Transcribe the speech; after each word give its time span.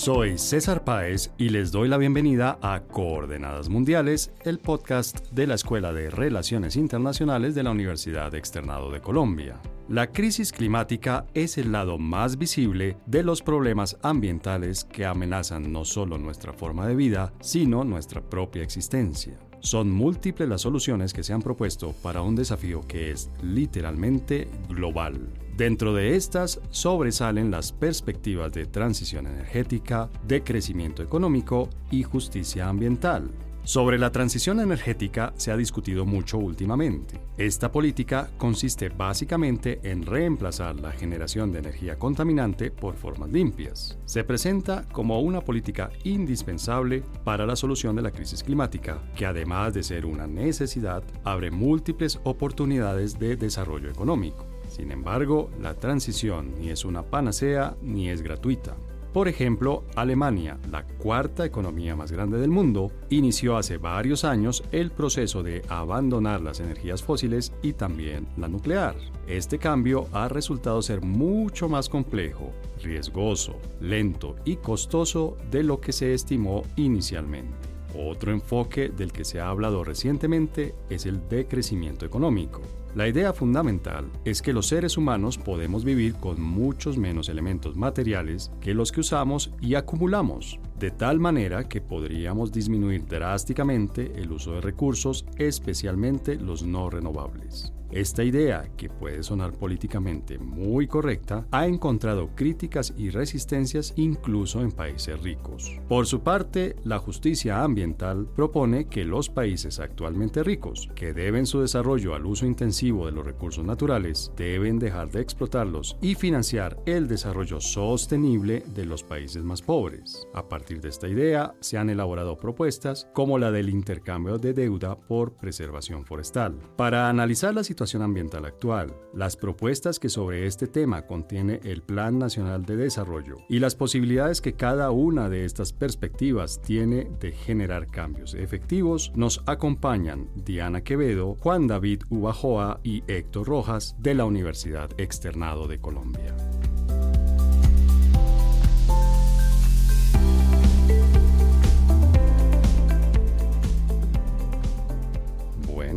Soy 0.00 0.38
César 0.38 0.82
Páez 0.82 1.30
y 1.36 1.50
les 1.50 1.72
doy 1.72 1.86
la 1.86 1.98
bienvenida 1.98 2.58
a 2.62 2.80
Coordenadas 2.84 3.68
Mundiales, 3.68 4.32
el 4.44 4.58
podcast 4.58 5.30
de 5.30 5.46
la 5.46 5.56
Escuela 5.56 5.92
de 5.92 6.08
Relaciones 6.08 6.76
Internacionales 6.76 7.54
de 7.54 7.64
la 7.64 7.72
Universidad 7.72 8.34
Externado 8.34 8.90
de 8.90 9.02
Colombia. 9.02 9.60
La 9.90 10.10
crisis 10.10 10.52
climática 10.52 11.26
es 11.34 11.58
el 11.58 11.70
lado 11.70 11.98
más 11.98 12.38
visible 12.38 12.96
de 13.04 13.22
los 13.22 13.42
problemas 13.42 13.98
ambientales 14.00 14.84
que 14.84 15.04
amenazan 15.04 15.70
no 15.70 15.84
solo 15.84 16.16
nuestra 16.16 16.54
forma 16.54 16.86
de 16.86 16.94
vida, 16.94 17.34
sino 17.42 17.84
nuestra 17.84 18.22
propia 18.22 18.62
existencia. 18.62 19.38
Son 19.60 19.90
múltiples 19.90 20.48
las 20.48 20.62
soluciones 20.62 21.12
que 21.12 21.22
se 21.22 21.34
han 21.34 21.42
propuesto 21.42 21.94
para 22.02 22.22
un 22.22 22.34
desafío 22.34 22.80
que 22.88 23.10
es 23.10 23.30
literalmente 23.42 24.48
global. 24.68 25.28
Dentro 25.56 25.94
de 25.94 26.16
estas 26.16 26.60
sobresalen 26.70 27.50
las 27.50 27.70
perspectivas 27.70 28.50
de 28.52 28.64
transición 28.64 29.26
energética, 29.26 30.08
de 30.26 30.42
crecimiento 30.42 31.02
económico 31.02 31.68
y 31.90 32.02
justicia 32.02 32.68
ambiental. 32.68 33.30
Sobre 33.62 33.98
la 33.98 34.10
transición 34.10 34.58
energética 34.58 35.34
se 35.36 35.52
ha 35.52 35.56
discutido 35.56 36.06
mucho 36.06 36.38
últimamente. 36.38 37.20
Esta 37.36 37.70
política 37.70 38.30
consiste 38.38 38.88
básicamente 38.88 39.80
en 39.82 40.04
reemplazar 40.04 40.80
la 40.80 40.92
generación 40.92 41.52
de 41.52 41.58
energía 41.58 41.98
contaminante 41.98 42.70
por 42.70 42.96
formas 42.96 43.30
limpias. 43.30 43.98
Se 44.06 44.24
presenta 44.24 44.88
como 44.90 45.20
una 45.20 45.42
política 45.42 45.90
indispensable 46.04 47.04
para 47.22 47.46
la 47.46 47.54
solución 47.54 47.94
de 47.96 48.02
la 48.02 48.10
crisis 48.10 48.42
climática, 48.42 49.02
que 49.14 49.26
además 49.26 49.74
de 49.74 49.82
ser 49.82 50.06
una 50.06 50.26
necesidad, 50.26 51.04
abre 51.22 51.50
múltiples 51.50 52.18
oportunidades 52.24 53.18
de 53.18 53.36
desarrollo 53.36 53.90
económico. 53.90 54.46
Sin 54.68 54.90
embargo, 54.90 55.50
la 55.60 55.74
transición 55.74 56.54
ni 56.58 56.70
es 56.70 56.84
una 56.84 57.02
panacea 57.02 57.76
ni 57.82 58.08
es 58.08 58.22
gratuita. 58.22 58.76
Por 59.12 59.26
ejemplo, 59.26 59.82
Alemania, 59.96 60.56
la 60.70 60.84
cuarta 60.84 61.44
economía 61.44 61.96
más 61.96 62.12
grande 62.12 62.38
del 62.38 62.50
mundo, 62.50 62.92
inició 63.08 63.56
hace 63.56 63.76
varios 63.76 64.24
años 64.24 64.62
el 64.70 64.92
proceso 64.92 65.42
de 65.42 65.62
abandonar 65.68 66.40
las 66.40 66.60
energías 66.60 67.02
fósiles 67.02 67.52
y 67.60 67.72
también 67.72 68.28
la 68.36 68.46
nuclear. 68.46 68.94
Este 69.26 69.58
cambio 69.58 70.06
ha 70.12 70.28
resultado 70.28 70.80
ser 70.80 71.00
mucho 71.00 71.68
más 71.68 71.88
complejo, 71.88 72.52
riesgoso, 72.84 73.56
lento 73.80 74.36
y 74.44 74.56
costoso 74.56 75.36
de 75.50 75.64
lo 75.64 75.80
que 75.80 75.92
se 75.92 76.14
estimó 76.14 76.62
inicialmente. 76.76 77.68
Otro 77.96 78.30
enfoque 78.30 78.90
del 78.90 79.12
que 79.12 79.24
se 79.24 79.40
ha 79.40 79.48
hablado 79.48 79.82
recientemente 79.82 80.76
es 80.88 81.04
el 81.06 81.28
decrecimiento 81.28 82.06
económico. 82.06 82.60
La 82.96 83.06
idea 83.06 83.32
fundamental 83.32 84.10
es 84.24 84.42
que 84.42 84.52
los 84.52 84.66
seres 84.66 84.96
humanos 84.96 85.38
podemos 85.38 85.84
vivir 85.84 86.14
con 86.14 86.42
muchos 86.42 86.98
menos 86.98 87.28
elementos 87.28 87.76
materiales 87.76 88.50
que 88.60 88.74
los 88.74 88.90
que 88.90 89.00
usamos 89.00 89.52
y 89.60 89.76
acumulamos, 89.76 90.58
de 90.80 90.90
tal 90.90 91.20
manera 91.20 91.68
que 91.68 91.82
podríamos 91.82 92.50
disminuir 92.50 93.06
drásticamente 93.06 94.12
el 94.16 94.32
uso 94.32 94.54
de 94.54 94.62
recursos, 94.62 95.26
especialmente 95.36 96.36
los 96.36 96.62
no 96.62 96.88
renovables. 96.88 97.70
Esta 97.92 98.22
idea, 98.22 98.70
que 98.76 98.88
puede 98.88 99.24
sonar 99.24 99.52
políticamente 99.52 100.38
muy 100.38 100.86
correcta, 100.86 101.46
ha 101.50 101.66
encontrado 101.66 102.30
críticas 102.36 102.94
y 102.96 103.10
resistencias 103.10 103.94
incluso 103.96 104.60
en 104.60 104.70
países 104.70 105.20
ricos. 105.20 105.76
Por 105.88 106.06
su 106.06 106.20
parte, 106.20 106.76
la 106.84 107.00
justicia 107.00 107.64
ambiental 107.64 108.28
propone 108.36 108.84
que 108.84 109.04
los 109.04 109.28
países 109.28 109.80
actualmente 109.80 110.44
ricos, 110.44 110.88
que 110.94 111.12
deben 111.12 111.46
su 111.46 111.62
desarrollo 111.62 112.14
al 112.14 112.26
uso 112.26 112.46
intensivo 112.46 113.06
de 113.06 113.12
los 113.12 113.24
recursos 113.24 113.64
naturales, 113.64 114.30
deben 114.36 114.78
dejar 114.78 115.10
de 115.10 115.20
explotarlos 115.20 115.96
y 116.00 116.14
financiar 116.14 116.80
el 116.86 117.08
desarrollo 117.08 117.60
sostenible 117.60 118.62
de 118.72 118.86
los 118.86 119.02
países 119.02 119.42
más 119.42 119.62
pobres. 119.62 120.28
A 120.32 120.48
de 120.78 120.88
esta 120.88 121.08
idea, 121.08 121.54
se 121.60 121.78
han 121.78 121.90
elaborado 121.90 122.36
propuestas 122.36 123.08
como 123.12 123.38
la 123.38 123.50
del 123.50 123.68
intercambio 123.68 124.38
de 124.38 124.52
deuda 124.52 124.96
por 124.96 125.34
preservación 125.34 126.04
forestal. 126.04 126.58
Para 126.76 127.08
analizar 127.08 127.54
la 127.54 127.64
situación 127.64 128.02
ambiental 128.02 128.44
actual, 128.44 128.94
las 129.12 129.36
propuestas 129.36 129.98
que 129.98 130.08
sobre 130.08 130.46
este 130.46 130.68
tema 130.68 131.06
contiene 131.06 131.60
el 131.64 131.82
Plan 131.82 132.18
Nacional 132.18 132.64
de 132.64 132.76
Desarrollo 132.76 133.38
y 133.48 133.58
las 133.58 133.74
posibilidades 133.74 134.40
que 134.40 134.54
cada 134.54 134.90
una 134.90 135.28
de 135.28 135.44
estas 135.44 135.72
perspectivas 135.72 136.60
tiene 136.60 137.10
de 137.18 137.32
generar 137.32 137.88
cambios 137.88 138.34
efectivos, 138.34 139.12
nos 139.16 139.42
acompañan 139.46 140.28
Diana 140.36 140.82
Quevedo, 140.82 141.36
Juan 141.40 141.66
David 141.66 142.02
Ubajoa 142.10 142.80
y 142.84 143.02
Héctor 143.06 143.48
Rojas 143.48 143.96
de 143.98 144.14
la 144.14 144.24
Universidad 144.26 144.90
Externado 144.98 145.66
de 145.66 145.80
Colombia. 145.80 146.36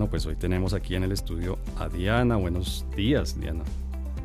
Pues 0.10 0.26
hoy 0.26 0.36
tenemos 0.36 0.74
aquí 0.74 0.96
en 0.96 1.04
el 1.04 1.12
estudio 1.12 1.58
a 1.78 1.88
Diana. 1.88 2.36
Buenos 2.36 2.86
días, 2.96 3.40
Diana. 3.40 3.64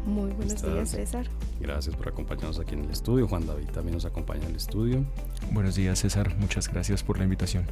Muy 0.06 0.30
buenos 0.32 0.62
días, 0.62 0.90
César. 0.90 1.26
Gracias 1.60 1.94
por 1.94 2.08
acompañarnos 2.08 2.58
aquí 2.58 2.74
en 2.74 2.84
el 2.84 2.90
estudio. 2.90 3.28
Juan 3.28 3.46
David 3.46 3.68
también 3.72 3.94
nos 3.94 4.04
acompaña 4.04 4.44
en 4.44 4.50
el 4.50 4.56
estudio. 4.56 5.04
Buenos 5.52 5.76
días, 5.76 5.98
César. 5.98 6.34
Muchas 6.38 6.68
gracias 6.68 7.02
por 7.02 7.18
la 7.18 7.24
invitación. 7.24 7.66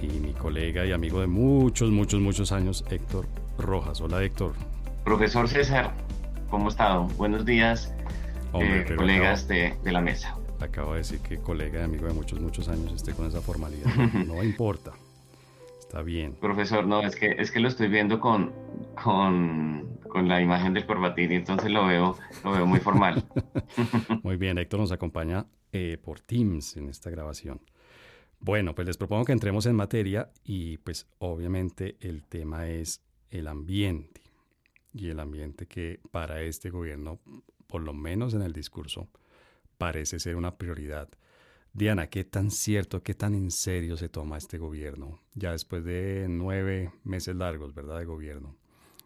Y 0.00 0.06
mi 0.06 0.32
colega 0.32 0.84
y 0.86 0.92
amigo 0.92 1.20
de 1.20 1.26
muchos, 1.26 1.90
muchos, 1.90 2.20
muchos 2.20 2.52
años, 2.52 2.84
Héctor 2.90 3.26
Rojas. 3.58 4.00
Hola, 4.00 4.22
Héctor. 4.22 4.54
Profesor 5.04 5.48
César, 5.48 5.92
¿cómo 6.50 6.68
estado? 6.68 7.04
Buenos 7.16 7.44
días, 7.44 7.92
eh, 8.54 8.86
colegas 8.96 9.46
de, 9.46 9.74
de 9.84 9.92
la 9.92 10.00
mesa. 10.00 10.36
Acabo 10.60 10.92
de 10.92 10.98
decir 10.98 11.20
que 11.20 11.38
colega 11.38 11.80
y 11.80 11.82
amigo 11.82 12.06
de 12.06 12.14
muchos, 12.14 12.40
muchos 12.40 12.68
años 12.68 12.92
esté 12.92 13.12
con 13.12 13.26
esa 13.26 13.40
formalidad. 13.40 13.94
no 14.26 14.42
importa. 14.42 14.92
Está 15.86 16.02
bien. 16.02 16.34
Profesor, 16.34 16.84
no, 16.84 17.00
es 17.02 17.14
que, 17.14 17.36
es 17.38 17.50
que 17.52 17.60
lo 17.60 17.68
estoy 17.68 17.88
viendo 17.88 18.18
con, 18.18 18.52
con, 19.02 19.98
con 20.08 20.28
la 20.28 20.42
imagen 20.42 20.74
del 20.74 20.84
corbatín 20.84 21.30
y 21.30 21.36
entonces 21.36 21.70
lo 21.70 21.86
veo, 21.86 22.18
lo 22.42 22.52
veo 22.52 22.66
muy 22.66 22.80
formal. 22.80 23.24
muy 24.24 24.36
bien, 24.36 24.58
Héctor 24.58 24.80
nos 24.80 24.90
acompaña 24.90 25.46
eh, 25.72 25.96
por 26.02 26.20
Teams 26.20 26.76
en 26.76 26.88
esta 26.88 27.08
grabación. 27.08 27.60
Bueno, 28.40 28.74
pues 28.74 28.86
les 28.86 28.96
propongo 28.96 29.24
que 29.24 29.32
entremos 29.32 29.64
en 29.66 29.76
materia 29.76 30.30
y 30.44 30.78
pues 30.78 31.06
obviamente 31.18 31.96
el 32.00 32.24
tema 32.24 32.68
es 32.68 33.00
el 33.30 33.46
ambiente 33.46 34.22
y 34.92 35.08
el 35.08 35.20
ambiente 35.20 35.66
que 35.66 36.00
para 36.10 36.42
este 36.42 36.70
gobierno, 36.70 37.20
por 37.68 37.82
lo 37.82 37.92
menos 37.92 38.34
en 38.34 38.42
el 38.42 38.52
discurso, 38.52 39.08
parece 39.78 40.18
ser 40.18 40.36
una 40.36 40.56
prioridad. 40.56 41.08
Diana, 41.76 42.06
¿qué 42.06 42.24
tan 42.24 42.50
cierto, 42.50 43.02
qué 43.02 43.12
tan 43.12 43.34
en 43.34 43.50
serio 43.50 43.98
se 43.98 44.08
toma 44.08 44.38
este 44.38 44.56
gobierno? 44.56 45.20
Ya 45.34 45.52
después 45.52 45.84
de 45.84 46.24
nueve 46.26 46.90
meses 47.04 47.36
largos, 47.36 47.74
¿verdad?, 47.74 47.98
de 47.98 48.06
gobierno. 48.06 48.56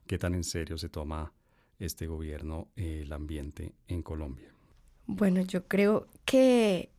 ¿Qué 0.06 0.18
tan 0.18 0.36
en 0.36 0.44
serio 0.44 0.78
se 0.78 0.88
toma 0.88 1.32
este 1.80 2.06
gobierno 2.06 2.68
el 2.76 3.12
ambiente 3.12 3.74
en 3.88 4.04
Colombia? 4.04 4.54
Bueno, 5.08 5.40
yo 5.40 5.66
creo 5.66 6.06
que 6.24 6.92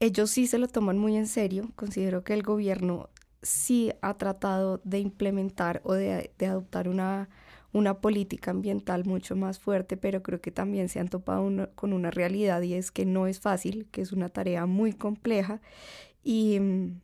ellos 0.00 0.30
sí 0.30 0.46
se 0.46 0.56
lo 0.56 0.68
toman 0.68 0.96
muy 0.96 1.18
en 1.18 1.26
serio. 1.26 1.70
Considero 1.76 2.24
que 2.24 2.32
el 2.32 2.42
gobierno 2.42 3.10
sí 3.42 3.92
ha 4.00 4.16
tratado 4.16 4.80
de 4.84 5.00
implementar 5.00 5.82
o 5.84 5.92
de, 5.92 6.32
de 6.38 6.46
adoptar 6.46 6.88
una 6.88 7.28
una 7.72 8.00
política 8.00 8.50
ambiental 8.50 9.04
mucho 9.04 9.36
más 9.36 9.58
fuerte, 9.58 9.96
pero 9.96 10.22
creo 10.22 10.40
que 10.40 10.50
también 10.50 10.88
se 10.88 11.00
han 11.00 11.08
topado 11.08 11.50
con 11.74 11.92
una 11.92 12.10
realidad 12.10 12.62
y 12.62 12.74
es 12.74 12.90
que 12.90 13.04
no 13.04 13.26
es 13.26 13.40
fácil, 13.40 13.86
que 13.90 14.00
es 14.00 14.12
una 14.12 14.28
tarea 14.28 14.66
muy 14.66 14.92
compleja 14.92 15.60
y 16.24 16.58
mm, 16.60 17.00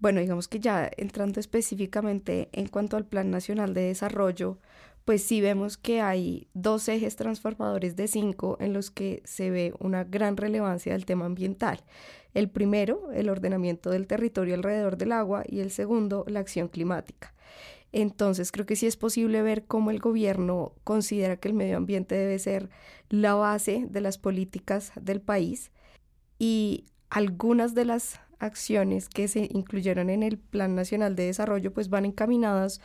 bueno, 0.00 0.20
digamos 0.20 0.48
que 0.48 0.60
ya 0.60 0.90
entrando 0.96 1.40
específicamente 1.40 2.48
en 2.52 2.68
cuanto 2.68 2.96
al 2.96 3.04
Plan 3.04 3.30
Nacional 3.30 3.74
de 3.74 3.82
Desarrollo, 3.82 4.58
pues 5.04 5.22
sí 5.22 5.40
vemos 5.40 5.76
que 5.76 6.00
hay 6.00 6.48
dos 6.54 6.88
ejes 6.88 7.16
transformadores 7.16 7.96
de 7.96 8.08
cinco 8.08 8.56
en 8.60 8.72
los 8.72 8.90
que 8.90 9.22
se 9.24 9.50
ve 9.50 9.74
una 9.78 10.04
gran 10.04 10.36
relevancia 10.36 10.92
del 10.92 11.04
tema 11.04 11.26
ambiental. 11.26 11.82
El 12.32 12.48
primero, 12.48 13.10
el 13.12 13.28
ordenamiento 13.28 13.90
del 13.90 14.06
territorio 14.06 14.54
alrededor 14.54 14.96
del 14.96 15.12
agua 15.12 15.42
y 15.46 15.60
el 15.60 15.70
segundo, 15.70 16.24
la 16.28 16.40
acción 16.40 16.68
climática. 16.68 17.34
Entonces 17.92 18.52
creo 18.52 18.66
que 18.66 18.76
sí 18.76 18.86
es 18.86 18.96
posible 18.96 19.42
ver 19.42 19.64
cómo 19.66 19.90
el 19.90 19.98
gobierno 19.98 20.74
considera 20.84 21.36
que 21.36 21.48
el 21.48 21.54
medio 21.54 21.76
ambiente 21.76 22.14
debe 22.14 22.38
ser 22.38 22.70
la 23.08 23.34
base 23.34 23.86
de 23.90 24.00
las 24.00 24.18
políticas 24.18 24.92
del 25.00 25.20
país 25.20 25.72
y 26.38 26.86
algunas 27.08 27.74
de 27.74 27.84
las 27.84 28.20
acciones 28.38 29.08
que 29.08 29.28
se 29.28 29.48
incluyeron 29.52 30.08
en 30.08 30.22
el 30.22 30.38
Plan 30.38 30.74
Nacional 30.74 31.16
de 31.16 31.26
Desarrollo 31.26 31.72
pues 31.72 31.90
van 31.90 32.06
encaminadas 32.06 32.80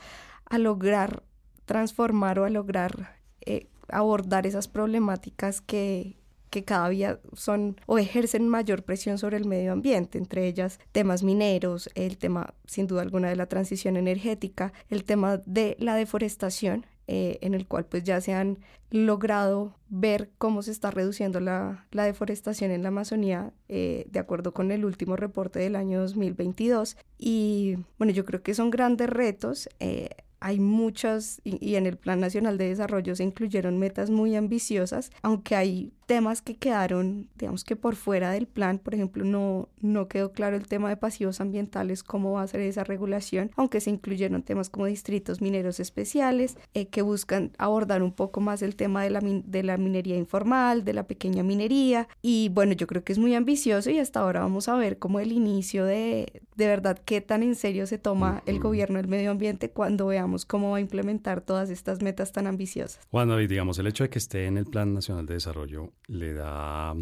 a 0.45 0.57
lograr 0.57 1.23
transformar 1.65 2.39
o 2.39 2.45
a 2.45 2.49
lograr 2.49 3.19
eh, 3.41 3.67
abordar 3.89 4.47
esas 4.47 4.67
problemáticas 4.67 5.61
que, 5.61 6.17
que 6.49 6.63
cada 6.63 6.89
día 6.89 7.19
son 7.33 7.79
o 7.85 7.97
ejercen 7.97 8.47
mayor 8.47 8.83
presión 8.83 9.17
sobre 9.17 9.37
el 9.37 9.45
medio 9.45 9.71
ambiente, 9.71 10.17
entre 10.17 10.47
ellas 10.47 10.79
temas 10.91 11.23
mineros, 11.23 11.89
el 11.95 12.17
tema 12.17 12.53
sin 12.65 12.87
duda 12.87 13.01
alguna 13.01 13.29
de 13.29 13.35
la 13.35 13.47
transición 13.47 13.97
energética, 13.97 14.73
el 14.89 15.03
tema 15.03 15.37
de 15.45 15.75
la 15.79 15.95
deforestación 15.95 16.85
eh, 17.07 17.37
en 17.41 17.53
el 17.53 17.67
cual 17.67 17.85
pues 17.85 18.03
ya 18.03 18.19
se 18.19 18.33
han 18.33 18.57
logrado 18.89 19.75
ver 19.89 20.31
cómo 20.39 20.63
se 20.63 20.71
está 20.71 20.89
reduciendo 20.89 21.39
la, 21.39 21.85
deforestación 21.91 22.71
en 22.71 22.81
la 22.81 22.87
Amazonía 22.87 23.53
eh, 23.69 24.07
de 24.09 24.19
acuerdo 24.19 24.53
con 24.55 24.71
el 24.71 24.85
último 24.85 25.15
reporte 25.15 25.59
del 25.59 25.75
año 25.75 26.01
2022. 26.01 26.97
Y 27.19 27.77
bueno, 27.99 28.11
yo 28.11 28.25
creo 28.25 28.41
que 28.41 28.55
son 28.55 28.71
grandes 28.71 29.09
retos. 29.09 29.69
Eh, 29.79 30.09
hay 30.39 30.59
muchas, 30.59 31.41
y, 31.43 31.75
en 31.75 31.85
el 31.85 31.97
Plan 31.97 32.19
Nacional 32.19 32.57
de 32.57 32.69
Desarrollo 32.69 33.15
se 33.15 33.23
incluyeron 33.23 33.77
metas 33.77 34.09
muy 34.09 34.35
ambiciosas, 34.35 35.11
aunque 35.21 35.55
hay 35.55 35.91
temas 36.05 36.41
que 36.41 36.55
quedaron, 36.55 37.29
digamos 37.35 37.63
que 37.63 37.75
por 37.75 37.95
fuera 37.95 38.31
del 38.31 38.45
plan, 38.45 38.77
por 38.77 38.93
ejemplo, 38.93 39.25
no, 39.25 39.69
no 39.81 40.07
quedó 40.07 40.31
claro 40.33 40.55
el 40.55 40.67
tema 40.67 40.89
de 40.89 40.97
pasivos 40.97 41.41
ambientales, 41.41 42.03
cómo 42.03 42.33
va 42.33 42.43
a 42.43 42.47
ser 42.47 42.61
esa 42.61 42.83
regulación, 42.83 43.49
aunque 43.55 43.81
se 43.81 43.89
incluyeron 43.89 44.43
temas 44.43 44.69
como 44.69 44.85
distritos 44.85 45.41
mineros 45.41 45.79
especiales, 45.79 46.57
eh, 46.75 46.87
que 46.87 47.01
buscan 47.01 47.51
abordar 47.57 48.03
un 48.03 48.11
poco 48.11 48.39
más 48.39 48.61
el 48.61 48.75
tema 48.75 49.03
de 49.03 49.09
la, 49.09 49.21
de 49.21 49.63
la 49.63 49.77
minería 49.77 50.15
informal, 50.15 50.83
de 50.85 50.93
la 50.93 51.07
pequeña 51.07 51.41
minería, 51.41 52.07
y 52.21 52.49
bueno, 52.49 52.73
yo 52.73 52.85
creo 52.85 53.03
que 53.03 53.13
es 53.13 53.19
muy 53.19 53.33
ambicioso 53.33 53.89
y 53.89 53.97
hasta 53.97 54.19
ahora 54.19 54.41
vamos 54.41 54.69
a 54.69 54.75
ver 54.75 54.99
como 54.99 55.19
el 55.19 55.31
inicio 55.31 55.85
de, 55.85 56.41
de 56.55 56.67
verdad, 56.67 56.99
qué 57.03 57.21
tan 57.21 57.41
en 57.41 57.55
serio 57.55 57.87
se 57.87 57.97
toma 57.97 58.43
el 58.45 58.59
gobierno 58.59 58.97
del 58.97 59.07
medio 59.07 59.31
ambiente 59.31 59.71
cuando 59.71 60.07
veamos 60.07 60.24
cómo 60.45 60.71
va 60.71 60.77
a 60.77 60.81
implementar 60.81 61.41
todas 61.41 61.69
estas 61.69 62.01
metas 62.01 62.31
tan 62.31 62.47
ambiciosas. 62.47 63.07
Bueno, 63.11 63.39
y 63.39 63.47
digamos, 63.47 63.77
el 63.79 63.87
hecho 63.87 64.03
de 64.03 64.09
que 64.09 64.19
esté 64.19 64.45
en 64.45 64.57
el 64.57 64.65
Plan 64.65 64.93
Nacional 64.93 65.25
de 65.25 65.35
Desarrollo 65.35 65.93
le 66.07 66.33
da 66.33 66.95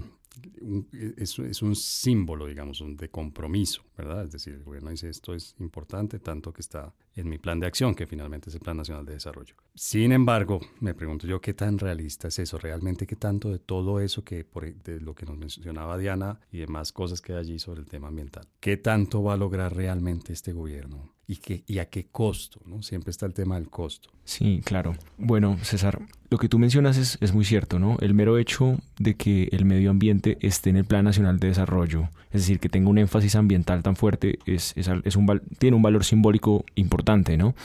es, 1.17 1.37
es, 1.39 1.61
un 1.61 1.75
símbolo, 1.75 2.47
digamos, 2.47 2.83
de 2.85 3.09
compromiso, 3.09 3.83
¿verdad? 3.97 4.25
Es 4.25 4.31
decir, 4.31 4.53
el 4.53 4.63
gobierno 4.63 4.89
dice 4.89 5.09
esto 5.09 5.33
es 5.33 5.55
importante, 5.59 6.19
tanto 6.19 6.51
que 6.51 6.61
está 6.61 6.93
en 7.15 7.29
mi 7.29 7.37
plan 7.37 7.59
de 7.59 7.67
acción, 7.67 7.93
que 7.93 8.07
finalmente 8.07 8.49
es 8.49 8.55
el 8.55 8.61
Plan 8.61 8.77
Nacional 8.77 9.05
de 9.05 9.13
Desarrollo. 9.13 9.55
Sin 9.75 10.11
embargo, 10.11 10.59
me 10.79 10.95
pregunto 10.95 11.27
yo 11.27 11.39
qué 11.39 11.53
tan 11.53 11.77
realista 11.77 12.29
es 12.29 12.39
eso, 12.39 12.57
realmente 12.57 13.05
qué 13.05 13.15
tanto 13.15 13.51
de 13.51 13.59
todo 13.59 13.99
eso 13.99 14.23
que, 14.23 14.43
por, 14.43 14.73
de 14.73 14.99
lo 14.99 15.13
que 15.13 15.25
nos 15.25 15.37
mencionaba 15.37 15.97
Diana 15.97 16.39
y 16.51 16.59
demás 16.59 16.91
cosas 16.91 17.21
que 17.21 17.33
hay 17.33 17.39
allí 17.39 17.59
sobre 17.59 17.81
el 17.81 17.87
tema 17.87 18.07
ambiental, 18.07 18.47
qué 18.59 18.77
tanto 18.77 19.21
va 19.21 19.33
a 19.33 19.37
lograr 19.37 19.75
realmente 19.75 20.33
este 20.33 20.53
gobierno 20.53 21.12
y, 21.27 21.37
qué, 21.37 21.63
y 21.67 21.79
a 21.79 21.85
qué 21.85 22.05
costo, 22.05 22.59
¿no? 22.65 22.81
Siempre 22.83 23.11
está 23.11 23.25
el 23.25 23.33
tema 23.33 23.55
del 23.55 23.69
costo. 23.69 24.09
Sí, 24.25 24.61
claro. 24.63 24.95
Bueno, 25.17 25.57
César, 25.61 26.01
lo 26.29 26.37
que 26.37 26.49
tú 26.49 26.59
mencionas 26.59 26.97
es, 26.97 27.17
es 27.21 27.33
muy 27.33 27.45
cierto, 27.45 27.79
¿no? 27.79 27.97
El 28.01 28.13
mero 28.13 28.37
hecho 28.37 28.77
de 28.97 29.15
que 29.15 29.49
el 29.51 29.65
medio 29.65 29.89
ambiente 29.89 30.37
esté 30.41 30.69
en 30.69 30.77
el 30.77 30.85
Plan 30.85 31.05
Nacional 31.05 31.39
de 31.39 31.47
Desarrollo, 31.47 32.09
es 32.31 32.41
decir, 32.41 32.59
que 32.59 32.69
tenga 32.69 32.89
un 32.89 32.97
énfasis 32.97 33.35
ambiental 33.35 33.83
tan 33.83 33.95
fuerte, 33.95 34.39
es, 34.45 34.73
es, 34.75 34.89
es 35.03 35.15
un, 35.15 35.41
tiene 35.59 35.75
un 35.75 35.83
valor 35.83 36.03
simbólico 36.03 36.65
importante, 36.75 37.37
¿no? 37.37 37.55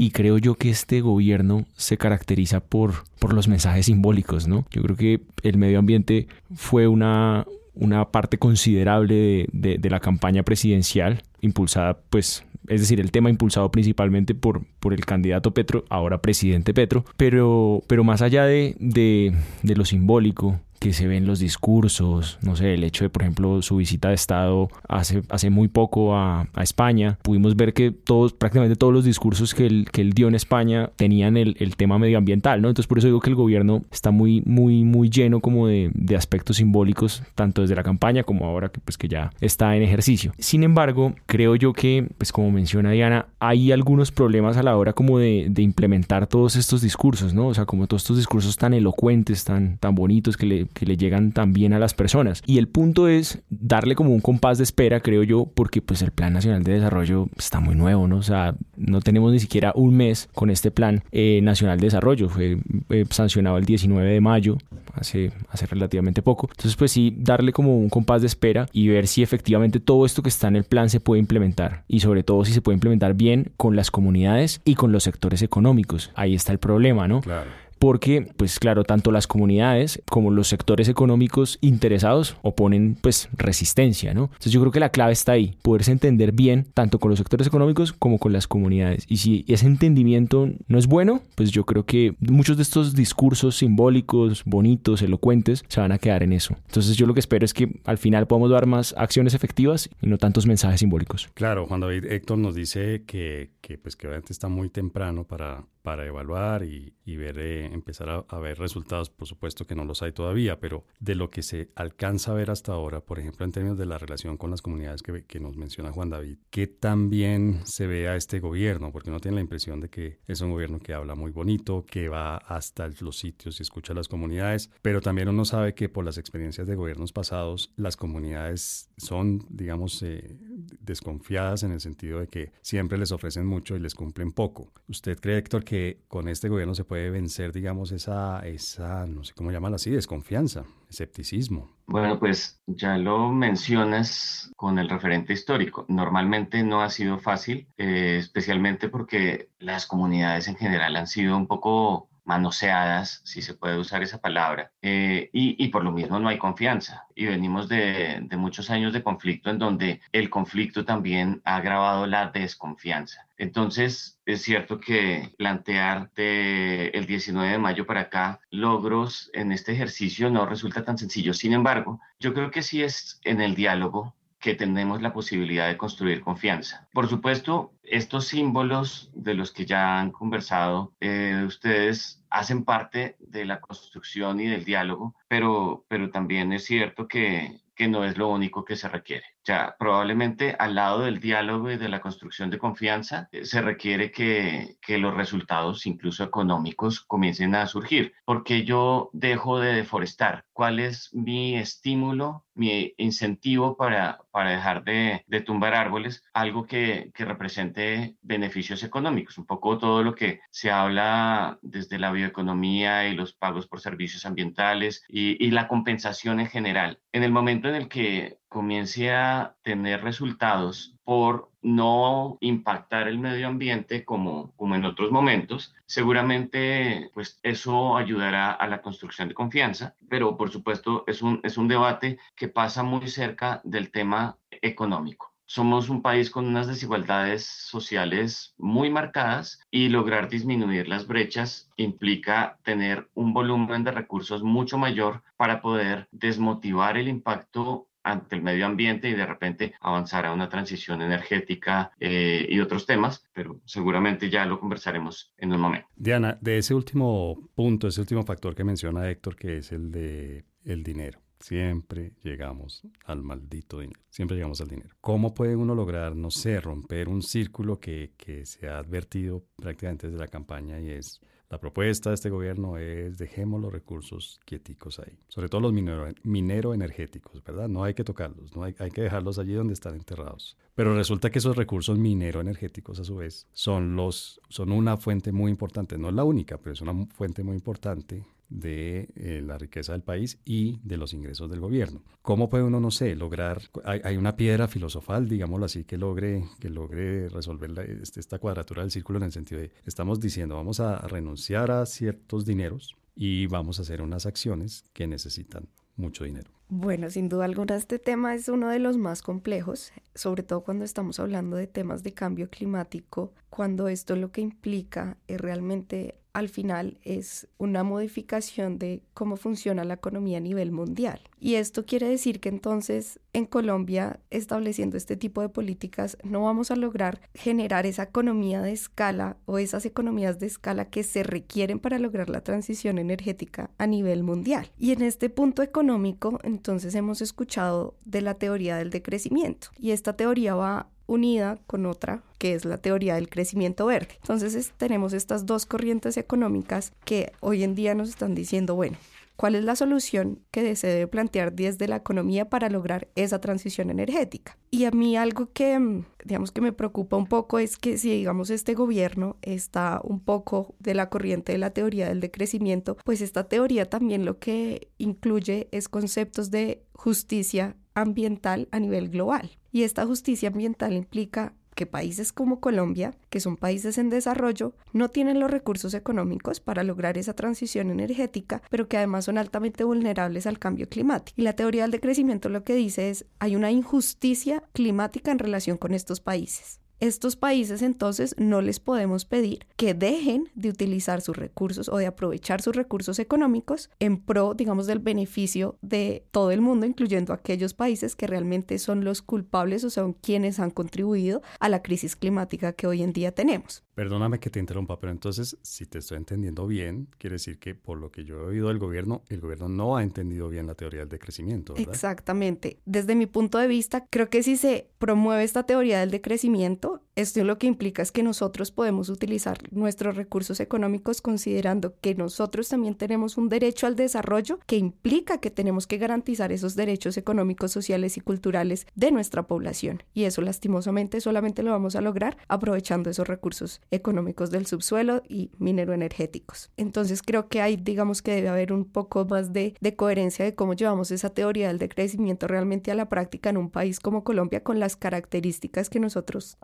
Y 0.00 0.12
creo 0.12 0.38
yo 0.38 0.54
que 0.54 0.70
este 0.70 1.00
gobierno 1.00 1.66
se 1.76 1.98
caracteriza 1.98 2.60
por, 2.60 3.04
por 3.18 3.32
los 3.32 3.48
mensajes 3.48 3.86
simbólicos, 3.86 4.46
¿no? 4.46 4.64
Yo 4.70 4.82
creo 4.82 4.96
que 4.96 5.20
el 5.42 5.58
medio 5.58 5.80
ambiente 5.80 6.28
fue 6.54 6.86
una, 6.86 7.44
una 7.78 8.10
parte 8.10 8.38
considerable 8.38 9.46
de, 9.52 9.78
de, 9.78 9.90
la 9.90 10.00
campaña 10.00 10.42
presidencial, 10.42 11.22
impulsada 11.40 11.98
pues 12.10 12.44
es 12.68 12.80
decir, 12.80 13.00
el 13.00 13.10
tema 13.10 13.30
impulsado 13.30 13.70
principalmente 13.70 14.34
por, 14.34 14.66
por 14.78 14.92
el 14.92 15.04
candidato 15.04 15.54
Petro, 15.54 15.84
ahora 15.88 16.20
presidente 16.20 16.74
Petro, 16.74 17.04
pero, 17.16 17.82
pero 17.86 18.04
más 18.04 18.20
allá 18.20 18.44
de, 18.44 18.76
de, 18.78 19.34
de 19.62 19.76
lo 19.76 19.84
simbólico, 19.84 20.60
que 20.78 20.92
se 20.92 21.06
ven 21.06 21.26
los 21.26 21.38
discursos, 21.38 22.38
no 22.42 22.56
sé, 22.56 22.74
el 22.74 22.84
hecho 22.84 23.04
de, 23.04 23.10
por 23.10 23.22
ejemplo, 23.22 23.62
su 23.62 23.76
visita 23.76 24.08
de 24.08 24.14
Estado 24.14 24.68
hace, 24.88 25.22
hace 25.28 25.50
muy 25.50 25.68
poco 25.68 26.16
a, 26.16 26.46
España, 26.58 27.18
pudimos 27.22 27.56
ver 27.56 27.72
que 27.72 27.92
todos, 27.92 28.32
prácticamente 28.32 28.76
todos 28.76 28.92
los 28.92 29.04
discursos 29.04 29.54
que 29.54 29.66
él, 29.66 29.88
que 29.90 30.00
él 30.00 30.12
dio 30.12 30.28
en 30.28 30.34
España 30.34 30.90
tenían 30.96 31.36
el, 31.36 31.56
tema 31.76 31.98
medioambiental, 31.98 32.60
¿no? 32.60 32.68
Entonces 32.68 32.88
por 32.88 32.98
eso 32.98 33.06
digo 33.06 33.20
que 33.20 33.30
el 33.30 33.36
gobierno 33.36 33.84
está 33.92 34.10
muy, 34.10 34.42
muy, 34.44 34.84
muy 34.84 35.08
lleno 35.08 35.40
como 35.40 35.66
de, 35.66 35.92
aspectos 36.16 36.56
simbólicos, 36.56 37.22
tanto 37.34 37.62
desde 37.62 37.76
la 37.76 37.84
campaña 37.84 38.24
como 38.24 38.44
ahora 38.46 38.70
que, 38.70 38.80
pues, 38.80 38.98
que 38.98 39.08
ya 39.08 39.30
está 39.40 39.76
en 39.76 39.82
ejercicio. 39.82 40.32
Sin 40.38 40.64
embargo, 40.64 41.14
creo 41.26 41.54
yo 41.54 41.72
que, 41.72 42.08
pues 42.18 42.32
como 42.32 42.50
menciona 42.50 42.90
Diana, 42.90 43.26
hay 43.38 43.70
algunos 43.72 44.10
problemas 44.10 44.56
a 44.56 44.62
la 44.62 44.76
hora 44.76 44.92
como 44.92 45.18
de, 45.18 45.52
implementar 45.58 46.26
todos 46.26 46.56
estos 46.56 46.82
discursos, 46.82 47.34
¿no? 47.34 47.48
O 47.48 47.54
sea, 47.54 47.66
como 47.66 47.86
todos 47.86 48.02
estos 48.02 48.16
discursos 48.16 48.56
tan 48.56 48.74
elocuentes, 48.74 49.44
tan, 49.44 49.78
tan 49.78 49.94
bonitos 49.94 50.36
que 50.36 50.46
le 50.46 50.67
que 50.72 50.86
le 50.86 50.96
llegan 50.96 51.32
también 51.32 51.72
a 51.72 51.78
las 51.78 51.94
personas. 51.94 52.42
Y 52.46 52.58
el 52.58 52.68
punto 52.68 53.08
es 53.08 53.40
darle 53.50 53.94
como 53.94 54.10
un 54.10 54.20
compás 54.20 54.58
de 54.58 54.64
espera, 54.64 55.00
creo 55.00 55.22
yo, 55.22 55.50
porque 55.54 55.82
pues 55.82 56.02
el 56.02 56.10
Plan 56.10 56.32
Nacional 56.32 56.64
de 56.64 56.74
Desarrollo 56.74 57.28
está 57.36 57.60
muy 57.60 57.74
nuevo, 57.74 58.08
¿no? 58.08 58.16
O 58.18 58.22
sea, 58.22 58.54
no 58.76 59.00
tenemos 59.00 59.32
ni 59.32 59.40
siquiera 59.40 59.72
un 59.74 59.96
mes 59.96 60.28
con 60.34 60.50
este 60.50 60.70
Plan 60.70 61.02
eh, 61.12 61.40
Nacional 61.42 61.78
de 61.80 61.86
Desarrollo. 61.86 62.28
Fue 62.28 62.58
eh, 62.90 63.04
sancionado 63.10 63.58
el 63.58 63.64
19 63.64 64.10
de 64.10 64.20
mayo, 64.20 64.58
hace, 64.94 65.32
hace 65.50 65.66
relativamente 65.66 66.22
poco. 66.22 66.48
Entonces, 66.50 66.76
pues 66.76 66.92
sí, 66.92 67.14
darle 67.16 67.52
como 67.52 67.76
un 67.78 67.88
compás 67.88 68.22
de 68.22 68.26
espera 68.26 68.68
y 68.72 68.88
ver 68.88 69.06
si 69.06 69.22
efectivamente 69.22 69.80
todo 69.80 70.06
esto 70.06 70.22
que 70.22 70.28
está 70.28 70.48
en 70.48 70.56
el 70.56 70.64
plan 70.64 70.90
se 70.90 71.00
puede 71.00 71.20
implementar. 71.20 71.84
Y 71.88 72.00
sobre 72.00 72.22
todo 72.22 72.44
si 72.44 72.52
se 72.52 72.62
puede 72.62 72.74
implementar 72.74 73.14
bien 73.14 73.52
con 73.56 73.76
las 73.76 73.90
comunidades 73.90 74.60
y 74.64 74.74
con 74.74 74.92
los 74.92 75.04
sectores 75.04 75.42
económicos. 75.42 76.10
Ahí 76.14 76.34
está 76.34 76.52
el 76.52 76.58
problema, 76.58 77.08
¿no? 77.08 77.20
Claro 77.20 77.50
porque, 77.78 78.28
pues 78.36 78.58
claro, 78.58 78.84
tanto 78.84 79.10
las 79.10 79.26
comunidades 79.26 80.02
como 80.10 80.30
los 80.30 80.48
sectores 80.48 80.88
económicos 80.88 81.58
interesados 81.60 82.36
oponen 82.42 82.96
pues 83.00 83.28
resistencia, 83.36 84.14
¿no? 84.14 84.24
Entonces 84.24 84.52
yo 84.52 84.60
creo 84.60 84.72
que 84.72 84.80
la 84.80 84.90
clave 84.90 85.12
está 85.12 85.32
ahí, 85.32 85.56
poderse 85.62 85.92
entender 85.92 86.32
bien 86.32 86.66
tanto 86.74 86.98
con 86.98 87.10
los 87.10 87.18
sectores 87.18 87.46
económicos 87.46 87.92
como 87.92 88.18
con 88.18 88.32
las 88.32 88.46
comunidades. 88.46 89.04
Y 89.08 89.18
si 89.18 89.44
ese 89.48 89.66
entendimiento 89.66 90.50
no 90.66 90.78
es 90.78 90.86
bueno, 90.86 91.22
pues 91.34 91.50
yo 91.50 91.64
creo 91.64 91.84
que 91.84 92.14
muchos 92.20 92.56
de 92.56 92.62
estos 92.62 92.94
discursos 92.94 93.56
simbólicos, 93.56 94.42
bonitos, 94.44 95.02
elocuentes, 95.02 95.64
se 95.68 95.80
van 95.80 95.92
a 95.92 95.98
quedar 95.98 96.22
en 96.22 96.32
eso. 96.32 96.56
Entonces 96.66 96.96
yo 96.96 97.06
lo 97.06 97.14
que 97.14 97.20
espero 97.20 97.44
es 97.44 97.54
que 97.54 97.80
al 97.84 97.98
final 97.98 98.26
podamos 98.26 98.50
dar 98.50 98.66
más 98.66 98.94
acciones 98.96 99.34
efectivas 99.34 99.88
y 100.00 100.06
no 100.06 100.18
tantos 100.18 100.46
mensajes 100.46 100.80
simbólicos. 100.80 101.28
Claro, 101.34 101.66
Juan 101.66 101.80
David 101.80 102.06
Héctor 102.06 102.38
nos 102.38 102.54
dice 102.54 103.04
que, 103.06 103.50
que 103.60 103.78
pues 103.78 103.96
que 103.96 104.06
obviamente 104.06 104.32
está 104.32 104.48
muy 104.48 104.68
temprano 104.68 105.24
para 105.24 105.64
para 105.82 106.06
evaluar 106.06 106.64
y, 106.64 106.92
ver, 107.16 107.38
eh, 107.38 107.66
empezar 107.66 108.26
a, 108.28 108.38
ver 108.38 108.58
resultados. 108.58 109.10
Por 109.10 109.26
supuesto 109.26 109.66
que 109.66 109.74
no 109.74 109.84
los 109.84 110.02
hay 110.02 110.12
todavía, 110.12 110.60
pero 110.60 110.84
de 111.00 111.14
lo 111.14 111.30
que 111.30 111.42
se 111.42 111.70
alcanza 111.74 112.32
a 112.32 112.34
ver 112.34 112.50
hasta 112.50 112.72
ahora, 112.72 113.00
por 113.00 113.18
ejemplo, 113.18 113.44
en 113.44 113.52
términos 113.52 113.78
de 113.78 113.86
la 113.86 113.98
relación 113.98 114.36
con 114.36 114.50
las 114.50 114.62
comunidades 114.62 115.02
que, 115.02 115.24
que 115.24 115.40
nos 115.40 115.56
menciona 115.56 115.92
Juan 115.92 116.10
David, 116.10 116.38
¿qué 116.50 116.66
tan 116.66 117.10
bien 117.10 117.60
se 117.64 117.86
ve 117.86 118.08
a 118.08 118.16
este 118.16 118.40
gobierno? 118.40 118.92
Porque 118.92 119.10
uno 119.10 119.20
tiene 119.20 119.36
la 119.36 119.40
impresión 119.40 119.80
de 119.80 119.88
que 119.88 120.18
es 120.26 120.40
un 120.40 120.50
gobierno 120.50 120.80
que 120.80 120.94
habla 120.94 121.14
muy 121.14 121.30
bonito, 121.30 121.84
que 121.86 122.08
va 122.08 122.36
hasta 122.36 122.88
los 123.00 123.18
sitios 123.18 123.58
y 123.60 123.62
escucha 123.62 123.92
a 123.92 123.96
las 123.96 124.08
comunidades, 124.08 124.70
pero 124.82 125.00
también 125.00 125.28
uno 125.28 125.44
sabe 125.44 125.74
que 125.74 125.88
por 125.88 126.04
las 126.04 126.18
experiencias 126.18 126.66
de 126.66 126.74
gobiernos 126.74 127.12
pasados, 127.12 127.72
las 127.76 127.96
comunidades 127.96 128.90
son, 128.96 129.46
digamos, 129.48 130.02
eh, 130.02 130.36
desconfiadas 130.80 131.62
en 131.62 131.72
el 131.72 131.80
sentido 131.80 132.20
de 132.20 132.28
que 132.28 132.52
siempre 132.62 132.98
les 132.98 133.12
ofrecen 133.12 133.46
mucho 133.46 133.76
y 133.76 133.80
les 133.80 133.94
cumplen 133.94 134.32
poco. 134.32 134.72
¿Usted 134.88 135.18
cree, 135.18 135.38
Héctor, 135.38 135.64
que 135.64 135.98
con 136.08 136.28
este 136.28 136.48
gobierno 136.48 136.74
se 136.74 136.84
puede 136.84 137.10
vencer, 137.10 137.52
digamos, 137.52 137.92
esa, 137.92 138.46
esa 138.46 139.06
no 139.06 139.24
sé 139.24 139.34
cómo 139.34 139.50
llamarla 139.50 139.76
así, 139.76 139.90
desconfianza, 139.90 140.64
escepticismo. 140.88 141.70
Bueno, 141.86 142.18
pues 142.18 142.60
ya 142.66 142.98
lo 142.98 143.30
mencionas 143.30 144.52
con 144.56 144.78
el 144.78 144.88
referente 144.88 145.32
histórico. 145.32 145.86
Normalmente 145.88 146.62
no 146.62 146.82
ha 146.82 146.90
sido 146.90 147.18
fácil, 147.18 147.68
eh, 147.78 148.16
especialmente 148.18 148.88
porque 148.88 149.48
las 149.58 149.86
comunidades 149.86 150.48
en 150.48 150.56
general 150.56 150.96
han 150.96 151.06
sido 151.06 151.36
un 151.36 151.46
poco 151.46 152.07
manoseadas, 152.28 153.22
si 153.24 153.40
se 153.40 153.54
puede 153.54 153.78
usar 153.78 154.02
esa 154.02 154.20
palabra, 154.20 154.70
eh, 154.82 155.30
y, 155.32 155.68
por 155.68 155.82
lo 155.82 155.92
mismo 155.92 156.18
no 156.18 156.28
hay 156.28 156.36
confianza. 156.36 157.06
Y 157.14 157.24
venimos 157.24 157.68
de, 157.68 158.28
muchos 158.36 158.68
años 158.70 158.92
de 158.92 159.02
conflicto 159.02 159.48
en 159.48 159.58
donde 159.58 160.02
el 160.12 160.28
conflicto 160.28 160.84
también 160.84 161.40
ha 161.44 161.56
agravado 161.56 162.06
la 162.06 162.26
desconfianza. 162.26 163.26
Entonces, 163.38 164.20
es 164.26 164.42
cierto 164.42 164.78
que 164.78 165.32
plantear 165.38 166.10
de 166.14 166.88
el 166.88 167.06
19 167.06 167.52
de 167.52 167.58
mayo 167.58 167.86
para 167.86 168.02
acá 168.02 168.40
logros 168.50 169.30
en 169.32 169.50
este 169.50 169.72
ejercicio 169.72 170.28
no 170.28 170.44
resulta 170.44 170.84
tan 170.84 170.98
sencillo. 170.98 171.32
Sin 171.32 171.54
embargo, 171.54 171.98
yo 172.20 172.34
creo 172.34 172.50
que 172.50 172.62
sí 172.62 172.82
es 172.82 173.20
en 173.24 173.40
el 173.40 173.54
diálogo 173.54 174.14
que 174.40 174.54
tenemos 174.54 175.02
la 175.02 175.12
posibilidad 175.12 175.68
de 175.68 175.76
construir 175.76 176.20
confianza. 176.20 176.88
Por 176.92 177.08
supuesto, 177.08 177.72
estos 177.82 178.28
símbolos 178.28 179.10
de 179.14 179.34
los 179.34 179.52
que 179.52 179.66
ya 179.66 179.98
han 179.98 180.12
conversado, 180.12 180.92
eh, 181.00 181.42
ustedes 181.46 182.24
hacen 182.30 182.64
parte 182.64 183.16
de 183.18 183.44
la 183.44 183.60
construcción 183.60 184.40
y 184.40 184.46
del 184.46 184.64
diálogo, 184.64 185.14
pero, 185.28 185.84
pero 185.88 186.10
también 186.10 186.52
es 186.52 186.64
cierto 186.64 187.08
que, 187.08 187.60
que 187.78 187.88
no 187.88 188.04
es 188.04 188.18
lo 188.18 188.28
único 188.28 188.64
que 188.64 188.74
se 188.74 188.88
requiere. 188.88 189.24
Ya, 189.44 189.76
probablemente 189.78 190.54
al 190.58 190.74
lado 190.74 191.02
del 191.02 191.20
diálogo 191.20 191.70
y 191.70 191.76
de 191.78 191.88
la 191.88 192.00
construcción 192.00 192.50
de 192.50 192.58
confianza, 192.58 193.28
eh, 193.30 193.44
se 193.44 193.62
requiere 193.62 194.10
que, 194.10 194.76
los 194.98 195.14
resultados, 195.14 195.86
incluso 195.86 196.24
económicos, 196.24 197.00
comiencen 197.00 197.54
a 197.54 197.66
surgir. 197.66 198.14
Porque 198.24 198.64
yo 198.64 199.10
dejo 199.12 199.60
de 199.60 199.74
deforestar? 199.74 200.44
¿Cuál 200.52 200.80
es 200.80 201.10
mi 201.14 201.54
estímulo, 201.56 202.46
mi 202.54 202.94
incentivo 202.96 203.76
para, 203.76 204.18
para 204.32 204.50
dejar 204.50 204.82
de, 204.82 205.22
de 205.28 205.40
tumbar 205.40 205.74
árboles? 205.74 206.24
Algo 206.34 206.66
que, 206.66 207.12
que 207.14 207.24
represente 207.24 208.16
beneficios 208.22 208.82
económicos. 208.82 209.38
Un 209.38 209.46
poco 209.46 209.78
todo 209.78 210.02
lo 210.02 210.16
que 210.16 210.40
se 210.50 210.72
habla 210.72 211.58
desde 211.62 212.00
la 212.00 212.10
bioeconomía 212.10 213.06
y 213.06 213.14
los 213.14 213.34
pagos 213.34 213.68
por 213.68 213.80
servicios 213.80 214.26
ambientales 214.26 215.04
y, 215.08 215.42
y 215.42 215.52
la 215.52 215.68
compensación 215.68 216.40
en 216.40 216.48
general. 216.48 216.98
En 217.12 217.22
el 217.22 217.30
momento 217.30 217.67
en 217.68 217.74
el 217.74 217.88
que 217.88 218.38
comience 218.48 219.10
a 219.12 219.56
tener 219.62 220.02
resultados 220.02 220.94
por 221.04 221.50
no 221.62 222.38
impactar 222.40 223.08
el 223.08 223.18
medio 223.18 223.46
ambiente 223.48 224.04
como, 224.04 224.52
como 224.56 224.74
en 224.74 224.84
otros 224.84 225.10
momentos, 225.10 225.74
seguramente 225.86 227.10
pues 227.14 227.40
eso 227.42 227.96
ayudará 227.96 228.52
a 228.52 228.66
la 228.68 228.82
construcción 228.82 229.28
de 229.28 229.34
confianza, 229.34 229.94
pero 230.08 230.36
por 230.36 230.50
supuesto 230.50 231.04
es 231.06 231.22
un, 231.22 231.40
es 231.42 231.58
un 231.58 231.68
debate 231.68 232.18
que 232.34 232.48
pasa 232.48 232.82
muy 232.82 233.08
cerca 233.08 233.60
del 233.64 233.90
tema 233.90 234.38
económico 234.50 235.32
somos 235.48 235.88
un 235.88 236.02
país 236.02 236.30
con 236.30 236.46
unas 236.46 236.66
desigualdades 236.66 237.46
sociales 237.46 238.54
muy 238.58 238.90
marcadas 238.90 239.60
y 239.70 239.88
lograr 239.88 240.28
disminuir 240.28 240.88
las 240.88 241.06
brechas 241.06 241.70
implica 241.76 242.58
tener 242.62 243.08
un 243.14 243.32
volumen 243.32 243.82
de 243.82 243.90
recursos 243.90 244.42
mucho 244.42 244.76
mayor 244.76 245.22
para 245.38 245.62
poder 245.62 246.06
desmotivar 246.12 246.98
el 246.98 247.08
impacto 247.08 247.88
ante 248.02 248.36
el 248.36 248.42
medio 248.42 248.66
ambiente 248.66 249.08
y 249.08 249.14
de 249.14 249.24
repente 249.24 249.74
avanzar 249.80 250.26
a 250.26 250.34
una 250.34 250.50
transición 250.50 251.00
energética 251.00 251.92
eh, 251.98 252.46
y 252.48 252.60
otros 252.60 252.84
temas, 252.84 253.24
pero 253.32 253.60
seguramente 253.64 254.28
ya 254.28 254.44
lo 254.44 254.60
conversaremos 254.60 255.32
en 255.38 255.52
un 255.52 255.60
momento. 255.60 255.88
Diana, 255.96 256.38
de 256.42 256.58
ese 256.58 256.74
último 256.74 257.50
punto, 257.54 257.88
ese 257.88 258.02
último 258.02 258.22
factor 258.22 258.54
que 258.54 258.64
menciona 258.64 259.10
Héctor, 259.10 259.34
que 259.34 259.58
es 259.58 259.72
el 259.72 259.90
de 259.90 260.44
el 260.64 260.82
dinero. 260.82 261.20
Siempre 261.40 262.12
llegamos 262.22 262.82
al 263.04 263.22
maldito 263.22 263.80
dinero, 263.80 264.00
siempre 264.10 264.36
llegamos 264.36 264.60
al 264.60 264.68
dinero. 264.68 264.90
¿Cómo 265.00 265.34
puede 265.34 265.56
uno 265.56 265.74
lograr, 265.74 266.16
no 266.16 266.30
sé, 266.30 266.60
romper 266.60 267.08
un 267.08 267.22
círculo 267.22 267.78
que, 267.78 268.12
que 268.16 268.44
se 268.44 268.68
ha 268.68 268.78
advertido 268.78 269.44
prácticamente 269.56 270.08
desde 270.08 270.18
la 270.18 270.28
campaña 270.28 270.80
y 270.80 270.90
es 270.90 271.20
la 271.50 271.58
propuesta 271.58 272.10
de 272.10 272.14
este 272.14 272.28
gobierno 272.28 272.76
es 272.76 273.16
dejemos 273.16 273.60
los 273.62 273.72
recursos 273.72 274.38
quieticos 274.44 274.98
ahí, 274.98 275.18
sobre 275.28 275.48
todo 275.48 275.62
los 275.62 275.72
minero, 275.72 276.06
minero 276.22 276.74
energéticos, 276.74 277.42
¿verdad? 277.42 277.68
No 277.68 277.84
hay 277.84 277.94
que 277.94 278.04
tocarlos, 278.04 278.54
no 278.54 278.64
hay, 278.64 278.74
hay, 278.78 278.90
que 278.90 279.00
dejarlos 279.00 279.38
allí 279.38 279.54
donde 279.54 279.72
están 279.72 279.94
enterrados. 279.94 280.58
Pero 280.74 280.94
resulta 280.94 281.30
que 281.30 281.38
esos 281.38 281.56
recursos 281.56 281.98
minero 281.98 282.42
energéticos 282.42 283.00
a 283.00 283.04
su 283.04 283.16
vez 283.16 283.46
son, 283.54 283.96
los, 283.96 284.42
son 284.50 284.72
una 284.72 284.98
fuente 284.98 285.32
muy 285.32 285.50
importante, 285.50 285.96
no 285.96 286.10
es 286.10 286.14
la 286.14 286.24
única, 286.24 286.58
pero 286.58 286.74
es 286.74 286.82
una 286.82 287.06
fuente 287.06 287.42
muy 287.42 287.54
importante 287.54 288.26
de 288.48 289.08
eh, 289.14 289.42
la 289.44 289.58
riqueza 289.58 289.92
del 289.92 290.02
país 290.02 290.38
y 290.44 290.80
de 290.82 290.96
los 290.96 291.12
ingresos 291.12 291.50
del 291.50 291.60
gobierno. 291.60 292.02
¿Cómo 292.22 292.48
puede 292.48 292.64
uno, 292.64 292.80
no 292.80 292.90
sé, 292.90 293.14
lograr, 293.14 293.62
hay, 293.84 294.16
una 294.16 294.36
piedra 294.36 294.68
filosofal, 294.68 295.28
digámoslo 295.28 295.66
así, 295.66 295.84
que 295.84 295.98
logre, 295.98 296.44
que 296.60 296.70
logre 296.70 297.28
resolver 297.28 297.78
este, 298.02 298.20
esta 298.20 298.38
cuadratura 298.38 298.82
del 298.82 298.90
círculo 298.90 299.18
en 299.18 299.24
el 299.24 299.32
sentido 299.32 299.60
de, 299.60 299.70
estamos 299.84 300.20
diciendo, 300.20 300.56
vamos 300.56 300.80
a 300.80 300.98
renunciar 301.08 301.70
a 301.70 301.86
ciertos 301.86 302.44
dineros 302.46 302.96
y 303.14 303.46
vamos 303.46 303.78
a 303.78 303.82
hacer 303.82 304.00
unas 304.02 304.26
acciones 304.26 304.84
que 304.92 305.06
necesitan 305.06 305.68
mucho 305.96 306.24
dinero. 306.24 306.50
Bueno, 306.70 307.08
sin 307.10 307.28
duda 307.28 307.46
alguna 307.46 307.76
este 307.76 307.98
tema 307.98 308.34
es 308.34 308.48
uno 308.48 308.68
de 308.68 308.78
los 308.78 308.98
más 308.98 309.22
complejos, 309.22 309.90
sobre 310.14 310.42
todo 310.42 310.62
cuando 310.62 310.84
estamos 310.84 311.18
hablando 311.18 311.56
de 311.56 311.66
temas 311.66 312.02
de 312.02 312.12
cambio 312.12 312.50
climático, 312.50 313.32
cuando 313.50 313.88
esto 313.88 314.16
lo 314.16 314.30
que 314.32 314.40
implica 314.40 315.16
es 315.26 315.40
realmente 315.40 316.18
al 316.38 316.48
final 316.48 316.98
es 317.02 317.48
una 317.58 317.82
modificación 317.82 318.78
de 318.78 319.02
cómo 319.12 319.36
funciona 319.36 319.84
la 319.84 319.94
economía 319.94 320.38
a 320.38 320.40
nivel 320.40 320.70
mundial. 320.70 321.20
Y 321.40 321.54
esto 321.54 321.84
quiere 321.84 322.08
decir 322.08 322.38
que 322.38 322.48
entonces 322.48 323.18
en 323.32 323.44
Colombia, 323.44 324.20
estableciendo 324.30 324.96
este 324.96 325.16
tipo 325.16 325.40
de 325.40 325.48
políticas, 325.48 326.16
no 326.22 326.42
vamos 326.44 326.70
a 326.70 326.76
lograr 326.76 327.20
generar 327.34 327.86
esa 327.86 328.04
economía 328.04 328.62
de 328.62 328.72
escala 328.72 329.36
o 329.46 329.58
esas 329.58 329.84
economías 329.84 330.38
de 330.38 330.46
escala 330.46 330.84
que 330.84 331.02
se 331.02 331.24
requieren 331.24 331.80
para 331.80 331.98
lograr 331.98 332.30
la 332.30 332.42
transición 332.42 332.98
energética 332.98 333.70
a 333.78 333.88
nivel 333.88 334.22
mundial. 334.22 334.70
Y 334.78 334.92
en 334.92 335.02
este 335.02 335.30
punto 335.30 335.62
económico, 335.62 336.38
entonces 336.44 336.94
hemos 336.94 337.20
escuchado 337.20 337.96
de 338.04 338.22
la 338.22 338.34
teoría 338.34 338.76
del 338.76 338.90
decrecimiento. 338.90 339.68
Y 339.76 339.90
esta 339.90 340.14
teoría 340.14 340.54
va 340.54 340.88
unida 341.08 341.58
con 341.66 341.86
otra 341.86 342.22
que 342.38 342.54
es 342.54 342.64
la 342.64 342.78
teoría 342.78 343.16
del 343.16 343.28
crecimiento 343.28 343.86
verde. 343.86 344.14
Entonces 344.22 344.72
tenemos 344.76 345.12
estas 345.12 345.44
dos 345.44 345.66
corrientes 345.66 346.16
económicas 346.16 346.92
que 347.04 347.32
hoy 347.40 347.64
en 347.64 347.74
día 347.74 347.94
nos 347.94 348.10
están 348.10 348.36
diciendo, 348.36 348.76
bueno, 348.76 348.96
¿cuál 349.36 349.54
es 349.54 349.64
la 349.64 349.76
solución 349.76 350.40
que 350.50 350.74
se 350.76 350.86
debe 350.86 351.06
plantear 351.06 351.52
desde 351.52 351.88
la 351.88 351.96
economía 351.96 352.48
para 352.48 352.68
lograr 352.70 353.08
esa 353.14 353.40
transición 353.40 353.90
energética? 353.90 354.56
Y 354.70 354.84
a 354.84 354.90
mí 354.90 355.16
algo 355.16 355.50
que, 355.52 355.78
mm, 355.78 356.04
digamos, 356.24 356.52
que 356.52 356.60
me 356.60 356.72
preocupa 356.72 357.16
un 357.16 357.26
poco 357.26 357.58
es 357.58 357.76
que 357.76 357.98
si, 357.98 358.10
digamos, 358.10 358.50
este 358.50 358.74
gobierno 358.74 359.36
está 359.42 360.00
un 360.04 360.20
poco 360.20 360.74
de 360.78 360.94
la 360.94 361.08
corriente 361.08 361.52
de 361.52 361.58
la 361.58 361.70
teoría 361.70 362.08
del 362.08 362.20
decrecimiento, 362.20 362.96
pues 363.04 363.20
esta 363.20 363.48
teoría 363.48 363.88
también 363.88 364.24
lo 364.24 364.38
que 364.38 364.90
incluye 364.98 365.68
es 365.72 365.88
conceptos 365.88 366.50
de 366.50 366.84
justicia 366.92 367.76
ambiental 367.94 368.68
a 368.70 368.78
nivel 368.78 369.08
global. 369.08 369.50
Y 369.78 369.84
esta 369.84 370.04
justicia 370.04 370.48
ambiental 370.48 370.92
implica 370.92 371.54
que 371.76 371.86
países 371.86 372.32
como 372.32 372.58
Colombia, 372.58 373.14
que 373.30 373.38
son 373.38 373.56
países 373.56 373.96
en 373.96 374.10
desarrollo, 374.10 374.74
no 374.92 375.08
tienen 375.08 375.38
los 375.38 375.52
recursos 375.52 375.94
económicos 375.94 376.58
para 376.58 376.82
lograr 376.82 377.16
esa 377.16 377.34
transición 377.34 377.92
energética, 377.92 378.60
pero 378.70 378.88
que 378.88 378.96
además 378.96 379.26
son 379.26 379.38
altamente 379.38 379.84
vulnerables 379.84 380.48
al 380.48 380.58
cambio 380.58 380.88
climático. 380.88 381.40
Y 381.40 381.44
la 381.44 381.52
teoría 381.52 381.82
del 381.82 381.92
decrecimiento 381.92 382.48
lo 382.48 382.64
que 382.64 382.74
dice 382.74 383.08
es 383.08 383.24
hay 383.38 383.54
una 383.54 383.70
injusticia 383.70 384.64
climática 384.72 385.30
en 385.30 385.38
relación 385.38 385.76
con 385.76 385.94
estos 385.94 386.18
países. 386.18 386.80
Estos 387.00 387.36
países 387.36 387.82
entonces 387.82 388.34
no 388.38 388.60
les 388.60 388.80
podemos 388.80 389.24
pedir 389.24 389.66
que 389.76 389.94
dejen 389.94 390.48
de 390.56 390.68
utilizar 390.68 391.20
sus 391.20 391.36
recursos 391.36 391.88
o 391.88 391.96
de 391.96 392.06
aprovechar 392.06 392.60
sus 392.60 392.74
recursos 392.74 393.20
económicos 393.20 393.88
en 394.00 394.20
pro, 394.20 394.54
digamos, 394.54 394.88
del 394.88 394.98
beneficio 394.98 395.78
de 395.80 396.26
todo 396.32 396.50
el 396.50 396.60
mundo, 396.60 396.86
incluyendo 396.86 397.32
aquellos 397.32 397.72
países 397.72 398.16
que 398.16 398.26
realmente 398.26 398.80
son 398.80 399.04
los 399.04 399.22
culpables 399.22 399.84
o 399.84 399.90
son 399.90 400.12
quienes 400.12 400.58
han 400.58 400.70
contribuido 400.70 401.40
a 401.60 401.68
la 401.68 401.82
crisis 401.82 402.16
climática 402.16 402.72
que 402.72 402.88
hoy 402.88 403.04
en 403.04 403.12
día 403.12 403.30
tenemos. 403.32 403.84
Perdóname 403.94 404.38
que 404.38 404.50
te 404.50 404.60
interrumpa, 404.60 405.00
pero 405.00 405.10
entonces, 405.10 405.56
si 405.62 405.84
te 405.84 405.98
estoy 405.98 406.18
entendiendo 406.18 406.68
bien, 406.68 407.08
quiere 407.18 407.34
decir 407.34 407.58
que 407.58 407.74
por 407.74 407.98
lo 407.98 408.10
que 408.10 408.24
yo 408.24 408.36
he 408.36 408.44
oído 408.44 408.68
del 408.68 408.78
gobierno, 408.78 409.22
el 409.28 409.40
gobierno 409.40 409.68
no 409.68 409.96
ha 409.96 410.04
entendido 410.04 410.48
bien 410.48 410.68
la 410.68 410.74
teoría 410.74 411.00
del 411.00 411.08
decrecimiento. 411.08 411.74
¿verdad? 411.74 411.92
Exactamente. 411.92 412.78
Desde 412.84 413.16
mi 413.16 413.26
punto 413.26 413.58
de 413.58 413.66
vista, 413.66 414.06
creo 414.08 414.30
que 414.30 414.44
si 414.44 414.56
se 414.56 414.88
promueve 414.98 415.42
esta 415.42 415.64
teoría 415.64 415.98
del 415.98 416.12
decrecimiento, 416.12 416.87
thought 416.88 417.07
esto 417.18 417.42
lo 417.42 417.58
que 417.58 417.66
implica 417.66 418.00
es 418.00 418.12
que 418.12 418.22
nosotros 418.22 418.70
podemos 418.70 419.08
utilizar 419.08 419.58
nuestros 419.72 420.14
recursos 420.14 420.60
económicos 420.60 421.20
considerando 421.20 421.94
que 422.00 422.14
nosotros 422.14 422.68
también 422.68 422.94
tenemos 422.94 423.36
un 423.36 423.48
derecho 423.48 423.88
al 423.88 423.96
desarrollo 423.96 424.60
que 424.66 424.76
implica 424.76 425.38
que 425.38 425.50
tenemos 425.50 425.88
que 425.88 425.98
garantizar 425.98 426.52
esos 426.52 426.76
derechos 426.76 427.16
económicos, 427.16 427.72
sociales 427.72 428.16
y 428.16 428.20
culturales 428.20 428.86
de 428.94 429.10
nuestra 429.10 429.48
población. 429.48 430.04
Y 430.14 430.24
eso 430.24 430.42
lastimosamente 430.42 431.20
solamente 431.20 431.64
lo 431.64 431.72
vamos 431.72 431.96
a 431.96 432.02
lograr 432.02 432.36
aprovechando 432.46 433.10
esos 433.10 433.26
recursos 433.26 433.80
económicos 433.90 434.52
del 434.52 434.66
subsuelo 434.66 435.24
y 435.28 435.50
minero 435.58 435.94
energéticos. 435.94 436.70
Entonces 436.76 437.22
creo 437.22 437.48
que 437.48 437.60
hay, 437.60 437.76
digamos 437.76 438.22
que 438.22 438.36
debe 438.36 438.48
haber 438.48 438.72
un 438.72 438.84
poco 438.84 439.24
más 439.24 439.52
de, 439.52 439.74
de 439.80 439.96
coherencia 439.96 440.44
de 440.44 440.54
cómo 440.54 440.74
llevamos 440.74 441.10
esa 441.10 441.30
teoría 441.30 441.66
del 441.66 441.78
decrecimiento 441.78 442.46
realmente 442.46 442.92
a 442.92 442.94
la 442.94 443.08
práctica 443.08 443.50
en 443.50 443.56
un 443.56 443.70
país 443.70 443.98
como 443.98 444.22
Colombia 444.22 444.62
con 444.62 444.78
las 444.78 444.94
características 444.94 445.90
que 445.90 445.98
nosotros 445.98 446.58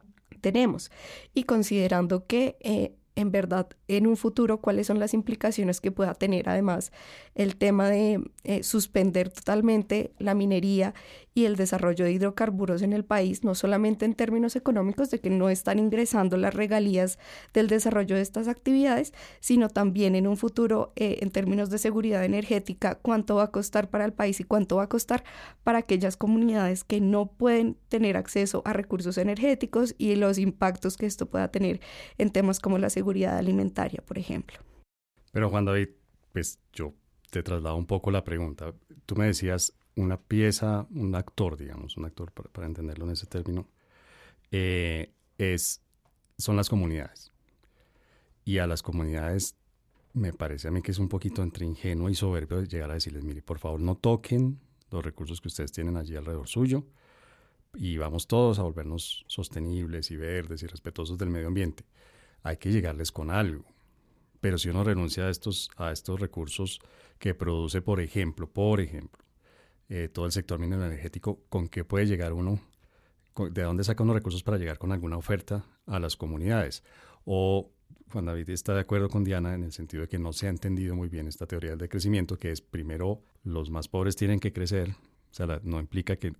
tenemos. 0.44 0.90
Y 1.32 1.44
considerando 1.44 2.26
que 2.26 2.56
eh, 2.60 2.92
en 3.16 3.30
verdad 3.30 3.68
en 3.88 4.06
un 4.06 4.16
futuro 4.16 4.60
cuáles 4.60 4.86
son 4.86 4.98
las 4.98 5.14
implicaciones 5.14 5.80
que 5.80 5.90
pueda 5.90 6.14
tener 6.14 6.48
además 6.48 6.92
el 7.34 7.56
tema 7.56 7.88
de 7.88 8.20
eh, 8.42 8.62
suspender 8.62 9.30
totalmente 9.30 10.12
la 10.18 10.34
minería 10.34 10.94
y 11.34 11.46
el 11.46 11.56
desarrollo 11.56 12.04
de 12.04 12.12
hidrocarburos 12.12 12.82
en 12.82 12.92
el 12.92 13.04
país, 13.04 13.42
no 13.42 13.54
solamente 13.56 14.04
en 14.04 14.14
términos 14.14 14.54
económicos 14.54 15.10
de 15.10 15.18
que 15.18 15.30
no 15.30 15.50
están 15.50 15.80
ingresando 15.80 16.36
las 16.36 16.54
regalías 16.54 17.18
del 17.52 17.66
desarrollo 17.66 18.14
de 18.14 18.22
estas 18.22 18.46
actividades, 18.46 19.12
sino 19.40 19.68
también 19.68 20.14
en 20.14 20.28
un 20.28 20.36
futuro 20.36 20.92
eh, 20.94 21.18
en 21.20 21.30
términos 21.30 21.70
de 21.70 21.78
seguridad 21.78 22.24
energética, 22.24 22.94
cuánto 22.94 23.36
va 23.36 23.44
a 23.44 23.50
costar 23.50 23.90
para 23.90 24.04
el 24.04 24.12
país 24.12 24.38
y 24.38 24.44
cuánto 24.44 24.76
va 24.76 24.84
a 24.84 24.88
costar 24.88 25.24
para 25.64 25.78
aquellas 25.78 26.16
comunidades 26.16 26.84
que 26.84 27.00
no 27.00 27.26
pueden 27.26 27.76
tener 27.88 28.16
acceso 28.16 28.62
a 28.64 28.72
recursos 28.72 29.18
energéticos 29.18 29.96
y 29.98 30.14
los 30.14 30.38
impactos 30.38 30.96
que 30.96 31.06
esto 31.06 31.26
pueda 31.26 31.48
tener 31.48 31.80
en 32.16 32.30
temas 32.30 32.60
como 32.60 32.78
la 32.78 32.90
seguridad 32.90 33.36
alimentaria, 33.36 34.02
por 34.06 34.18
ejemplo. 34.18 34.58
Pero 35.32 35.50
Juan 35.50 35.64
David, 35.64 35.88
pues 36.32 36.60
yo 36.72 36.94
te 37.30 37.42
traslado 37.42 37.76
un 37.76 37.86
poco 37.86 38.12
la 38.12 38.22
pregunta. 38.22 38.72
Tú 39.06 39.16
me 39.16 39.26
decías, 39.26 39.74
una 39.96 40.20
pieza, 40.20 40.86
un 40.90 41.14
actor, 41.14 41.56
digamos, 41.56 41.96
un 41.96 42.04
actor 42.04 42.32
para, 42.32 42.66
entenderlo 42.66 43.04
en 43.06 43.12
ese 43.12 43.26
término, 43.26 43.68
eh, 44.50 45.12
es, 45.38 45.82
son 46.38 46.56
las 46.56 46.68
comunidades. 46.68 47.32
Y 48.44 48.58
a 48.58 48.66
las 48.66 48.82
comunidades 48.82 49.56
me 50.12 50.32
parece 50.32 50.68
a 50.68 50.70
mí 50.70 50.82
que 50.82 50.92
es 50.92 50.98
un 50.98 51.08
poquito 51.08 51.42
entre 51.42 51.66
ingenuo 51.66 52.08
y 52.08 52.14
soberbio 52.14 52.62
llegar 52.62 52.90
a 52.90 52.94
decirles, 52.94 53.24
mire, 53.24 53.42
por 53.42 53.58
favor 53.58 53.80
no 53.80 53.96
toquen 53.96 54.60
los 54.90 55.04
recursos 55.04 55.40
que 55.40 55.48
ustedes 55.48 55.72
tienen 55.72 55.96
allí 55.96 56.14
alrededor 56.14 56.46
suyo 56.46 56.84
y 57.74 57.96
vamos 57.96 58.28
todos 58.28 58.58
a 58.58 58.62
volvernos 58.62 59.24
sostenibles 59.26 60.10
y 60.10 60.16
verdes 60.16 60.62
y 60.62 60.66
respetuosos 60.66 61.18
del 61.18 61.30
medio 61.30 61.48
ambiente. 61.48 61.84
Hay 62.42 62.56
que 62.58 62.70
llegarles 62.70 63.10
con 63.10 63.30
algo. 63.30 63.64
Pero 64.40 64.58
si 64.58 64.68
uno 64.68 64.84
renuncia 64.84 65.24
a 65.24 65.30
estos, 65.30 65.70
a 65.76 65.90
estos 65.90 66.20
recursos 66.20 66.80
que 67.18 67.34
produce, 67.34 67.80
por 67.80 68.00
ejemplo, 68.00 68.48
por 68.48 68.80
ejemplo, 68.80 69.23
eh, 69.88 70.08
todo 70.12 70.26
el 70.26 70.32
sector 70.32 70.58
minero 70.58 70.84
energético, 70.84 71.40
¿con 71.48 71.68
qué 71.68 71.84
puede 71.84 72.06
llegar 72.06 72.32
uno? 72.32 72.60
¿De 73.50 73.62
dónde 73.62 73.84
saca 73.84 74.02
unos 74.02 74.16
recursos 74.16 74.42
para 74.42 74.58
llegar 74.58 74.78
con 74.78 74.92
alguna 74.92 75.16
oferta 75.16 75.66
a 75.86 75.98
las 75.98 76.16
comunidades? 76.16 76.84
O 77.24 77.70
Juan 78.10 78.26
David 78.26 78.50
está 78.50 78.74
de 78.74 78.80
acuerdo 78.80 79.08
con 79.08 79.24
Diana 79.24 79.54
en 79.54 79.64
el 79.64 79.72
sentido 79.72 80.02
de 80.02 80.08
que 80.08 80.18
no 80.18 80.32
se 80.32 80.46
ha 80.46 80.50
entendido 80.50 80.94
muy 80.94 81.08
bien 81.08 81.26
esta 81.26 81.46
teoría 81.46 81.70
del 81.70 81.80
decrecimiento, 81.80 82.38
que 82.38 82.52
es 82.52 82.60
primero 82.60 83.22
los 83.42 83.70
más 83.70 83.88
pobres 83.88 84.14
tienen 84.16 84.40
que 84.40 84.52
crecer, 84.52 84.90
o 84.90 85.34
sea, 85.34 85.60
no 85.64 85.80
implica 85.80 86.16
que, 86.16 86.30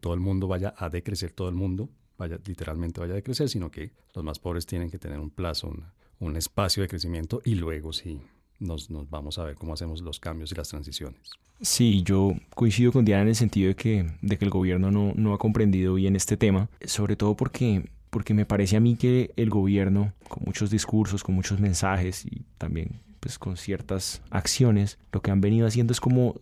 todo 0.00 0.14
el 0.14 0.20
mundo 0.20 0.46
vaya 0.46 0.74
a 0.76 0.88
decrecer, 0.88 1.32
todo 1.32 1.48
el 1.48 1.56
mundo 1.56 1.90
vaya 2.16 2.38
literalmente 2.46 3.00
vaya 3.00 3.14
a 3.14 3.16
decrecer, 3.16 3.48
sino 3.48 3.70
que 3.70 3.92
los 4.14 4.24
más 4.24 4.38
pobres 4.38 4.64
tienen 4.64 4.90
que 4.90 4.98
tener 4.98 5.18
un 5.18 5.30
plazo, 5.30 5.74
un 6.20 6.36
espacio 6.36 6.82
de 6.82 6.88
crecimiento 6.88 7.42
y 7.44 7.56
luego 7.56 7.92
sí 7.92 8.22
nos, 8.58 8.88
vamos 9.10 9.38
a 9.38 9.44
ver 9.44 9.54
cómo 9.56 9.72
hacemos 9.72 10.00
los 10.00 10.20
cambios 10.20 10.52
y 10.52 10.54
las 10.54 10.68
transiciones. 10.68 11.20
Sí, 11.60 12.02
yo 12.02 12.32
coincido 12.54 12.92
con 12.92 13.04
Diana 13.04 13.22
en 13.22 13.28
el 13.28 13.36
sentido 13.36 13.68
de 13.68 13.76
que, 13.76 14.10
de 14.20 14.38
que 14.38 14.44
el 14.44 14.50
gobierno 14.50 14.90
no, 14.90 15.12
no 15.14 15.34
ha 15.34 15.38
comprendido 15.38 15.94
bien 15.94 16.16
este 16.16 16.36
tema, 16.36 16.68
sobre 16.84 17.16
todo 17.16 17.36
porque 17.36 17.84
porque 18.14 18.32
me 18.32 18.46
parece 18.46 18.76
a 18.76 18.80
mí 18.80 18.94
que 18.94 19.32
el 19.34 19.50
gobierno, 19.50 20.12
con 20.28 20.44
muchos 20.46 20.70
discursos, 20.70 21.24
con 21.24 21.34
muchos 21.34 21.58
mensajes 21.58 22.24
y 22.24 22.42
también 22.58 23.00
pues 23.24 23.38
con 23.38 23.56
ciertas 23.56 24.20
acciones, 24.28 24.98
lo 25.10 25.22
que 25.22 25.30
han 25.30 25.40
venido 25.40 25.66
haciendo 25.66 25.94
es 25.94 26.00
como 26.00 26.34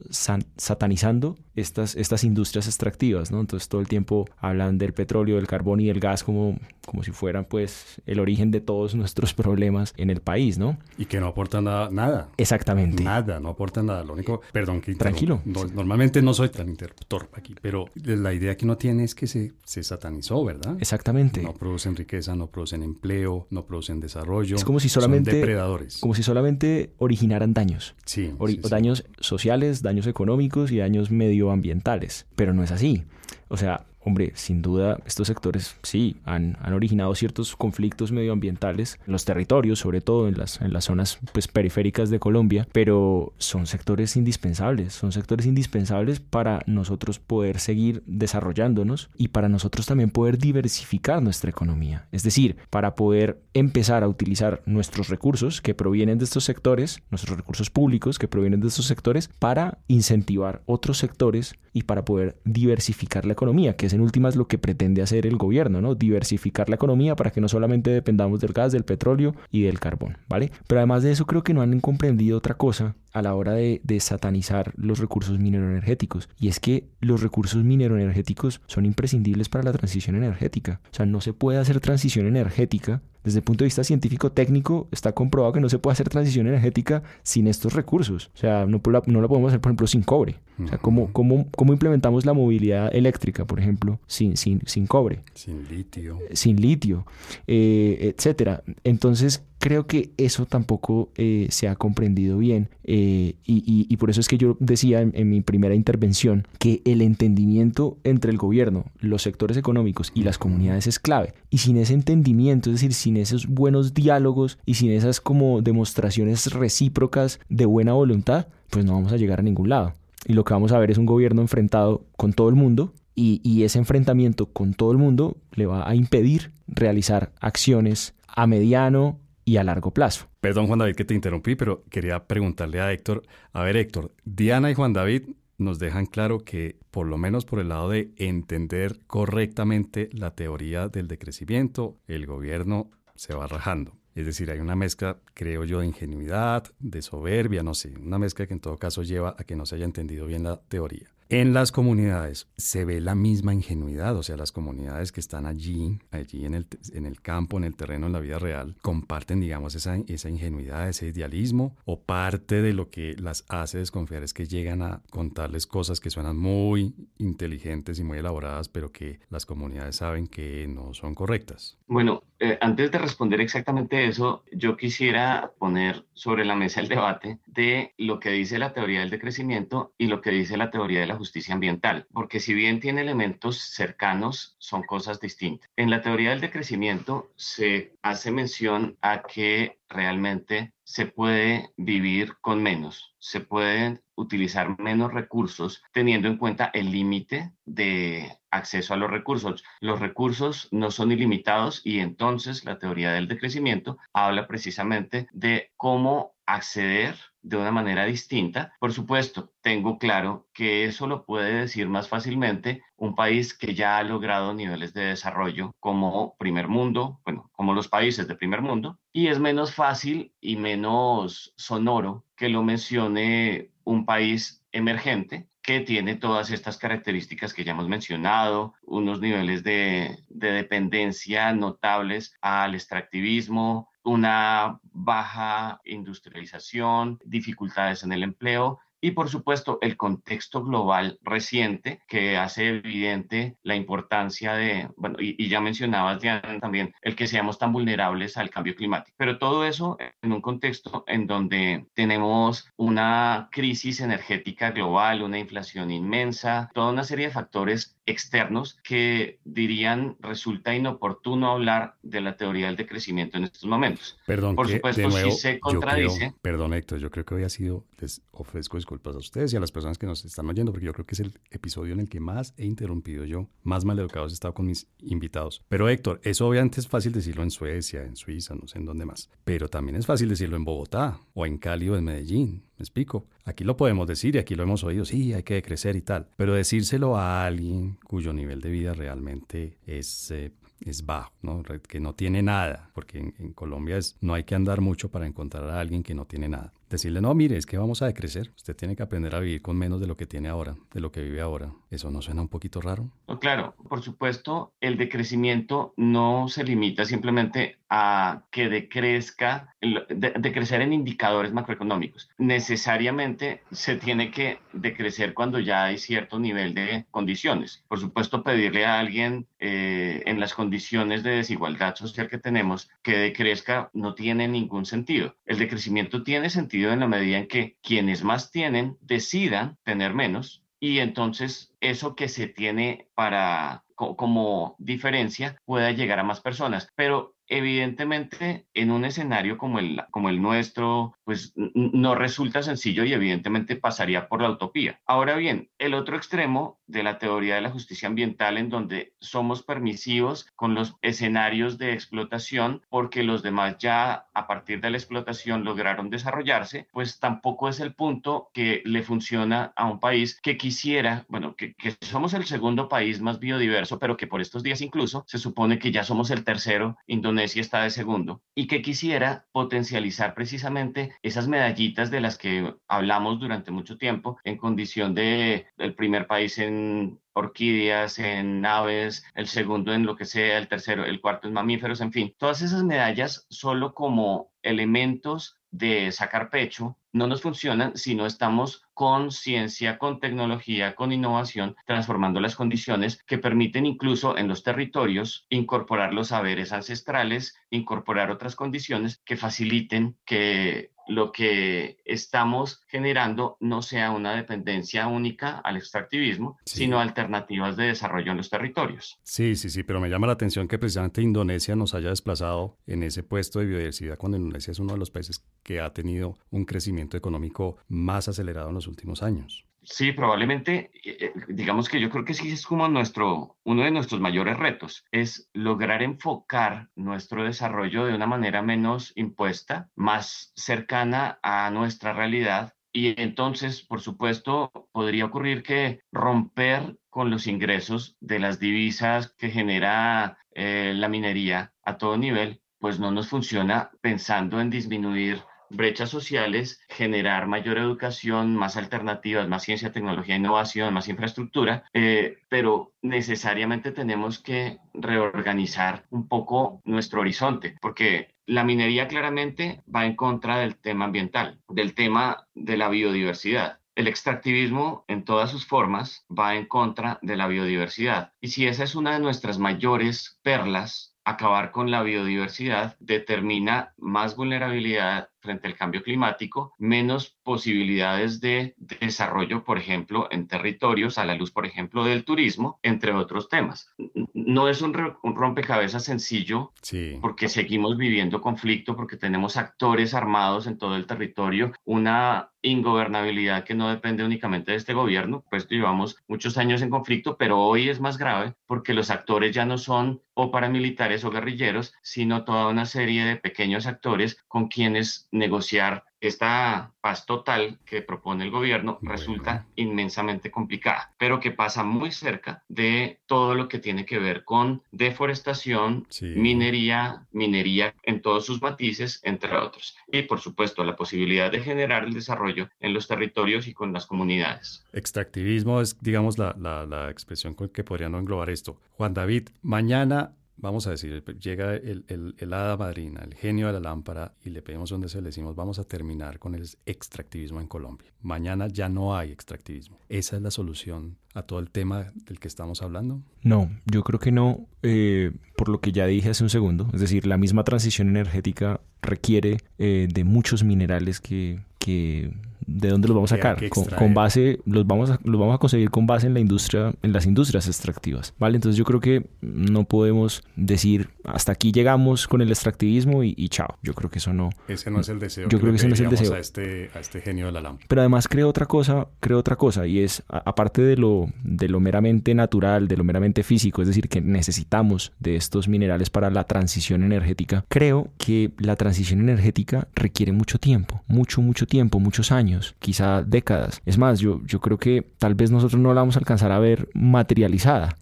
satanizando 0.57 1.37
estas, 1.55 1.95
estas 1.95 2.25
industrias 2.25 2.67
extractivas, 2.67 3.31
¿no? 3.31 3.39
Entonces 3.39 3.69
todo 3.69 3.81
el 3.81 3.87
tiempo 3.87 4.27
hablan 4.39 4.79
del 4.79 4.93
petróleo, 4.93 5.37
del 5.37 5.47
carbón 5.47 5.79
y 5.79 5.87
del 5.87 6.01
gas 6.01 6.25
como, 6.25 6.59
como 6.85 7.05
si 7.05 7.13
fueran 7.13 7.45
pues 7.45 8.01
el 8.05 8.19
origen 8.19 8.51
de 8.51 8.61
todos 8.61 8.95
nuestros 8.97 9.33
problemas 9.33 9.95
en 9.97 10.11
el 10.11 10.23
país, 10.23 10.59
¿no? 10.59 10.77
Y 10.99 11.05
que 11.05 11.21
no 11.21 11.29
aportan 11.29 11.63
nada. 11.63 11.89
nada. 11.93 12.31
Exactamente. 12.37 13.05
Nada, 13.05 13.39
no 13.39 13.51
aportan 13.51 13.87
nada. 13.87 14.03
Lo 14.03 14.15
único, 14.15 14.41
perdón, 14.51 14.81
que 14.81 14.97
Tranquilo. 14.97 15.41
normalmente 15.45 16.21
no 16.21 16.35
soy 16.35 16.49
tan 16.49 16.69
interruptor 16.69 17.29
aquí, 17.35 17.55
pero 17.63 17.85
la 17.95 18.35
idea 18.35 18.57
que 18.57 18.65
uno 18.65 18.77
tiene 18.77 19.05
es 19.05 19.15
que 19.15 19.29
se, 19.29 19.53
se 19.65 19.85
satanizó, 19.85 20.45
¿verdad? 20.45 20.77
Exactamente. 20.81 21.43
No 21.43 21.55
producen 21.55 21.95
riqueza, 21.95 22.35
no 22.35 22.49
producen 22.49 22.83
empleo, 22.83 23.47
no 23.51 23.67
producen 23.67 24.01
desarrollo. 24.01 24.57
Es 24.57 24.65
como 24.65 24.81
si 24.81 24.89
solamente... 24.89 25.31
Son 25.31 25.39
depredadores. 25.39 25.99
Como 26.01 26.15
si 26.15 26.25
solamente 26.25 26.72
originaran 26.99 27.55
daños. 27.55 27.95
Sí. 28.05 28.33
daños 28.69 29.05
sociales, 29.21 29.83
daños 29.83 30.07
económicos 30.07 30.71
y 30.73 30.79
daños 30.79 31.11
medioambientales. 31.11 32.27
Pero 32.37 32.55
no 32.55 32.63
es 32.63 32.71
así. 32.71 33.05
O 33.49 33.57
sea, 33.57 33.85
Hombre, 34.05 34.33
sin 34.35 34.63
duda, 34.63 34.99
estos 35.07 35.29
sectores 35.29 35.77
sí 35.83 36.17
han, 36.25 36.57
han, 36.61 36.73
originado 36.73 37.15
ciertos 37.15 37.55
conflictos 37.55 38.11
medioambientales 38.11 38.99
en 39.07 39.13
los 39.13 39.25
territorios, 39.25 39.79
sobre 39.79 40.01
todo 40.01 40.29
en 40.29 40.37
las, 40.37 40.61
en 40.61 40.73
las 40.73 40.87
zonas 40.87 41.19
pues, 41.33 41.47
periféricas 41.47 42.11
de 42.11 42.19
Colombia, 42.19 42.67
pero 42.73 43.33
son 43.39 43.67
sectores 43.67 44.17
indispensables, 44.17 44.93
son 44.93 45.13
sectores 45.13 45.47
indispensables 45.47 46.21
para 46.21 46.63
nosotros 46.67 47.21
poder 47.21 47.61
seguir 47.61 48.03
desarrollándonos 48.07 49.11
y 49.17 49.29
para 49.29 49.49
nosotros 49.49 49.87
también 49.87 50.11
poder 50.11 50.39
diversificar 50.39 51.23
nuestra 51.23 51.51
economía. 51.51 52.09
Es 52.11 52.25
decir, 52.25 52.57
para 52.71 52.95
poder 52.95 53.43
empezar 53.55 54.03
a 54.03 54.09
utilizar 54.09 54.63
nuestros 54.67 55.09
recursos 55.09 55.61
que 55.61 55.75
provienen 55.75 56.19
de 56.19 56.25
estos 56.25 56.45
sectores, 56.45 57.03
nuestros 57.11 57.37
recursos 57.37 57.71
públicos 57.71 58.19
que 58.19 58.29
provienen 58.29 58.61
de 58.61 58.69
estos 58.69 58.87
sectores, 58.87 59.31
para 59.39 59.79
incentivar 59.89 60.63
otros 60.67 60.99
sectores 60.99 61.55
y 61.73 61.85
para 61.85 62.05
poder 62.05 62.37
diversificar 62.45 63.25
la 63.25 63.33
economía, 63.33 63.77
que 63.77 63.87
es 63.87 63.92
en 63.93 64.01
últimas 64.01 64.37
lo 64.37 64.47
que 64.47 64.59
pretende 64.59 65.03
hacer 65.03 65.27
el 65.27 65.37
gobierno, 65.37 65.81
¿no? 65.81 65.95
Diversificar 65.95 66.69
la 66.69 66.77
economía 66.77 67.17
para 67.17 67.31
que 67.31 67.41
no 67.41 67.49
solamente 67.49 67.91
dependamos 67.91 68.41
del 68.41 68.53
gas, 68.53 68.73
del 68.73 68.85
petróleo 68.85 69.35
y 69.51 69.63
del 69.63 69.81
carbón, 69.81 70.19
¿vale? 70.29 70.53
Pero 70.67 70.81
además 70.81 71.03
de 71.03 71.13
eso 71.13 71.27
creo 71.27 71.43
que 71.43 71.55
no 71.55 71.63
han 71.63 71.81
comprendido 71.81 72.39
otra 72.39 72.55
cosa 72.55 72.95
a 73.13 73.23
la 73.23 73.35
hora 73.35 73.53
de, 73.53 73.81
de 73.85 74.01
satanizar 74.01 74.73
los 74.77 74.99
recursos 74.99 75.39
mineroenergéticos 75.39 76.29
y 76.39 76.49
es 76.49 76.61
que 76.61 76.89
los 77.01 77.23
recursos 77.23 77.63
mineroenergéticos 77.65 78.61
son 78.67 78.87
imprescindibles 78.87 79.49
para 79.49 79.65
la 79.65 79.73
transición 79.73 80.17
energética. 80.17 80.81
O 80.91 80.95
sea, 80.95 81.07
no 81.07 81.21
se 81.21 81.33
puede 81.33 81.59
hacer 81.59 81.81
transición 81.81 82.27
energética 82.27 83.03
desde 83.25 83.39
el 83.39 83.45
punto 83.45 83.63
de 83.63 83.67
vista 83.67 83.85
científico 83.85 84.33
técnico 84.33 84.89
está 84.91 85.13
comprobado 85.13 85.53
que 85.53 85.61
no 85.61 85.69
se 85.69 85.79
puede 85.79 85.93
hacer 85.93 86.09
transición 86.09 86.49
energética 86.49 87.03
sin 87.23 87.47
estos 87.47 87.73
recursos. 87.73 88.31
O 88.35 88.37
sea, 88.37 88.67
no, 88.67 88.81
no 89.07 89.21
la 89.21 89.29
podemos 89.29 89.49
hacer, 89.49 89.61
por 89.61 89.71
ejemplo, 89.71 89.87
sin 89.87 90.03
cobre. 90.03 90.41
O 90.63 90.67
sea, 90.67 90.79
¿cómo, 90.79 91.13
cómo, 91.13 91.47
cómo 91.53 91.73
implementamos 91.73 92.27
la 92.27 92.33
movilidad 92.33 92.95
eléctrica, 92.95 93.45
por 93.45 93.59
ejemplo, 93.61 94.01
sin, 94.07 94.37
sin, 94.37 94.61
sin 94.67 94.87
cobre? 94.87 95.23
Sin 95.35 95.67
litio. 95.69 96.19
Sin 96.33 96.61
litio, 96.61 97.07
eh, 97.47 98.13
etcétera. 98.17 98.63
Entonces, 98.85 99.45
creo 99.63 99.87
que 99.87 100.11
eso 100.17 100.45
tampoco 100.45 101.11
eh, 101.15 101.47
se 101.51 101.69
ha 101.69 101.77
comprendido 101.77 102.37
bien 102.37 102.69
eh, 102.83 103.37
y, 103.45 103.97
por 103.97 104.11
eso 104.11 104.19
es 104.19 104.27
que 104.27 104.37
yo 104.37 104.57
decía 104.59 105.01
en, 105.01 105.31
mi 105.31 105.41
primera 105.41 105.77
intervención 105.77 106.49
que 106.59 106.83
el 106.85 107.01
entendimiento 107.01 107.97
entre 108.03 108.33
el 108.33 108.39
gobierno, 108.39 108.87
los 108.99 109.23
sectores 109.23 109.57
económicos 109.57 110.11
y 110.17 110.25
las 110.25 110.37
comunidades 110.37 110.89
es 110.89 110.99
clave 110.99 111.35
y 111.49 111.59
sin 111.59 111.77
ese 111.77 111.95
entendimiento, 111.95 112.71
es 112.71 112.81
decir, 112.81 112.93
sin 112.93 113.17
esos 113.17 113.47
buenos 113.47 113.95
diálogos 113.95 114.59
y 114.67 114.75
sin 114.75 114.91
esas 114.91 115.21
como 115.21 115.63
demostraciones 115.63 116.53
recíprocas 116.53 117.39
de 117.49 117.65
buena 117.65 117.93
voluntad, 117.93 118.49
pues 118.69 118.85
no 118.85 118.95
vamos 118.95 119.13
a 119.13 119.17
llegar 119.17 119.39
a 119.39 119.45
ningún 119.45 119.69
lado. 119.69 119.93
Y 120.27 120.33
lo 120.33 120.43
que 120.43 120.55
vamos 120.55 120.73
a 120.73 120.79
ver 120.81 120.91
es 120.91 120.99
un 120.99 121.07
gobierno 121.07 121.41
enfrentado 121.41 122.05
con 122.17 122.33
todo 122.33 122.49
el 122.49 122.57
mundo 122.57 122.95
y, 123.15 123.41
y 123.45 123.63
ese 123.63 123.79
enfrentamiento 123.79 124.47
con 124.47 124.75
todo 124.75 124.91
el 124.91 124.99
mundo 124.99 125.37
le 125.53 125.67
va 125.67 125.89
a 125.89 125.95
impedir 125.95 126.51
realizar 126.67 127.31
acciones 127.39 128.15
a 128.27 128.49
mediano, 128.49 129.19
y 129.45 129.57
a 129.57 129.65
largo 129.65 129.93
plazo. 129.93 130.29
Perdón 130.41 130.67
Juan 130.67 130.79
David 130.79 130.95
que 130.95 131.05
te 131.05 131.15
interrumpí, 131.15 131.55
pero 131.55 131.85
quería 131.91 132.27
preguntarle 132.27 132.81
a 132.81 132.93
Héctor, 132.93 133.23
a 133.53 133.63
ver 133.63 133.77
Héctor, 133.77 134.15
Diana 134.25 134.71
y 134.71 134.75
Juan 134.75 134.93
David 134.93 135.23
nos 135.59 135.79
dejan 135.79 136.07
claro 136.07 136.41
que 136.41 136.79
por 136.91 137.07
lo 137.07 137.19
menos 137.19 137.45
por 137.45 137.61
el 137.61 137.69
lado 137.69 137.91
de 137.91 138.13
entender 138.17 139.01
correctamente 139.07 140.11
la 140.13 140.35
teoría 140.35 140.89
del 140.89 141.09
decrecimiento, 141.09 141.99
el 142.07 142.27
gobierno 142.27 142.91
se 143.15 143.35
va 143.35 143.47
rajando. 143.47 143.97
Es 144.15 144.27
decir, 144.27 144.51
hay 144.51 144.59
una 144.59 144.77
mezcla, 144.77 145.21
creo 145.33 145.65
yo, 145.65 145.81
de 145.81 145.87
ingenuidad, 145.87 146.65
de 146.79 147.01
soberbia, 147.01 147.63
no 147.63 147.73
sé, 147.75 147.97
una 147.97 148.19
mezcla 148.19 148.47
que 148.47 148.53
en 148.53 148.61
todo 148.61 148.77
caso 148.77 149.03
lleva 149.03 149.35
a 149.39 149.45
que 149.45 149.57
no 149.57 149.65
se 149.65 149.77
haya 149.77 149.87
entendido 149.87 150.27
bien 150.27 150.43
la 150.43 150.61
teoría. 150.61 151.12
En 151.33 151.55
las 151.55 151.73
comunidades 151.73 152.47
se 152.59 152.85
ve 152.85 153.01
la 153.01 153.15
misma 153.15 153.55
ingenuidad, 153.55 154.15
o 154.19 154.23
sea, 154.23 154.37
las 154.37 154.53
comunidades 154.53 155.13
que 155.13 155.21
están 155.21 155.47
allí, 155.47 155.99
allí 156.11 156.45
en 156.45 156.53
el, 156.53 156.67
en 156.93 157.07
el 157.07 157.23
campo, 157.23 157.57
en 157.57 157.65
el 157.65 157.75
terreno, 157.75 158.07
en 158.07 158.13
la 158.13 158.21
vida 158.21 158.39
real, 158.39 158.77
comparten, 158.83 159.41
digamos, 159.41 159.75
esa, 159.75 159.97
esa 160.09 160.29
ingenuidad, 160.29 160.91
ese 160.91 161.07
idealismo, 161.07 161.75
o 161.87 162.03
parte 162.03 162.61
de 162.61 162.75
lo 162.75 162.91
que 162.91 163.17
las 163.19 163.47
hace 163.49 163.79
desconfiar 163.79 164.23
es 164.23 164.35
que 164.35 164.45
llegan 164.45 164.83
a 164.83 165.01
contarles 165.09 165.67
cosas 165.67 166.01
que 166.01 166.11
suenan 166.11 166.37
muy 166.37 166.95
inteligentes 167.17 167.99
y 167.99 168.05
muy 168.05 168.19
elaboradas, 168.19 168.69
pero 168.69 168.93
que 168.93 169.21
las 169.31 169.47
comunidades 169.47 169.97
saben 169.97 170.27
que 170.27 170.69
no 170.69 170.93
son 170.93 171.15
correctas. 171.15 171.79
Bueno, 171.87 172.25
eh, 172.45 172.59
antes 172.61 172.91
de 172.91 172.99
responder 172.99 173.41
exactamente 173.41 174.05
eso, 174.05 174.43
yo 174.51 174.77
quisiera 174.77 175.53
poner 175.61 176.05
sobre 176.13 176.45
la 176.45 176.57
mesa 176.57 176.81
el 176.81 176.89
debate 176.89 177.39
de 177.47 177.95
lo 177.99 178.19
que 178.19 178.31
dice 178.31 178.59
la 178.59 178.73
teoría 178.73 178.99
del 178.99 179.11
decrecimiento 179.11 179.95
y 179.97 180.09
lo 180.09 180.21
que 180.21 180.33
dice 180.33 180.57
la 180.57 180.69
teoría 180.69 180.99
de 180.99 181.07
la 181.07 181.15
justicia 181.15 181.55
ambiental, 181.55 182.09
porque 182.13 182.41
si 182.41 182.53
bien 182.53 182.81
tiene 182.81 183.03
elementos 183.03 183.59
cercanos, 183.59 184.57
son 184.59 184.83
cosas 184.83 185.21
distintas. 185.21 185.71
En 185.77 185.89
la 185.89 186.03
teoría 186.03 186.31
del 186.31 186.41
decrecimiento 186.41 187.31
se 187.37 187.95
hace 188.03 188.33
mención 188.33 188.99
a 189.03 189.23
que 189.23 189.79
realmente 189.89 190.73
se 190.85 191.07
puede 191.07 191.71
vivir 191.77 192.35
con 192.41 192.63
menos, 192.63 193.15
se 193.19 193.41
pueden 193.41 194.03
utilizar 194.15 194.79
menos 194.79 195.13
recursos 195.13 195.83
teniendo 195.93 196.29
en 196.29 196.37
cuenta 196.37 196.71
el 196.75 196.91
límite 196.91 197.53
de 197.65 198.39
acceso 198.51 198.95
a 198.95 198.97
los 198.97 199.11
recursos. 199.11 199.65
Los 199.81 200.01
recursos 200.01 200.69
no 200.71 200.91
son 200.91 201.13
ilimitados 201.13 201.81
y 201.85 202.01
entonces 202.01 202.65
la 202.65 202.79
teoría 202.79 203.13
del 203.13 203.29
decrecimiento 203.29 203.99
habla 204.13 204.47
precisamente 204.47 205.29
de 205.33 205.73
cómo 205.77 206.35
acceder 206.47 207.17
de 207.43 207.57
una 207.57 207.73
manera 207.73 208.05
distinta. 208.05 208.73
Por 208.79 208.93
supuesto, 208.93 209.53
tengo 209.61 209.99
claro 209.99 210.49
que 210.53 210.85
eso 210.85 211.07
lo 211.07 211.25
puede 211.25 211.55
decir 211.55 211.89
más 211.89 212.09
fácilmente 212.09 212.83
un 212.97 213.15
país 213.15 213.55
que 213.55 213.75
ya 213.75 213.99
ha 213.99 214.03
logrado 214.05 214.55
niveles 214.55 214.95
de 214.95 215.07
desarrollo 215.07 215.75
como 215.81 216.37
primer 216.39 216.69
mundo, 216.69 217.21
bueno, 217.25 217.51
como 217.53 217.75
los 217.75 217.89
países 217.89 218.29
de 218.29 218.37
primer 218.37 218.63
mundo, 218.63 218.99
y 219.13 219.27
es 219.27 219.39
menos 219.39 219.75
fácil 219.75 220.33
y 220.41 220.57
menos 220.57 221.53
sonoro 221.57 222.25
que 222.37 222.49
lo 222.49 222.63
mencione 222.63 223.71
un 223.85 224.07
país 224.07 224.65
emergente 224.73 225.49
que 225.63 225.81
tiene 225.81 226.17
todas 226.17 226.51
estas 226.51 226.77
características 226.77 227.55
que 227.55 227.63
ya 227.63 227.71
hemos 227.71 227.89
mencionado, 227.89 228.75
unos 228.83 229.21
niveles 229.21 229.63
de, 229.63 230.19
de 230.29 230.51
dependencia 230.51 231.53
notables 231.53 232.35
al 232.41 232.75
extractivismo, 232.75 233.92
una 234.05 234.81
baja 234.83 235.81
industrialización, 235.85 237.21
dificultades 237.25 238.03
en 238.03 238.13
el 238.13 238.23
empleo 238.23 238.81
y 239.03 239.11
por 239.11 239.29
supuesto 239.29 239.79
el 239.83 239.97
contexto 239.97 240.63
global 240.63 241.19
reciente 241.23 242.01
que 242.07 242.37
hace 242.37 242.69
evidente 242.69 243.57
la 243.65 243.75
importancia 243.75 244.55
de, 244.55 244.89
bueno, 244.97 245.17
y, 245.19 245.49
ya 245.49 245.61
mencionabas 245.61 246.21
Diana 246.21 246.61
también, 246.61 246.95
el 247.03 247.17
que 247.17 247.27
seamos 247.27 247.59
tan 247.59 247.73
vulnerables 247.73 248.37
al 248.37 248.49
cambio 248.49 248.77
climático. 248.77 249.15
Pero 249.19 249.39
todo 249.39 249.67
eso 249.67 249.99
en 250.23 250.33
un 250.33 250.41
contexto 250.41 251.05
en 251.09 251.27
donde 251.27 251.85
tenemos 251.95 252.69
una 252.77 253.49
crisis 253.51 254.01
energética 254.01 254.71
global, 254.71 255.23
una 255.23 255.39
inflación 255.39 255.91
inmensa, 255.91 256.71
toda 256.73 256.93
una 256.93 257.05
serie 257.05 257.27
de 257.27 257.33
factores 257.33 257.99
externos 258.07 258.79
que 258.83 259.41
dirían 259.45 260.17
resulta 260.21 260.75
inoportuno 260.75 261.51
hablar 261.51 261.97
de 262.03 262.21
la 262.21 262.37
teoría 262.37 262.67
del 262.67 262.77
decrecimiento 262.77 263.37
en 263.37 263.45
estos 263.45 263.65
momentos. 263.65 264.19
Perdón, 264.27 264.57
por 264.57 264.69
supuesto, 264.69 265.11
si 265.11 265.31
se 265.33 265.61
contradice. 265.61 266.35
perdón, 266.41 266.75
Héctor, 266.75 266.99
yo 266.99 267.11
creo 267.11 267.25
que 267.25 267.35
hoy 267.35 267.45
ha 267.45 267.49
sido, 267.49 267.85
les 267.99 268.23
ofrezco 268.31 268.77
disculpas 268.93 269.17
a 269.17 269.19
ustedes 269.19 269.53
y 269.53 269.57
a 269.57 269.61
las 269.61 269.73
personas 269.73 269.97
que 269.97 270.07
nos 270.07 270.25
están 270.25 270.49
oyendo, 270.49 270.71
porque 270.73 270.87
yo 270.87 270.93
creo 270.93 271.07
que 271.07 271.15
es 271.15 271.21
el 271.21 271.39
episodio 271.51 271.95
en 271.95 272.01
el 272.01 272.09
que 272.09 272.21
más 272.21 272.53
he 272.59 272.67
interrumpido 272.67 273.25
yo, 273.25 273.49
más 273.63 273.85
maleducados 273.85 274.33
he 274.33 274.35
estado 274.35 274.53
con 274.55 274.67
mis 274.67 274.87
invitados. 274.99 275.65
Pero 275.69 275.89
Héctor, 275.89 276.21
eso 276.25 276.47
obviamente 276.47 276.81
es 276.81 276.89
fácil 276.89 277.13
decirlo 277.13 277.43
en 277.43 277.51
Suecia, 277.51 278.05
en 278.05 278.17
Suiza, 278.17 278.55
no 278.55 278.67
sé 278.69 278.79
en 278.79 278.85
dónde 278.85 279.05
más, 279.05 279.31
pero 279.45 279.69
también 279.69 279.97
es 279.97 280.07
fácil 280.07 280.29
decirlo 280.29 280.57
en 280.57 280.65
Bogotá 280.65 281.21
o 281.33 281.47
en 281.47 281.59
Cali 281.59 281.89
o 281.89 281.97
en 281.97 282.05
Medellín. 282.05 282.65
¿Me 282.77 282.83
explico? 282.83 283.27
Aquí 283.45 283.65
lo 283.65 283.77
podemos 283.77 284.07
decir 284.07 284.35
y 284.35 284.39
aquí 284.39 284.55
lo 284.55 284.63
hemos 284.63 284.85
oído, 284.85 285.05
sí, 285.05 285.33
hay 285.33 285.43
que 285.43 285.63
crecer 285.63 285.97
y 285.97 286.03
tal, 286.03 286.29
pero 286.37 286.55
decírselo 286.55 287.17
a 287.17 287.47
alguien 287.47 287.99
cuyo 288.05 288.33
nivel 288.33 288.61
de 288.61 288.71
vida 288.71 288.93
realmente 288.93 289.79
es 289.87 290.31
eh, 290.31 290.53
es 290.85 291.07
bajo, 291.07 291.33
¿no? 291.43 291.63
que 291.63 292.01
no 292.01 292.13
tiene 292.15 292.43
nada, 292.43 292.91
porque 292.93 293.21
en, 293.21 293.35
en, 293.39 293.53
Colombia 293.53 293.99
es, 293.99 294.17
no 294.21 294.35
hay 294.35 294.43
que 294.43 294.57
andar 294.57 294.81
mucho 294.81 295.13
para 295.13 295.29
encontrar 295.29 295.69
a 295.69 295.79
alguien 295.79 296.03
que 296.03 296.13
no 296.13 296.25
tiene 296.25 296.49
nada 296.49 296.73
decirle, 296.97 297.21
no, 297.21 297.35
mire, 297.35 297.57
es 297.57 297.67
que 297.67 297.79
vamos 297.79 298.03
a 298.03 298.07
decrecer, 298.07 298.53
usted 298.57 298.77
tiene 298.77 298.97
que 298.97 299.03
aprender 299.03 299.35
a 299.35 299.41
vivir 299.41 299.63
con 299.63 299.77
menos 299.77 300.01
de 300.01 300.07
lo 300.07 300.17
que 300.17 300.27
tiene 300.27 300.49
ahora, 300.49 300.77
de 300.93 301.01
lo 301.01 301.11
que 301.11 301.23
vive 301.23 301.41
ahora. 301.41 301.73
¿Eso 301.91 302.11
no 302.11 302.23
suena 302.23 302.43
un 302.43 302.49
poquito 302.49 302.81
raro? 302.81 303.11
claro, 303.41 303.75
por 303.89 304.03
supuesto, 304.03 304.73
el 304.81 304.97
decrecimiento 304.97 305.95
no 305.97 306.47
se 306.49 306.65
limita 306.65 307.05
simplemente 307.05 307.79
a 307.95 308.45
que 308.51 308.71
decrezca, 308.71 309.75
decrecer 309.81 310.81
en 310.81 310.95
indicadores 310.95 311.53
macroeconómicos. 311.53 312.31
Necesariamente 312.39 313.63
se 313.71 313.97
tiene 313.97 314.31
que 314.31 314.61
decrecer 314.73 315.35
cuando 315.35 315.59
ya 315.59 315.85
hay 315.85 315.99
cierto 315.99 316.39
nivel 316.39 316.73
de 316.73 317.05
condiciones. 317.11 317.85
Por 317.89 318.01
supuesto, 318.01 318.43
pedirle 318.43 318.87
a 318.87 318.99
alguien 318.99 319.47
eh, 319.59 320.23
en 320.25 320.41
las 320.41 320.55
condiciones 320.55 321.23
de 321.23 321.33
desigualdad 321.33 321.95
social 321.95 322.31
que 322.31 322.39
tenemos 322.39 322.91
que 323.03 323.19
decrezca 323.19 323.91
no 323.93 324.15
tiene 324.15 324.49
ningún 324.49 324.87
sentido. 324.87 325.37
El 325.45 325.59
decrecimiento 325.59 326.23
tiene 326.23 326.49
sentido 326.49 326.82
en 326.91 327.01
la 327.01 327.09
medida 327.09 327.39
en 327.39 327.49
que 327.49 327.77
quienes 327.83 328.25
más 328.25 328.51
tienen 328.51 328.97
decidan 329.01 329.77
tener 329.85 330.15
menos 330.15 330.65
y 330.81 330.99
entonces 330.99 331.73
eso 331.81 332.17
que 332.17 332.29
se 332.29 332.49
tiene 332.49 333.09
para 333.15 333.85
como 333.95 334.75
diferencia 334.79 335.57
pueda 335.65 335.93
llegar 335.93 336.19
a 336.19 336.25
más 336.25 336.41
personas. 336.41 336.89
Pero 336.97 337.37
evidentemente 337.53 338.67
en 338.73 338.91
un 338.91 339.05
escenario 339.05 339.59
como 339.59 339.79
el, 339.79 340.03
como 340.11 340.31
el 340.31 340.41
nuestro, 340.41 341.15
pues 341.23 341.53
no 341.55 342.15
resulta 342.15 342.63
sencillo 342.63 343.05
y 343.05 343.13
evidentemente 343.13 343.77
pasaría 343.77 344.27
por 344.27 344.41
la 344.41 344.51
utopía. 344.51 345.01
Ahora 345.07 345.37
bien, 345.37 345.71
el 345.79 345.93
otro 345.93 346.17
extremo 346.17 346.81
de 346.87 347.03
la 347.03 347.19
teoría 347.19 347.57
de 347.57 347.61
la 347.61 347.71
justicia 347.71 348.09
ambiental 348.09 348.57
en 348.57 348.71
donde 348.71 349.15
somos 349.21 349.63
permisivos 349.63 350.47
con 350.57 350.75
los 350.75 350.97
escenarios 351.03 351.77
de 351.77 351.93
explotación 351.93 352.83
porque 352.89 353.23
los 353.23 353.43
demás 353.43 353.77
ya 353.79 354.29
a 354.33 354.47
partir 354.47 354.81
de 354.81 354.91
la 354.91 354.97
explotación 354.97 355.63
lograron 355.63 356.09
desarrollarse, 356.09 356.89
pues 356.91 357.21
tampoco 357.21 357.69
es 357.69 357.81
el 357.81 357.95
punto 357.95 358.49
que 358.55 358.83
le 358.87 359.03
funciona 359.03 359.75
a 359.77 359.87
un 359.87 360.01
país 360.01 360.41
que 360.41 360.57
quisiera, 360.57 361.27
bueno, 361.29 361.55
que, 361.55 361.75
que 361.75 361.95
somos 362.01 362.33
el 362.33 362.47
segundo 362.47 362.89
país 362.89 363.21
más 363.21 363.39
biodiverso, 363.39 363.99
pero 363.99 364.17
que 364.17 364.27
por 364.27 364.41
estos 364.41 364.63
días 364.63 364.81
incluso 364.81 365.25
se 365.27 365.39
supone 365.39 365.79
que 365.79 365.93
ya 365.93 366.03
somos 366.03 366.31
el 366.31 366.45
tercero, 366.45 366.97
Indonesia 367.07 367.42
está 367.45 367.83
de 367.83 367.91
segundo, 367.91 368.43
y 368.55 368.67
que 368.67 368.83
quisiera 368.83 369.47
potencializar 369.53 370.35
precisamente 370.35 371.13
esas 371.23 371.49
medallitas 371.49 372.11
de 372.11 372.21
las 372.21 372.39
que 372.39 372.75
hablamos 372.89 373.41
durante 373.41 373.71
mucho 373.71 373.99
tiempo 373.99 374.39
en 374.45 374.57
condición 374.57 375.15
de 375.15 375.67
el 375.79 375.95
primer 375.95 376.27
país 376.27 376.59
en 376.59 377.21
orquídeas, 377.35 378.19
en 378.19 378.65
aves, 378.67 379.25
el 379.35 379.47
segundo 379.47 379.93
en 379.93 380.05
lo 380.07 380.17
que 380.17 380.25
sea, 380.25 380.59
el 380.59 380.69
tercero, 380.69 381.05
el 381.05 381.21
cuarto 381.21 381.49
en 381.49 381.55
mamíferos, 381.55 382.01
en 382.01 382.13
fin, 382.13 382.35
todas 382.39 382.63
esas 382.63 382.85
medallas 382.85 383.47
solo 383.49 383.95
como 383.95 384.53
elementos 384.63 385.59
de 385.71 386.13
sacar 386.13 386.51
pecho 386.51 386.99
no 387.13 387.27
nos 387.27 387.43
funcionan 387.43 387.97
si 387.97 388.15
no 388.15 388.27
estamos 388.27 388.85
con 388.95 389.31
ciencia, 389.31 389.99
con 389.99 390.21
tecnología, 390.21 390.95
con 390.95 391.13
innovación, 391.13 391.77
transformando 391.87 392.41
las 392.41 392.57
condiciones 392.57 393.23
que 393.25 393.39
permiten 393.39 393.87
incluso 393.87 394.37
en 394.37 394.49
los 394.49 394.63
territorios 394.63 395.47
incorporar 395.49 396.13
los 396.13 396.29
saberes 396.29 396.73
ancestrales, 396.73 397.55
incorporar 397.71 398.31
otras 398.31 398.57
condiciones 398.57 399.21
que 399.25 399.37
faciliten 399.37 400.17
que 400.25 400.93
lo 401.09 401.33
que 401.33 401.99
estamos 402.05 402.83
generando 402.87 403.57
no 403.61 403.83
sea 403.83 404.11
una 404.11 404.35
dependencia 404.35 405.07
única 405.07 405.59
al 405.59 405.77
extractivismo, 405.77 406.59
sino 406.65 407.01
alternativas 407.01 407.77
de 407.77 407.87
desarrollo 407.87 408.31
en 408.31 408.37
los 408.37 408.51
territorios. 408.51 409.19
Sí, 409.23 409.57
sí, 409.57 409.71
sí, 409.71 409.83
pero 409.83 410.01
me 410.01 410.09
llama 410.09 410.27
la 410.27 410.35
atención 410.35 410.69
que 410.69 410.79
precisamente 410.79 411.23
Indonesia 411.23 411.77
nos 411.77 411.95
haya 411.95 412.11
desplazado 412.11 412.79
en 412.87 413.03
ese 413.03 413.23
puesto 413.23 413.59
de 413.59 413.67
biodiversidad 413.67 414.17
cuando 414.17 414.39
Indonesia 414.39 414.71
es 414.71 414.79
uno 414.79 414.93
de 414.93 414.99
los 414.99 415.11
países 415.11 415.45
que 415.63 415.81
ha 415.81 415.93
tenido 415.93 416.39
un 416.51 416.65
crecimiento 416.65 417.02
económico 417.11 417.77
más 417.89 418.29
acelerado 418.29 418.69
en 418.69 418.75
los 418.75 418.87
últimos 418.87 419.23
años. 419.23 419.67
Sí, 419.85 420.13
probablemente, 420.13 420.93
eh, 421.05 421.17
eh, 421.21 421.33
digamos 421.49 421.89
que 421.89 422.01
yo 422.01 422.09
creo 422.09 422.25
que 422.25 422.35
sí 422.35 422.53
es 422.53 422.65
como 422.65 422.87
nuestro, 422.89 423.57
uno 423.65 423.83
de 423.83 423.91
nuestros 423.91 424.21
mayores 424.21 424.57
retos, 424.57 425.05
es 425.11 425.51
lograr 425.55 426.03
enfocar 426.03 426.89
nuestro 426.95 427.43
desarrollo 427.43 428.05
de 428.05 428.15
una 428.15 428.27
manera 428.27 428.63
menos 428.63 429.13
impuesta, 429.17 429.91
más 429.97 430.53
cercana 430.55 431.41
a 431.43 431.69
nuestra 431.71 432.13
realidad. 432.13 432.75
Y 432.93 433.21
entonces, 433.21 433.83
por 433.83 434.01
supuesto, 434.01 434.71
podría 434.93 435.25
ocurrir 435.25 435.65
que 435.65 436.01
romper 436.13 436.99
con 437.11 437.31
los 437.31 437.49
ingresos 437.49 438.17
de 438.21 438.39
las 438.39 438.61
divisas 438.61 439.35
que 439.37 439.51
genera 439.51 440.39
eh, 440.55 440.93
la 440.95 441.09
minería 441.09 441.73
a 441.83 441.99
todo 441.99 442.17
nivel, 442.17 442.63
pues 442.79 443.01
no 443.01 443.11
nos 443.11 443.29
funciona 443.29 443.91
pensando 444.01 444.61
en 444.61 444.71
disminuir 444.71 445.43
brechas 445.73 446.11
sociales, 446.11 446.81
generar 446.89 447.47
mayor 447.47 447.79
educación, 447.79 448.55
más 448.55 448.77
alternativas, 448.77 449.49
más 449.49 449.65
ciencia, 449.65 449.93
tecnología, 449.93 450.37
innovación, 450.37 450.95
más 450.95 451.09
infraestructura, 451.09 451.85
eh, 451.93 452.39
pero 452.49 452.93
necesariamente 453.03 453.93
tenemos 453.93 454.39
que 454.39 454.79
reorganizar 454.95 456.05
un 456.11 456.29
poco 456.29 456.81
nuestro 456.85 457.21
horizonte, 457.21 457.77
porque 457.81 458.35
la 458.47 458.65
minería 458.65 459.09
claramente 459.09 459.83
va 459.95 460.05
en 460.05 460.17
contra 460.17 460.59
del 460.59 460.77
tema 460.77 461.07
ambiental, 461.07 461.61
del 461.69 461.95
tema 461.95 462.47
de 462.55 462.77
la 462.77 462.89
biodiversidad. 462.89 463.79
El 463.95 464.09
extractivismo 464.09 465.05
en 465.07 465.25
todas 465.25 465.51
sus 465.51 465.67
formas 465.67 466.25
va 466.31 466.55
en 466.55 466.67
contra 466.67 467.19
de 467.23 467.37
la 467.37 467.47
biodiversidad. 467.47 468.33
Y 468.41 468.49
si 468.49 468.67
esa 468.67 468.85
es 468.85 468.95
una 468.95 469.13
de 469.13 469.21
nuestras 469.21 469.59
mayores 469.59 470.39
perlas, 470.43 471.13
acabar 471.25 471.71
con 471.71 471.91
la 471.91 472.03
biodiversidad 472.03 472.97
determina 473.01 473.95
más 473.97 474.35
vulnerabilidad 474.35 475.29
frente 475.43 475.67
al 475.67 475.77
cambio 475.77 476.03
climático, 476.03 476.75
menos 476.79 477.37
posibilidades 477.43 478.41
de 478.41 478.75
desarrollo, 478.79 479.65
por 479.65 479.79
ejemplo, 479.79 480.29
en 480.31 480.47
territorios 480.47 481.19
a 481.19 481.25
la 481.25 481.35
luz, 481.35 481.51
por 481.51 481.67
ejemplo, 481.67 482.05
del 482.05 482.25
turismo, 482.25 482.79
entre 482.83 483.13
otros 483.13 483.49
temas. 483.49 483.93
No 484.33 484.69
es 484.69 484.81
un, 484.81 484.95
rompecabezas 484.95 486.05
sencillo 486.05 486.73
porque 487.21 487.49
seguimos 487.49 487.97
viviendo 487.97 488.41
conflicto, 488.41 488.97
porque 488.97 489.17
tenemos 489.17 489.57
actores 489.57 490.15
armados 490.15 490.67
en 490.67 490.79
todo 490.79 490.97
el 490.97 491.07
territorio, 491.07 491.73
una 491.85 492.53
ingobernabilidad 492.63 493.65
que 493.65 493.75
no 493.75 493.91
depende 493.91 494.25
únicamente 494.25 494.71
de 494.71 494.77
este 494.77 494.95
gobierno, 494.95 495.45
pues 495.51 495.69
llevamos 495.69 496.17
muchos 496.29 496.57
años 496.57 496.81
en 496.81 496.91
conflicto, 496.91 497.37
pero 497.37 497.59
hoy 497.61 497.89
es 497.89 498.01
más 498.01 498.19
grave 498.19 498.55
porque 498.67 498.95
los 498.95 499.11
actores 499.11 499.53
ya 499.55 499.67
no 499.67 499.79
son 499.79 500.23
o 500.35 500.51
paramilitares 500.51 501.25
o 501.25 501.31
guerrilleros, 501.31 501.93
sino 502.03 502.45
toda 502.45 502.69
una 502.69 502.87
serie 502.87 503.25
de 503.25 503.37
pequeños 503.37 503.87
actores 503.87 504.39
con 504.49 504.69
quienes 504.69 505.29
negociar 505.33 506.05
esta 506.23 506.93
paz 507.01 507.27
total 507.27 507.81
que 507.85 508.01
propone 508.01 508.45
el 508.45 508.53
gobierno 508.53 508.99
resulta 509.03 509.67
inmensamente 509.75 510.53
complicada, 510.53 511.13
pero 511.19 511.41
que 511.41 511.51
pasa 511.51 511.83
muy 511.83 512.13
cerca 512.13 512.63
de 512.69 513.19
todo 513.27 513.57
lo 513.57 513.67
que 513.67 513.81
tiene 513.81 514.07
que 514.07 514.21
ver 514.21 514.45
con 514.45 514.83
deforestación, 514.93 516.07
minería, 516.21 517.27
minería 517.33 517.95
en 518.05 518.23
todos 518.23 518.47
sus 518.47 518.63
matices, 518.63 519.21
entre 519.25 519.57
otros. 519.57 519.97
Y 520.07 520.23
por 520.23 520.39
supuesto, 520.39 520.85
la 520.85 520.95
posibilidad 520.95 521.51
de 521.51 521.61
generar 521.61 522.05
el 522.05 522.15
desarrollo 522.15 522.69
en 522.79 522.95
los 522.95 523.09
territorios 523.09 523.67
y 523.67 523.75
con 523.75 523.93
las 523.93 524.07
comunidades. 524.07 524.85
Extractivismo 524.93 525.81
es, 525.81 525.99
digamos, 526.01 526.39
la, 526.39 526.55
la, 526.57 526.87
la 526.87 527.11
expresión 527.11 527.55
con 527.55 527.69
que 527.69 527.83
podrían 527.83 528.15
englobar 528.15 528.49
esto. 528.51 528.79
Juan 528.93 529.13
David, 529.13 529.49
mañana 529.63 530.37
vamos 530.63 530.87
a 530.87 530.91
decir, 530.91 531.23
llega 531.41 531.75
el, 531.75 532.05
el, 532.39 532.53
hada 532.53 532.77
madrina, 532.77 533.21
el 533.23 533.35
genio 533.35 533.67
de 533.67 533.75
la 533.75 533.81
lámpara, 533.81 534.35
y 534.45 534.51
le 534.51 534.63
pedimos 534.63 534.93
un 534.93 535.03
deseo, 535.03 535.21
le 535.21 535.27
decimos, 535.27 535.55
vamos 535.57 535.79
a 535.79 535.85
terminar 535.85 536.39
con 536.39 536.55
el 536.55 536.67
extractivismo 536.87 537.61
en 537.61 537.67
Colombia. 537.67 538.13
Mañana 538.23 538.69
ya 538.69 538.89
no 538.89 539.17
hay 539.17 539.33
extractivismo. 539.33 539.99
¿Esa 540.09 540.37
es 540.37 540.43
la 540.43 540.51
solución 540.51 541.19
a 541.35 541.43
todo 541.43 541.59
el 541.59 541.71
tema 541.71 542.13
del 542.15 542.39
que 542.39 542.49
estamos 542.49 542.81
hablando? 542.81 543.21
No, 543.43 543.71
yo 543.87 544.05
creo 544.05 544.21
que 544.21 544.31
no, 544.31 544.69
eh, 544.83 545.33
por 545.57 545.69
lo 545.69 545.81
que 545.81 545.93
ya 545.93 546.07
dije 546.07 546.31
hace 546.31 546.45
un 546.45 546.51
segundo. 546.51 546.89
Es 546.95 547.01
decir, 547.01 547.27
la 547.27 547.37
misma 547.37 547.65
transición 547.65 548.09
energética 548.09 548.81
requiere 549.03 549.59
eh, 549.79 550.09
de 550.13 550.25
muchos 550.25 550.63
minerales 550.63 551.21
que, 551.21 551.61
que 551.79 552.33
¿de 552.67 552.89
dónde 552.89 553.09
los 553.09 553.15
vamos 553.15 553.33
a 553.33 553.37
sacar? 553.37 553.59
Con, 553.71 554.15
base, 554.15 554.61
los 554.65 554.87
vamos 554.87 555.11
a, 555.11 555.19
los 555.25 555.41
vamos 555.41 555.55
a 555.55 555.59
conseguir 555.59 555.91
con 555.91 556.07
base 556.07 556.27
en 556.27 556.35
la 556.35 556.41
industria, 556.41 556.93
en 557.03 557.13
las 557.13 557.27
industrias 557.27 557.67
extractivas, 557.67 558.35
¿vale? 558.39 558.57
Entonces 558.57 558.77
yo 558.77 558.85
creo 558.85 559.01
que 559.01 559.27
no 559.41 559.85
podemos 559.85 560.43
decir 560.57 561.11
hasta 561.25 561.53
aquí 561.53 561.73
llegamos 561.73 562.27
con 562.27 562.41
el 562.43 562.51
extractivismo 562.51 563.23
y, 563.23 563.49
chao. 563.49 563.79
Yo 563.83 563.95
creo 563.95 564.11
que 564.11 564.19
eso 564.19 564.33
no. 564.33 564.51
Ese 564.69 564.91
no 564.91 565.01
es 565.01 565.09
el 565.09 565.19
deseo. 565.19 565.49
Yo 565.49 565.61
creo 565.61 565.73
que 565.73 565.77
ese 565.77 565.89
no 565.89 565.95
es 565.95 566.01
el 566.01 566.11
deseo. 566.11 566.35
A 566.35 566.39
este, 566.39 566.91
a 566.95 566.99
este 566.99 567.21
genio 567.21 567.47
de 567.47 567.53
la 567.53 567.61
lámpara. 567.61 567.87
Pero 567.89 568.01
además 568.01 568.29
creo 568.29 568.49
otra 568.49 568.67
cosa, 568.67 569.07
creo 569.21 569.39
otra 569.39 569.57
cosa 569.57 569.87
y 569.87 570.01
es 570.01 570.23
aparte 570.29 570.83
de 570.83 570.97
lo, 570.97 571.29
de 571.45 571.69
lo 571.69 571.81
meramente 571.81 572.35
natural, 572.35 572.89
de 572.89 572.97
lo 572.97 573.05
meramente 573.05 573.43
físico, 573.43 573.83
es 573.83 573.89
decir, 573.89 574.09
que 574.09 574.21
necesitamos 574.21 575.13
de 575.21 575.37
estos 575.37 575.69
minerales 575.69 576.11
para 576.11 576.31
la 576.31 576.45
transición 576.45 577.05
energética. 577.05 577.65
Creo 577.69 578.09
que 578.19 578.53
la 578.59 578.77
transición 578.77 579.21
energética 579.21 579.89
requiere 579.95 580.33
mucho 580.33 580.59
tiempo, 580.59 581.03
mucho, 581.07 581.41
mucho 581.41 581.67
tiempo, 581.67 582.01
muchos 582.01 582.33
años 582.33 582.52
quizá 582.79 583.23
décadas. 583.23 583.81
Es 583.87 583.99
más, 583.99 584.21
yo, 584.21 584.41
yo 584.47 584.61
creo 584.61 584.79
que 584.79 585.07
tal 585.19 585.35
vez 585.35 585.51
nosotros 585.51 585.81
no 585.81 585.95
la 585.95 586.01
vamos 586.01 586.17
a 586.17 586.21
alcanzar 586.21 586.53
a 586.53 586.59
ver 586.59 586.89
materializada. 586.95 587.97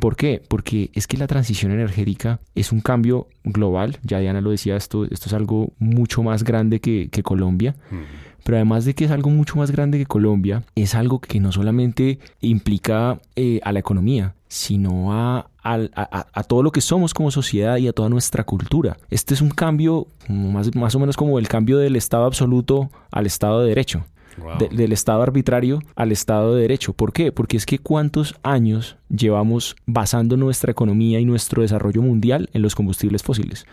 ¿Por 0.00 0.16
qué? 0.16 0.42
Porque 0.48 0.90
es 0.94 1.06
que 1.06 1.16
la 1.16 1.26
transición 1.26 1.72
energética 1.72 2.40
es 2.54 2.72
un 2.72 2.80
cambio 2.80 3.28
global, 3.44 3.98
ya 4.02 4.18
Diana 4.18 4.40
lo 4.40 4.50
decía, 4.50 4.76
esto, 4.76 5.04
esto 5.04 5.26
es 5.26 5.32
algo 5.32 5.72
mucho 5.78 6.22
más 6.22 6.44
grande 6.44 6.80
que, 6.80 7.08
Colombia. 7.22 7.76
Pero 8.44 8.56
además 8.56 8.84
de 8.84 8.94
que 8.94 9.04
es 9.04 9.10
algo 9.12 9.30
mucho 9.30 9.56
más 9.56 9.70
grande 9.70 9.98
que 9.98 10.06
Colombia, 10.06 10.64
es 10.74 10.96
algo 10.96 11.20
que 11.20 11.38
no 11.38 11.52
solamente 11.52 12.18
implica 12.40 13.20
eh, 13.36 13.60
a 13.62 13.70
la 13.70 13.78
economía, 13.78 14.34
sino 14.48 15.12
a, 15.12 15.48
a, 15.62 16.42
todo 16.44 16.62
lo 16.62 16.72
que 16.72 16.80
somos 16.80 17.14
como 17.14 17.30
sociedad 17.30 17.76
y 17.76 17.88
a 17.88 17.92
toda 17.92 18.08
nuestra 18.08 18.44
cultura. 18.44 18.96
Este 19.10 19.34
es 19.34 19.40
un 19.40 19.50
cambio 19.50 20.06
más, 20.28 20.74
más 20.74 20.94
o 20.94 20.98
menos 20.98 21.16
como 21.16 21.38
el 21.38 21.48
cambio 21.48 21.78
del 21.78 21.96
Estado 21.96 22.24
absoluto 22.24 22.90
al 23.10 23.26
Estado 23.26 23.60
de 23.60 23.68
Derecho. 23.68 24.04
del 24.58 24.92
Estado 24.92 25.22
arbitrario 25.22 25.80
al 25.94 26.10
Estado 26.10 26.54
de 26.54 26.62
Derecho. 26.62 26.94
¿Por 26.94 27.12
qué? 27.12 27.32
Porque 27.32 27.56
es 27.56 27.66
que 27.66 27.78
cuántos 27.78 28.34
años 28.42 28.96
llevamos 29.08 29.76
basando 29.86 30.36
nuestra 30.36 30.72
economía 30.72 31.20
y 31.20 31.24
nuestro 31.24 31.62
desarrollo 31.62 32.02
mundial 32.02 32.48
en 32.52 32.62
los 32.62 32.74
combustibles 32.74 33.22
fósiles. 33.22 33.66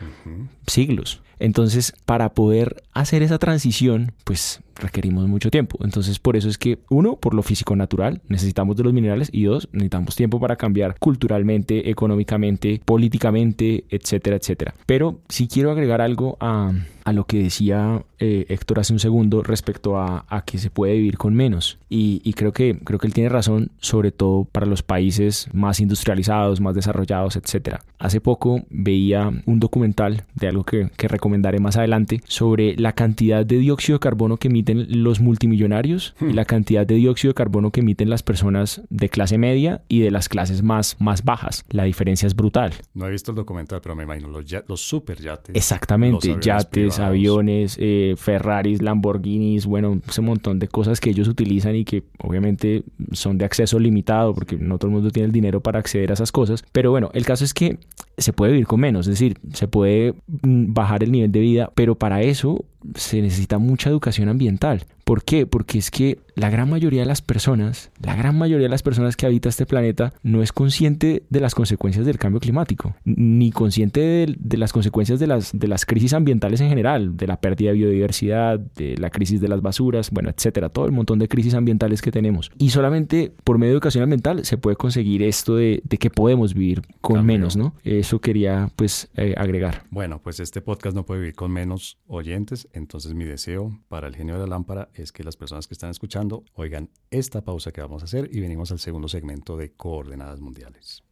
Siglos. 0.68 1.22
Entonces, 1.40 1.94
para 2.06 2.34
poder 2.34 2.84
hacer 2.92 3.24
esa 3.24 3.40
transición, 3.40 4.12
pues 4.26 4.62
requerimos 4.80 5.28
mucho 5.28 5.50
tiempo. 5.52 5.78
Entonces, 5.84 6.20
por 6.20 6.36
eso 6.36 6.50
es 6.50 6.58
que, 6.58 6.80
uno, 6.90 7.16
por 7.16 7.34
lo 7.34 7.44
físico 7.44 7.76
natural, 7.76 8.22
necesitamos 8.28 8.76
de 8.76 8.84
los 8.84 8.94
minerales 8.94 9.30
y 9.32 9.44
dos, 9.44 9.70
necesitamos 9.72 10.16
tiempo 10.16 10.40
para 10.40 10.56
cambiar 10.56 10.98
culturalmente, 11.00 11.90
económicamente, 11.90 12.82
políticamente, 12.86 13.86
etcétera, 13.90 14.38
etcétera. 14.38 14.74
Pero 14.86 15.20
si 15.30 15.48
quiero 15.48 15.72
agregar 15.72 16.02
algo 16.02 16.38
a, 16.40 16.72
a 17.10 17.14
lo 17.14 17.26
que 17.26 17.42
decía 17.44 18.04
eh, 18.20 18.46
Héctor 18.50 18.80
hace 18.80 18.94
un 18.94 19.00
segundo 19.00 19.44
respecto 19.44 19.98
a, 19.98 20.26
a, 20.28 20.44
que 20.44 20.58
se 20.58 20.70
puede 20.70 20.94
vivir 20.94 21.18
con 21.18 21.34
menos. 21.34 21.80
Y, 21.90 22.22
y, 22.24 22.34
creo, 22.34 22.52
que, 22.52 22.78
creo 22.84 23.00
que 23.00 23.08
él 23.08 23.14
tiene 23.14 23.30
razón, 23.30 23.72
sobre 23.80 24.12
todo 24.12 24.46
para 24.46 24.66
los 24.66 24.84
países 24.84 25.48
más 25.54 25.80
industrializados, 25.80 26.62
más 26.62 26.76
desarrollados, 26.76 27.36
etcétera. 27.36 27.82
Hace 27.98 28.22
poco 28.22 28.64
veía 28.70 29.32
un 29.46 29.60
documental 29.60 30.26
de 30.36 30.48
algo 30.48 30.64
que, 30.64 30.90
que 30.98 31.08
recomendaré 31.08 31.60
más 31.60 31.78
adelante 31.78 32.22
sobre 32.26 32.76
la 32.76 32.94
cantidad 32.94 33.46
de 33.46 33.58
dióxido 33.58 33.98
de 33.98 34.02
carbono 34.02 34.38
que 34.38 34.50
emite 34.50 34.76
los 34.76 35.20
multimillonarios 35.20 36.16
y 36.22 36.34
la 36.34 36.46
cantidad 36.46 36.86
de 36.86 36.96
dióxido 36.96 37.32
de 37.32 37.36
carbono 37.36 37.72
que 37.72 37.80
emiten 37.80 38.10
las 38.10 38.22
personas 38.22 38.82
de 38.90 39.10
clase 39.10 39.38
media 39.38 39.82
y 39.88 40.02
de 40.02 40.12
las 40.12 40.30
clases 40.30 40.62
más, 40.62 40.98
más 41.00 41.24
bajas. 41.24 41.66
La 41.70 41.84
diferencia 41.84 42.28
es 42.28 42.36
brutal. 42.36 42.74
No 42.94 43.08
he 43.08 43.12
visto 43.12 43.32
el 43.32 43.36
documental, 43.36 43.82
pero 43.82 43.96
me 43.96 44.04
imagino 44.04 44.28
los, 44.28 44.46
los 44.68 44.82
super 44.82 45.20
yates. 45.20 45.56
Exactamente, 45.56 46.38
yates, 46.42 46.99
aviones, 47.00 47.78
eh, 47.80 48.16
Ferraris, 48.18 48.82
Lamborghinis, 48.82 49.66
bueno, 49.66 50.02
ese 50.08 50.22
montón 50.22 50.60
de 50.60 50.68
cosas 50.68 51.00
que 51.00 51.10
ellos 51.10 51.28
utilizan 51.28 51.76
y 51.76 51.86
que 51.86 52.04
obviamente 52.20 52.84
son 53.12 53.38
de 53.38 53.46
acceso 53.46 53.80
limitado 53.80 54.34
porque 54.34 54.58
no 54.58 54.78
todo 54.78 54.90
el 54.90 54.96
mundo 54.96 55.12
tiene 55.12 55.28
el 55.28 55.32
dinero 55.32 55.62
para 55.62 55.80
acceder 55.80 56.12
a 56.12 56.14
esas 56.14 56.32
cosas. 56.32 56.64
Pero 56.72 56.92
bueno, 56.92 57.10
el 57.14 57.26
caso 57.26 57.44
es 57.44 57.54
que 57.54 57.80
se 58.18 58.34
puede 58.34 58.52
vivir 58.52 58.68
con 58.68 58.80
menos, 58.80 59.08
es 59.08 59.14
decir, 59.14 59.38
se 59.54 59.68
puede 59.68 60.14
mm, 60.42 60.74
bajar 60.74 61.04
el 61.04 61.12
nivel 61.12 61.32
de 61.32 61.40
vida, 61.40 61.72
pero 61.76 61.96
para 61.96 62.22
eso 62.22 62.66
se 62.96 63.22
necesita 63.22 63.58
mucha 63.58 63.90
educación 63.90 64.30
ambiental. 64.30 64.86
¿Por 65.10 65.24
qué? 65.24 65.48
Porque 65.48 65.80
es 65.80 65.90
que 65.90 66.20
la 66.36 66.52
gran 66.52 66.70
mayoría 66.70 67.02
de 67.02 67.08
las 67.08 67.24
personas, 67.24 67.90
la 68.00 68.16
gran 68.16 68.38
mayoría 68.38 68.66
de 68.66 68.70
las 68.70 68.84
personas 68.84 69.18
que 69.18 69.26
habitan 69.26 69.50
este 69.50 69.66
planeta 69.66 70.14
no 70.22 70.44
es 70.44 70.54
consciente 70.54 71.24
de 71.32 71.40
las 71.40 71.56
consecuencias 71.56 72.06
del 72.06 72.20
cambio 72.20 72.40
climático, 72.40 72.96
ni 73.06 73.50
consciente 73.50 74.28
de, 74.38 74.58
las 74.58 74.72
consecuencias 74.72 75.20
de 75.20 75.26
las, 75.26 75.52
de 75.52 75.68
las 75.68 75.88
crisis 75.88 76.14
ambientales 76.14 76.62
en 76.62 76.70
general, 76.70 77.18
de 77.18 77.26
la 77.26 77.42
pérdida 77.42 77.72
de 77.72 77.78
biodiversidad, 77.78 78.60
de 78.60 78.98
la 78.98 79.10
crisis 79.10 79.42
de 79.42 79.48
las 79.48 79.64
basuras, 79.64 80.12
bueno, 80.12 80.30
etcétera, 80.30 80.70
todo 80.70 80.86
el 80.86 80.92
montón 80.92 81.18
de 81.18 81.28
crisis 81.28 81.56
ambientales 81.56 82.04
que 82.04 82.12
tenemos. 82.12 82.52
Y 82.60 82.70
solamente 82.70 83.34
por 83.44 83.58
medio 83.58 83.72
de 83.72 83.78
educación 83.78 84.04
ambiental 84.04 84.46
se 84.46 84.58
puede 84.58 84.76
conseguir 84.76 85.24
esto 85.24 85.56
de, 85.56 85.82
que 86.00 86.12
podemos 86.12 86.54
vivir 86.54 86.84
con 87.02 87.26
menos, 87.26 87.58
¿no? 87.58 87.74
Eso 87.84 88.22
quería 88.22 88.70
pues 88.76 89.10
eh, 89.16 89.34
agregar. 89.36 89.84
Bueno, 89.90 90.22
pues 90.22 90.40
este 90.40 90.62
podcast 90.62 90.96
no 90.96 91.04
puede 91.04 91.22
vivir 91.22 91.36
con 91.36 91.52
menos 91.52 91.98
oyentes, 92.08 92.69
entonces 92.74 93.14
mi 93.14 93.26
deseo 93.26 93.80
para 93.88 94.08
el 94.08 94.16
genio 94.16 94.36
de 94.36 94.42
la 94.42 94.48
lámpara 94.48 94.90
es 94.94 95.12
que 95.12 95.24
las 95.24 95.38
personas 95.38 95.68
que 95.68 95.74
están 95.74 95.90
escuchando 95.90 96.44
oigan 96.54 96.90
esta 97.12 97.44
pausa 97.44 97.72
que 97.72 97.82
vamos 97.82 98.02
a 98.02 98.06
hacer 98.06 98.30
y 98.32 98.40
venimos 98.40 98.72
al 98.72 98.80
segundo 98.80 99.08
segmento 99.08 99.58
de 99.58 99.72
Coordenadas 99.74 100.40
Mundiales. 100.40 101.04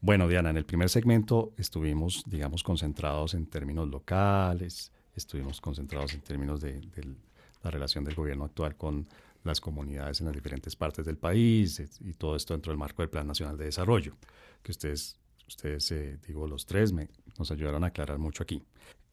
Bueno, 0.00 0.26
Diana, 0.26 0.48
en 0.48 0.56
el 0.56 0.64
primer 0.64 0.88
segmento 0.88 1.52
estuvimos, 1.58 2.24
digamos, 2.26 2.62
concentrados 2.62 3.34
en 3.34 3.44
términos 3.46 3.88
locales, 3.88 4.90
estuvimos 5.14 5.60
concentrados 5.60 6.14
en 6.14 6.20
términos 6.22 6.62
de, 6.62 6.80
la 7.62 7.70
relación 7.70 8.04
del 8.04 8.14
gobierno 8.14 8.44
actual 8.44 8.76
con 8.76 9.06
las 9.44 9.60
comunidades 9.60 10.20
en 10.20 10.26
las 10.26 10.34
diferentes 10.34 10.76
partes 10.76 11.04
del 11.04 11.18
país 11.18 11.82
y 12.00 12.14
todo 12.14 12.36
esto 12.36 12.54
dentro 12.54 12.72
del 12.72 12.78
marco 12.78 13.02
del 13.02 13.10
Plan 13.10 13.26
Nacional 13.26 13.58
de 13.58 13.66
Desarrollo, 13.66 14.14
que 14.62 14.72
ustedes 14.72 15.18
ustedes, 15.48 15.90
eh, 15.90 16.18
digo, 16.26 16.46
los 16.46 16.66
tres, 16.66 16.92
me, 16.92 17.08
nos 17.38 17.50
ayudaron 17.50 17.82
a 17.84 17.88
aclarar 17.88 18.18
mucho 18.18 18.42
aquí. 18.42 18.62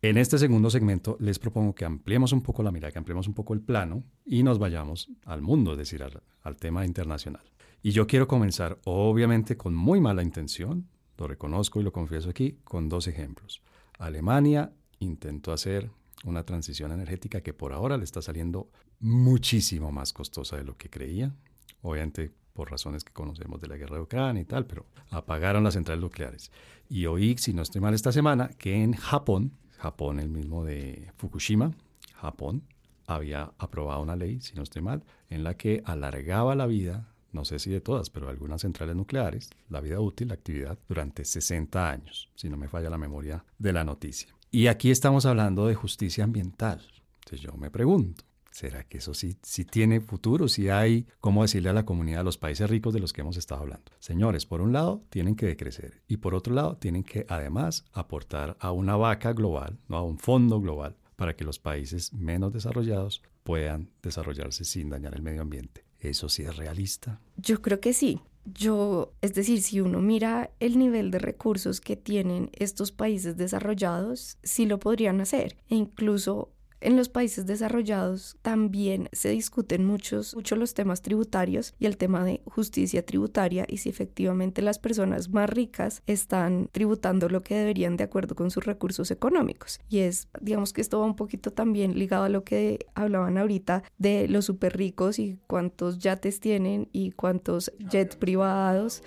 En 0.02 0.18
este 0.18 0.38
segundo 0.38 0.70
segmento 0.70 1.18
les 1.20 1.40
propongo 1.40 1.74
que 1.74 1.86
ampliemos 1.86 2.32
un 2.32 2.42
poco 2.42 2.62
la 2.62 2.72
mirada, 2.72 2.92
que 2.92 3.00
ampliemos 3.00 3.28
un 3.28 3.34
poco 3.34 3.54
el 3.54 3.62
plano 3.62 4.04
y 4.26 4.44
nos 4.44 4.60
vayamos 4.60 5.10
al 5.24 5.42
mundo, 5.42 5.72
es 5.72 5.78
decir, 5.80 6.04
al, 6.04 6.58
tema 6.58 6.86
internacional. 6.86 7.42
Y 7.82 7.92
yo 7.92 8.06
quiero 8.06 8.28
comenzar, 8.28 8.78
obviamente, 8.84 9.58
con 9.58 9.74
muy 9.74 10.00
mala 10.00 10.22
intención, 10.22 10.88
lo 11.18 11.28
reconozco 11.28 11.80
y 11.80 11.84
lo 11.84 11.92
confieso 11.92 12.30
aquí, 12.30 12.60
con 12.64 12.90
dos 12.90 13.08
ejemplos. 13.08 13.62
Alemania 13.98 14.74
intentó 15.00 15.54
hacer 15.54 15.90
una 16.24 16.44
transición 16.44 16.92
energética 16.92 17.42
que 17.42 17.54
por 17.54 17.74
ahora 17.74 17.98
le 17.98 18.04
está 18.04 18.22
saliendo 18.22 18.70
muchísimo 19.00 19.92
más 19.92 20.14
costosa 20.14 20.58
de 20.58 20.66
lo 20.66 20.78
que 20.78 20.90
creía. 20.90 21.34
Obviamente 21.82 22.34
por 22.56 22.72
razones 22.72 23.04
que 23.04 23.14
conocemos 23.14 23.60
de 23.60 23.68
la 23.68 23.76
guerra 23.76 23.98
de 23.98 24.04
Ucrania 24.04 24.42
y 24.42 24.46
tal, 24.46 24.66
pero 24.66 24.86
apagaron 25.12 25.64
las 25.64 25.74
centrales 25.74 26.02
nucleares. 26.02 26.52
Y 26.90 27.06
oí, 27.06 27.38
si 27.38 27.54
no 27.54 27.62
estoy 27.62 27.82
mal 27.82 27.94
esta 27.94 28.14
semana, 28.14 28.50
que 28.58 28.82
en 28.82 28.94
Japón, 28.94 29.52
Japón 29.78 30.20
el 30.20 30.30
mismo 30.30 30.64
de 30.64 31.12
Fukushima, 31.18 31.74
Japón, 32.14 32.64
había 33.08 33.52
aprobado 33.58 34.02
una 34.02 34.16
ley, 34.16 34.40
si 34.40 34.56
no 34.56 34.64
estoy 34.64 34.82
mal, 34.82 35.04
en 35.30 35.44
la 35.44 35.56
que 35.56 35.84
alargaba 35.86 36.56
la 36.56 36.66
vida, 36.66 37.14
no 37.34 37.44
sé 37.44 37.60
si 37.60 37.70
de 37.70 37.82
todas, 37.82 38.10
pero 38.10 38.30
algunas 38.30 38.62
centrales 38.62 38.96
nucleares, 38.96 39.50
la 39.70 39.82
vida 39.82 40.00
útil, 40.00 40.30
la 40.30 40.36
actividad, 40.36 40.80
durante 40.88 41.26
60 41.26 41.90
años, 41.90 42.30
si 42.36 42.50
no 42.50 42.56
me 42.56 42.70
falla 42.70 42.90
la 42.90 42.98
memoria 42.98 43.44
de 43.60 43.74
la 43.74 43.84
noticia. 43.84 44.34
Y 44.50 44.68
aquí 44.68 44.92
estamos 44.92 45.26
hablando 45.26 45.68
de 45.68 45.76
justicia 45.76 46.24
ambiental. 46.24 46.88
Entonces 47.20 47.42
yo 47.42 47.52
me 47.58 47.70
pregunto, 47.70 48.24
¿Será 48.56 48.86
que 48.86 49.00
eso 49.00 49.14
sí, 49.14 49.38
tiene 49.70 50.00
futuro? 50.00 50.48
Si 50.48 50.70
hay, 50.70 51.08
¿cómo 51.20 51.42
decirle 51.42 51.68
a 51.68 51.74
la 51.74 51.84
comunidad, 51.84 52.22
a 52.22 52.24
los 52.24 52.38
países 52.38 52.70
ricos 52.70 52.94
de 52.94 53.02
los 53.02 53.12
que 53.12 53.20
hemos 53.20 53.36
estado 53.36 53.60
hablando? 53.60 53.92
Señores, 54.00 54.46
por 54.46 54.62
un 54.62 54.72
lado, 54.72 55.04
tienen 55.10 55.36
que 55.36 55.46
decrecer 55.46 56.02
y 56.08 56.16
por 56.16 56.34
otro 56.34 56.54
lado, 56.54 56.78
tienen 56.78 57.04
que 57.04 57.26
además 57.28 57.84
aportar 57.92 58.56
a 58.62 58.72
una 58.72 58.96
vaca 58.96 59.34
global, 59.34 59.78
no 59.90 59.98
a 59.98 60.04
un 60.04 60.18
fondo 60.18 60.62
global, 60.62 60.96
para 61.18 61.36
que 61.36 61.44
los 61.44 61.60
países 61.60 62.14
menos 62.14 62.54
desarrollados 62.54 63.24
puedan 63.44 63.90
desarrollarse 64.02 64.64
sin 64.64 64.90
dañar 64.90 65.16
el 65.16 65.22
medio 65.22 65.42
ambiente. 65.42 65.84
¿Eso 66.00 66.30
sí 66.30 66.44
es 66.44 66.56
realista? 66.56 67.20
Yo 67.36 67.62
creo 67.62 67.82
que 67.82 67.92
sí. 67.92 68.22
Yo, 68.46 69.12
es 69.22 69.34
decir, 69.34 69.62
si 69.62 69.82
uno 69.82 70.00
mira 70.00 70.52
el 70.62 70.80
nivel 70.80 71.12
de 71.12 71.20
recursos 71.20 71.82
que 71.82 71.98
tienen 71.98 72.52
estos 72.54 72.94
países 72.94 73.36
desarrollados, 73.36 74.38
sí 74.44 74.66
lo 74.66 74.80
podrían 74.80 75.20
hacer. 75.20 75.58
E 75.68 75.76
incluso 75.76 76.55
en 76.82 76.96
los 76.96 77.10
países 77.10 77.46
desarrollados 77.46 78.38
también 78.42 79.10
se 79.12 79.30
discuten 79.30 79.86
muchos, 79.86 80.36
mucho 80.36 80.56
los 80.56 80.74
temas 80.74 81.02
tributarios 81.02 81.74
y 81.80 81.86
el 81.86 81.98
tema 81.98 82.24
de 82.24 82.42
justicia 82.46 83.06
tributaria 83.06 83.66
y 83.68 83.78
si 83.78 83.90
efectivamente 83.90 84.62
las 84.62 84.80
personas 84.80 85.30
más 85.30 85.50
ricas 85.50 86.04
están 86.06 86.70
tributando 86.72 87.30
lo 87.30 87.42
que 87.44 87.56
deberían 87.56 87.98
de 87.98 88.04
acuerdo 88.04 88.36
con 88.36 88.52
sus 88.52 88.66
recursos 88.66 89.12
económicos. 89.12 89.80
Y 89.90 90.00
es, 90.00 90.28
digamos 90.42 90.74
que 90.74 90.82
esto 90.82 91.00
va 91.00 91.06
un 91.06 91.16
poquito 91.16 91.52
también 91.52 91.98
ligado 91.98 92.26
a 92.26 92.30
lo 92.30 92.44
que 92.44 92.86
hablaban 92.94 93.38
ahorita 93.38 93.84
de 93.98 94.28
los 94.28 94.46
súper 94.46 94.78
ricos 94.78 95.20
y 95.20 95.40
cuántos 95.48 96.00
yates 96.00 96.40
tienen 96.40 96.90
y 96.92 97.12
cuántos 97.12 97.72
jets 97.90 98.16
privados 98.16 99.02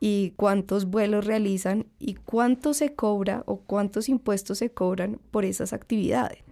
y 0.00 0.30
cuántos 0.36 0.86
vuelos 0.86 1.26
realizan 1.26 1.86
y 1.98 2.14
cuánto 2.14 2.72
se 2.74 2.94
cobra 2.94 3.42
o 3.46 3.58
cuántos 3.58 4.08
impuestos 4.08 4.58
se 4.58 4.70
cobran 4.70 5.20
por 5.30 5.44
esas 5.44 5.72
actividades. 5.72 6.47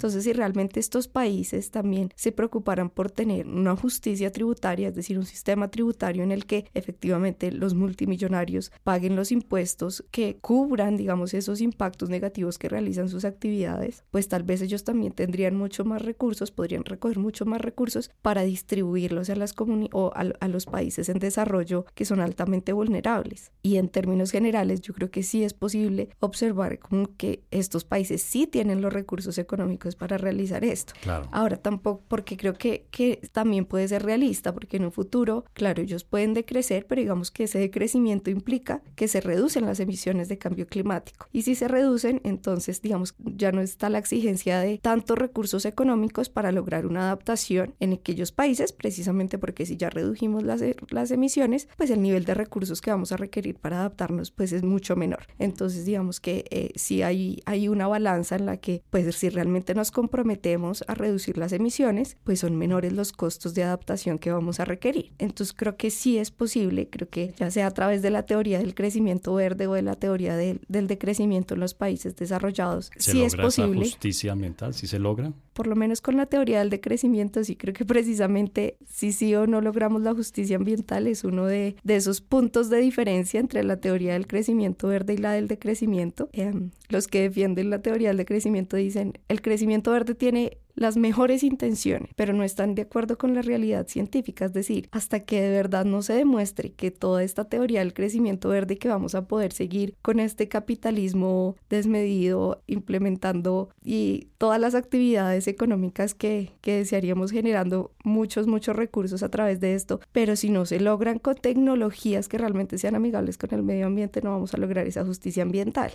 Entonces, 0.00 0.24
si 0.24 0.32
realmente 0.32 0.80
estos 0.80 1.08
países 1.08 1.70
también 1.70 2.08
se 2.16 2.32
preocuparan 2.32 2.88
por 2.88 3.10
tener 3.10 3.46
una 3.46 3.76
justicia 3.76 4.32
tributaria, 4.32 4.88
es 4.88 4.94
decir, 4.94 5.18
un 5.18 5.26
sistema 5.26 5.70
tributario 5.70 6.22
en 6.22 6.32
el 6.32 6.46
que 6.46 6.64
efectivamente 6.72 7.52
los 7.52 7.74
multimillonarios 7.74 8.72
paguen 8.82 9.14
los 9.14 9.30
impuestos 9.30 10.02
que 10.10 10.38
cubran, 10.40 10.96
digamos, 10.96 11.34
esos 11.34 11.60
impactos 11.60 12.08
negativos 12.08 12.56
que 12.56 12.70
realizan 12.70 13.10
sus 13.10 13.26
actividades, 13.26 14.02
pues 14.10 14.26
tal 14.26 14.42
vez 14.42 14.62
ellos 14.62 14.84
también 14.84 15.12
tendrían 15.12 15.54
mucho 15.54 15.84
más 15.84 16.00
recursos, 16.00 16.50
podrían 16.50 16.86
recoger 16.86 17.18
mucho 17.18 17.44
más 17.44 17.60
recursos 17.60 18.10
para 18.22 18.40
distribuirlos 18.40 19.28
a 19.28 19.36
las 19.36 19.54
o 19.92 20.12
a, 20.14 20.48
los 20.48 20.64
países 20.64 21.10
en 21.10 21.18
desarrollo 21.18 21.84
que 21.94 22.06
son 22.06 22.20
altamente 22.20 22.72
vulnerables. 22.72 23.52
Y 23.60 23.76
en 23.76 23.90
términos 23.90 24.30
generales, 24.30 24.80
yo 24.80 24.94
creo 24.94 25.10
que 25.10 25.22
sí 25.22 25.44
es 25.44 25.52
posible 25.52 26.08
observar 26.20 26.78
como 26.78 27.14
que 27.18 27.44
estos 27.50 27.84
países 27.84 28.22
sí 28.22 28.46
tienen 28.46 28.80
los 28.80 28.94
recursos 28.94 29.36
económicos 29.36 29.89
para 29.96 30.18
realizar 30.18 30.64
esto. 30.64 30.94
Claro. 31.02 31.28
Ahora 31.32 31.56
tampoco, 31.56 32.02
porque 32.08 32.36
creo 32.36 32.54
que, 32.54 32.86
que 32.90 33.20
también 33.32 33.64
puede 33.64 33.88
ser 33.88 34.02
realista, 34.02 34.52
porque 34.52 34.76
en 34.76 34.84
un 34.84 34.92
futuro, 34.92 35.44
claro, 35.52 35.82
ellos 35.82 36.04
pueden 36.04 36.34
decrecer, 36.34 36.86
pero 36.86 37.00
digamos 37.00 37.30
que 37.30 37.44
ese 37.44 37.58
decrecimiento 37.58 38.30
implica 38.30 38.82
que 38.96 39.08
se 39.08 39.20
reducen 39.20 39.66
las 39.66 39.80
emisiones 39.80 40.28
de 40.28 40.38
cambio 40.38 40.66
climático. 40.66 41.28
Y 41.32 41.42
si 41.42 41.54
se 41.54 41.68
reducen, 41.68 42.20
entonces, 42.24 42.82
digamos, 42.82 43.14
ya 43.18 43.52
no 43.52 43.60
está 43.60 43.88
la 43.88 43.98
exigencia 43.98 44.60
de 44.60 44.78
tantos 44.78 45.18
recursos 45.18 45.64
económicos 45.64 46.28
para 46.28 46.52
lograr 46.52 46.86
una 46.86 47.02
adaptación 47.02 47.74
en 47.80 47.94
aquellos 47.94 48.32
países, 48.32 48.72
precisamente 48.72 49.38
porque 49.38 49.66
si 49.66 49.76
ya 49.76 49.90
redujimos 49.90 50.42
las, 50.42 50.62
las 50.90 51.10
emisiones, 51.10 51.68
pues 51.76 51.90
el 51.90 52.02
nivel 52.02 52.24
de 52.24 52.34
recursos 52.34 52.80
que 52.80 52.90
vamos 52.90 53.12
a 53.12 53.16
requerir 53.16 53.56
para 53.56 53.80
adaptarnos, 53.80 54.30
pues 54.30 54.52
es 54.52 54.62
mucho 54.62 54.96
menor. 54.96 55.26
Entonces, 55.38 55.84
digamos 55.84 56.20
que 56.20 56.44
eh, 56.50 56.70
si 56.74 57.02
hay, 57.02 57.42
hay 57.46 57.68
una 57.68 57.86
balanza 57.88 58.36
en 58.36 58.46
la 58.46 58.56
que, 58.58 58.82
pues 58.90 59.14
si 59.14 59.28
realmente 59.28 59.74
nos 59.80 59.90
comprometemos 59.90 60.84
a 60.88 60.94
reducir 60.94 61.38
las 61.38 61.52
emisiones, 61.52 62.18
pues 62.24 62.40
son 62.40 62.54
menores 62.56 62.92
los 62.92 63.12
costos 63.12 63.54
de 63.54 63.62
adaptación 63.62 64.18
que 64.18 64.30
vamos 64.30 64.60
a 64.60 64.66
requerir. 64.66 65.12
Entonces 65.18 65.54
creo 65.56 65.78
que 65.78 65.90
sí 65.90 66.18
es 66.18 66.30
posible, 66.30 66.90
creo 66.90 67.08
que 67.08 67.32
ya 67.38 67.50
sea 67.50 67.66
a 67.66 67.70
través 67.70 68.02
de 68.02 68.10
la 68.10 68.24
teoría 68.24 68.58
del 68.58 68.74
crecimiento 68.74 69.34
verde 69.34 69.66
o 69.68 69.72
de 69.72 69.80
la 69.80 69.96
teoría 69.96 70.36
del, 70.36 70.60
decrecimiento 70.68 71.54
en 71.54 71.60
los 71.60 71.72
países 71.72 72.14
desarrollados, 72.14 72.90
¿Se 72.98 73.12
sí 73.12 73.18
logra 73.20 73.26
es 73.26 73.36
posible. 73.36 73.80
Esa 73.80 73.90
justicia 73.90 74.32
ambiental, 74.32 74.74
si 74.74 74.86
se 74.86 74.98
logra. 74.98 75.32
Por 75.60 75.66
lo 75.66 75.76
menos 75.76 76.00
con 76.00 76.16
la 76.16 76.24
teoría 76.24 76.60
del 76.60 76.70
decrecimiento, 76.70 77.44
sí 77.44 77.54
creo 77.54 77.74
que 77.74 77.84
precisamente 77.84 78.78
si 78.88 79.12
sí 79.12 79.34
o 79.34 79.46
no 79.46 79.60
logramos 79.60 80.00
la 80.00 80.14
justicia 80.14 80.56
ambiental 80.56 81.06
es 81.06 81.22
uno 81.22 81.44
de, 81.44 81.76
esos 81.86 82.22
puntos 82.22 82.70
de 82.70 82.78
diferencia 82.78 83.38
entre 83.38 83.62
la 83.62 83.76
teoría 83.76 84.14
del 84.14 84.26
crecimiento 84.26 84.88
verde 84.88 85.12
y 85.12 85.16
la 85.18 85.32
del 85.32 85.48
decrecimiento. 85.48 86.30
Em, 86.32 86.70
los 86.88 87.08
que 87.08 87.20
defienden 87.20 87.68
la 87.68 87.82
teoría 87.82 88.08
del 88.08 88.16
decrecimiento 88.16 88.78
dicen 88.78 89.18
el 89.28 89.42
crecimiento 89.42 89.90
Verde 89.90 90.14
tiene 90.14 90.56
las 90.80 90.96
mejores 90.96 91.42
intenciones, 91.42 92.08
pero 92.16 92.32
no 92.32 92.42
están 92.42 92.74
de 92.74 92.82
acuerdo 92.82 93.18
con 93.18 93.34
la 93.34 93.42
realidad 93.42 93.86
científica, 93.86 94.46
es 94.46 94.54
decir, 94.54 94.88
hasta 94.92 95.20
que 95.20 95.42
de 95.42 95.50
verdad 95.50 95.84
no 95.84 96.00
se 96.00 96.14
demuestre 96.14 96.72
que 96.72 96.90
toda 96.90 97.22
esta 97.22 97.44
teoría 97.44 97.80
del 97.80 97.92
crecimiento 97.92 98.48
verde 98.48 98.78
que 98.78 98.88
vamos 98.88 99.14
a 99.14 99.28
poder 99.28 99.52
seguir 99.52 99.94
con 100.00 100.20
este 100.20 100.48
capitalismo 100.48 101.54
desmedido 101.68 102.62
implementando 102.66 103.68
y 103.84 104.28
todas 104.38 104.58
las 104.58 104.74
actividades 104.74 105.48
económicas 105.48 106.14
que, 106.14 106.52
que 106.62 106.76
desearíamos 106.76 107.30
generando 107.30 107.92
muchos, 108.02 108.46
muchos 108.46 108.74
recursos 108.74 109.22
a 109.22 109.28
través 109.28 109.60
de 109.60 109.74
esto, 109.74 110.00
pero 110.12 110.34
si 110.34 110.48
no 110.48 110.64
se 110.64 110.80
logran 110.80 111.18
con 111.18 111.34
tecnologías 111.34 112.26
que 112.26 112.38
realmente 112.38 112.78
sean 112.78 112.94
amigables 112.94 113.36
con 113.36 113.52
el 113.52 113.62
medio 113.62 113.86
ambiente, 113.86 114.22
no 114.22 114.30
vamos 114.30 114.54
a 114.54 114.56
lograr 114.56 114.86
esa 114.86 115.04
justicia 115.04 115.42
ambiental. 115.42 115.92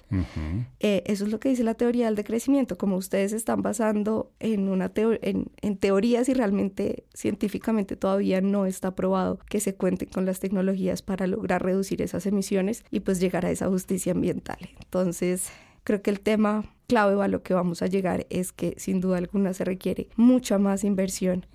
Eh, 0.80 1.02
eso 1.08 1.26
es 1.26 1.32
lo 1.32 1.40
que 1.40 1.50
dice 1.50 1.64
la 1.64 1.74
teoría 1.74 2.06
del 2.06 2.16
decrecimiento, 2.16 2.78
como 2.78 2.98
ustedes 2.98 3.34
están 3.34 3.64
basando 3.64 4.32
en 4.40 4.75
una 4.76 4.92
en, 4.96 5.52
en 5.62 5.78
teorías 5.78 6.30
y 6.30 6.34
realmente 6.34 7.06
científicamente 7.14 7.96
todavía 7.96 8.42
no 8.42 8.66
está 8.66 8.96
probado 8.96 9.40
que 9.50 9.60
se 9.60 9.76
cuenten 9.76 10.10
con 10.10 10.26
las 10.26 10.40
tecnologías 10.40 11.02
para 11.02 11.28
lograr 11.28 11.64
reducir 11.64 12.02
esas 12.02 12.26
emisiones 12.26 12.84
y 12.92 13.00
pues 13.00 13.20
llegar 13.20 13.46
a 13.46 13.52
esa 13.52 13.68
justicia 13.68 14.12
ambiental. 14.12 14.58
Entonces, 14.80 15.50
creo 15.86 16.02
que 16.02 16.12
el 16.12 16.20
tema 16.20 16.66
clave 16.88 17.22
a 17.24 17.28
lo 17.28 17.42
que 17.42 17.54
vamos 17.54 17.82
a 17.82 17.88
llegar 17.88 18.26
es 18.30 18.52
que 18.52 18.76
sin 18.78 19.02
duda 19.02 19.18
alguna 19.18 19.54
se 19.54 19.64
requiere 19.64 20.10
mucha 20.16 20.58
más 20.58 20.84
inversión 20.84 21.46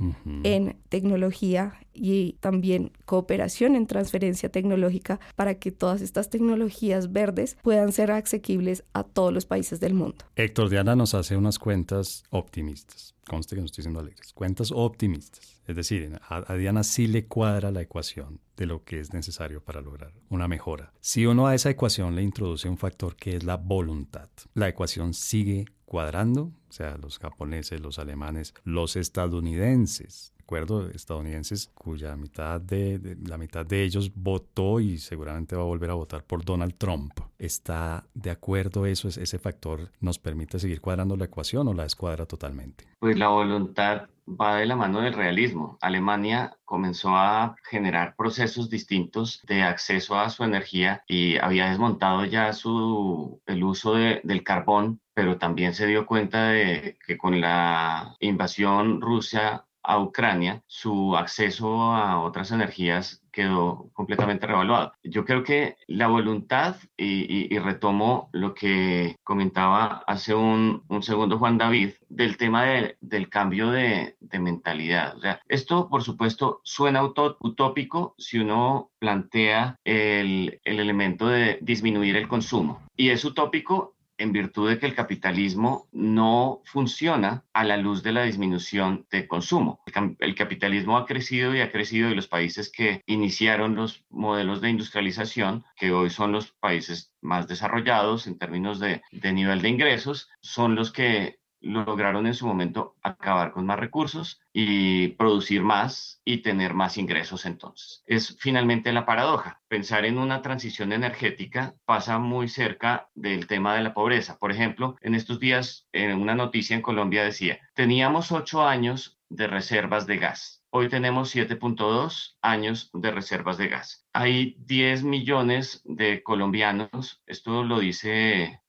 en 0.43 0.77
tecnología 0.89 1.75
y 1.93 2.37
también 2.41 2.93
cooperación 3.05 3.77
en 3.77 3.87
transferencia 3.87 4.49
tecnológica 4.49 5.21
para 5.37 5.55
que 5.55 5.71
todas 5.71 6.01
estas 6.01 6.31
tecnologías 6.31 7.13
verdes 7.13 7.57
puedan 7.63 7.93
ser 7.93 8.11
asequibles 8.11 8.85
a 8.93 9.05
todos 9.05 9.33
los 9.33 9.47
países 9.47 9.81
del 9.81 9.95
mundo. 9.95 10.25
Héctor 10.37 10.69
Diana 10.71 10.97
nos 10.97 11.15
hace 11.15 11.37
unas 11.37 11.59
cuentas 11.59 12.25
optimistas. 12.31 13.15
Conste 13.29 13.55
que 13.55 13.61
no 13.61 13.67
estoy 13.67 13.83
siendo 13.83 14.01
alegres. 14.01 14.33
Cuentas 14.33 14.73
optimistas. 14.73 15.61
Es 15.67 15.77
decir, 15.77 16.19
a, 16.29 16.55
Diana 16.57 16.83
sí 16.83 17.07
le 17.07 17.27
cuadra 17.27 17.71
la 17.71 17.83
ecuación 17.83 18.41
de 18.61 18.67
lo 18.67 18.85
que 18.85 19.01
es 19.01 19.15
necesario 19.15 19.63
para 19.65 19.81
lograr 19.81 20.13
una 20.29 20.47
mejora. 20.47 20.93
Si 21.01 21.25
uno 21.25 21.47
a 21.47 21.55
esa 21.55 21.71
ecuación 21.71 22.15
le 22.15 22.23
introduce 22.23 22.69
un 22.69 22.77
factor 22.77 23.17
que 23.17 23.37
es 23.37 23.43
la 23.43 23.57
voluntad, 23.57 24.29
la 24.53 24.69
ecuación 24.69 25.15
sigue 25.15 25.65
cuadrando, 25.87 26.53
o 26.69 26.73
sea, 26.73 26.99
los 26.99 27.19
japoneses, 27.19 27.81
los 27.81 27.99
alemanes, 27.99 28.53
los 28.65 28.97
estadounidenses, 28.97 30.35
acuerdo, 30.51 30.91
estadounidenses 30.91 31.71
cuya 31.75 32.17
mitad 32.17 32.61
de, 32.61 33.17
la 33.27 33.39
mitad 33.39 33.65
de 33.65 33.83
ellos 33.85 34.13
votó 34.15 34.81
y 34.81 34.99
seguramente 34.99 35.57
va 35.57 35.63
a 35.63 35.67
volver 35.67 35.91
a 35.91 35.95
votar 35.95 36.25
por 36.25 36.45
Donald 36.45 36.75
Trump. 36.77 37.13
¿Está 37.39 38.05
de 38.15 38.31
acuerdo 38.31 38.85
eso, 38.85 39.09
ese 39.09 39.39
factor 39.39 39.91
nos 40.01 40.19
permite 40.19 40.59
seguir 40.59 40.81
cuadrando 40.81 41.17
la 41.17 41.27
ecuación 41.27 41.69
o 41.69 41.73
la 41.73 41.85
descuadra 41.85 42.27
totalmente? 42.27 42.85
Pues 42.99 43.17
la 43.17 43.29
voluntad 43.29 44.09
va 44.39 44.57
de 44.57 44.67
la 44.67 44.77
mano 44.77 45.01
del 45.01 45.15
realismo. 45.15 45.79
Alemania 45.81 46.57
comenzó 46.65 47.17
a 47.17 47.57
generar 47.65 48.15
procesos 48.17 48.71
distintos 48.71 49.43
de 49.47 49.63
acceso 49.63 50.19
a 50.19 50.31
su 50.31 50.45
energía 50.45 51.03
y 51.07 51.39
había 51.39 51.69
desmontado 51.69 52.25
ya 52.25 52.53
su, 52.53 53.43
el 53.47 53.65
uso 53.65 53.95
del 53.95 54.43
carbón, 54.45 55.01
pero 55.15 55.39
también 55.39 55.75
se 55.75 55.87
dio 55.87 56.07
cuenta 56.07 56.49
de 56.49 56.99
que 57.07 57.19
con 57.19 57.41
la 57.41 58.17
invasión 58.21 59.01
rusa 59.01 59.67
a 59.83 59.99
Ucrania, 59.99 60.63
su 60.67 61.17
acceso 61.17 61.93
a 61.93 62.21
otras 62.21 62.51
energías 62.51 63.20
quedó 63.31 63.91
completamente 63.93 64.47
revaluado. 64.47 64.93
Yo 65.03 65.25
creo 65.25 65.43
que 65.43 65.77
la 65.87 66.09
voluntad, 66.09 66.77
y, 66.97 67.59
retomo 67.59 68.31
lo 68.33 68.55
que 68.55 69.17
comentaba 69.23 70.03
hace 70.07 70.35
un, 70.35 70.83
segundo 71.03 71.39
Juan 71.39 71.59
David, 71.59 71.91
del 72.09 72.37
tema 72.37 72.65
del 73.01 73.29
cambio 73.29 73.71
de, 73.71 74.17
mentalidad. 74.41 75.17
O 75.17 75.21
sea, 75.21 75.41
esto, 75.49 75.89
por 75.89 76.03
supuesto, 76.03 76.61
suena 76.65 77.03
utópico 77.05 78.15
si 78.17 78.39
uno 78.39 78.91
plantea 78.99 79.79
el, 79.85 80.61
el 80.65 80.81
elemento 80.81 81.29
de 81.29 81.59
disminuir 81.61 82.17
el 82.17 82.29
consumo. 82.29 82.81
Y 82.97 83.11
es 83.11 83.25
utópico 83.25 83.95
en 84.21 84.33
virtud 84.33 84.69
de 84.69 84.79
que 84.79 84.87
el 84.87 84.95
capitalismo 84.95 85.89
no 85.93 86.61
funciona 86.67 87.43
a 87.55 87.65
la 87.65 87.79
luz 87.79 88.03
de 88.03 88.13
la 88.13 88.25
disminución 88.25 89.07
de 89.11 89.27
consumo. 89.27 89.81
El, 90.19 90.35
capitalismo 90.35 90.99
ha 90.99 91.07
crecido 91.07 91.55
y 91.55 91.61
ha 91.61 91.73
crecido 91.73 92.11
y 92.11 92.15
los 92.15 92.29
países 92.29 92.71
que 92.71 93.03
iniciaron 93.07 93.75
los 93.75 94.05
modelos 94.11 94.61
de 94.61 94.69
industrialización, 94.69 95.65
que 95.75 95.93
hoy 95.93 96.11
son 96.11 96.33
los 96.33 96.53
países 96.53 97.15
más 97.23 97.49
desarrollados 97.49 98.27
en 98.27 98.39
términos 98.39 98.79
de, 98.79 99.03
nivel 99.33 99.63
de 99.63 99.71
ingresos, 99.71 100.29
son 100.43 100.75
los 100.75 100.93
que 100.93 101.39
lograron 101.61 102.27
en 102.27 102.35
su 102.35 102.47
momento 102.47 102.97
acabar 103.03 103.53
con 103.53 103.67
más 103.67 103.79
recursos 103.79 104.41
y 104.53 105.09
producir 105.09 105.63
más 105.63 106.21
y 106.25 106.39
tener 106.39 106.75
más 106.75 106.97
ingresos 106.97 107.47
entonces. 107.47 108.03
Es 108.07 108.37
finalmente 108.39 108.93
la 108.93 109.07
paradoja. 109.07 109.61
Pensar 109.69 110.05
en 110.05 110.19
una 110.19 110.43
transición 110.43 110.93
energética 110.93 111.75
pasa 111.85 112.19
muy 112.19 112.49
cerca 112.49 113.09
del 113.15 113.47
tema 113.47 113.75
de 113.75 113.83
la 113.83 113.95
pobreza. 113.95 114.39
Por 114.39 114.51
ejemplo, 114.51 114.97
en 115.01 115.15
estos 115.15 115.41
días, 115.41 115.87
en 115.93 116.21
una 116.21 116.35
noticia 116.35 116.75
en 116.77 116.83
Colombia 116.83 117.25
decía, 117.25 117.61
teníamos 117.75 118.33
ocho 118.33 118.67
años 118.67 119.19
de 119.29 119.47
reservas 119.47 120.07
de 120.07 120.19
gas 120.19 120.60
Hoy 120.73 120.89
tenemos 120.89 121.35
7.2 121.35 122.37
años 122.43 122.91
de 122.93 123.11
reservas 123.11 123.59
de 123.59 123.67
gas. 123.67 124.07
Hay 124.13 124.55
10 124.61 125.03
millones 125.03 125.83
de 125.85 126.23
colombianos, 126.23 127.21
esto 127.27 127.65
lo 127.65 127.81
dice, 127.81 128.61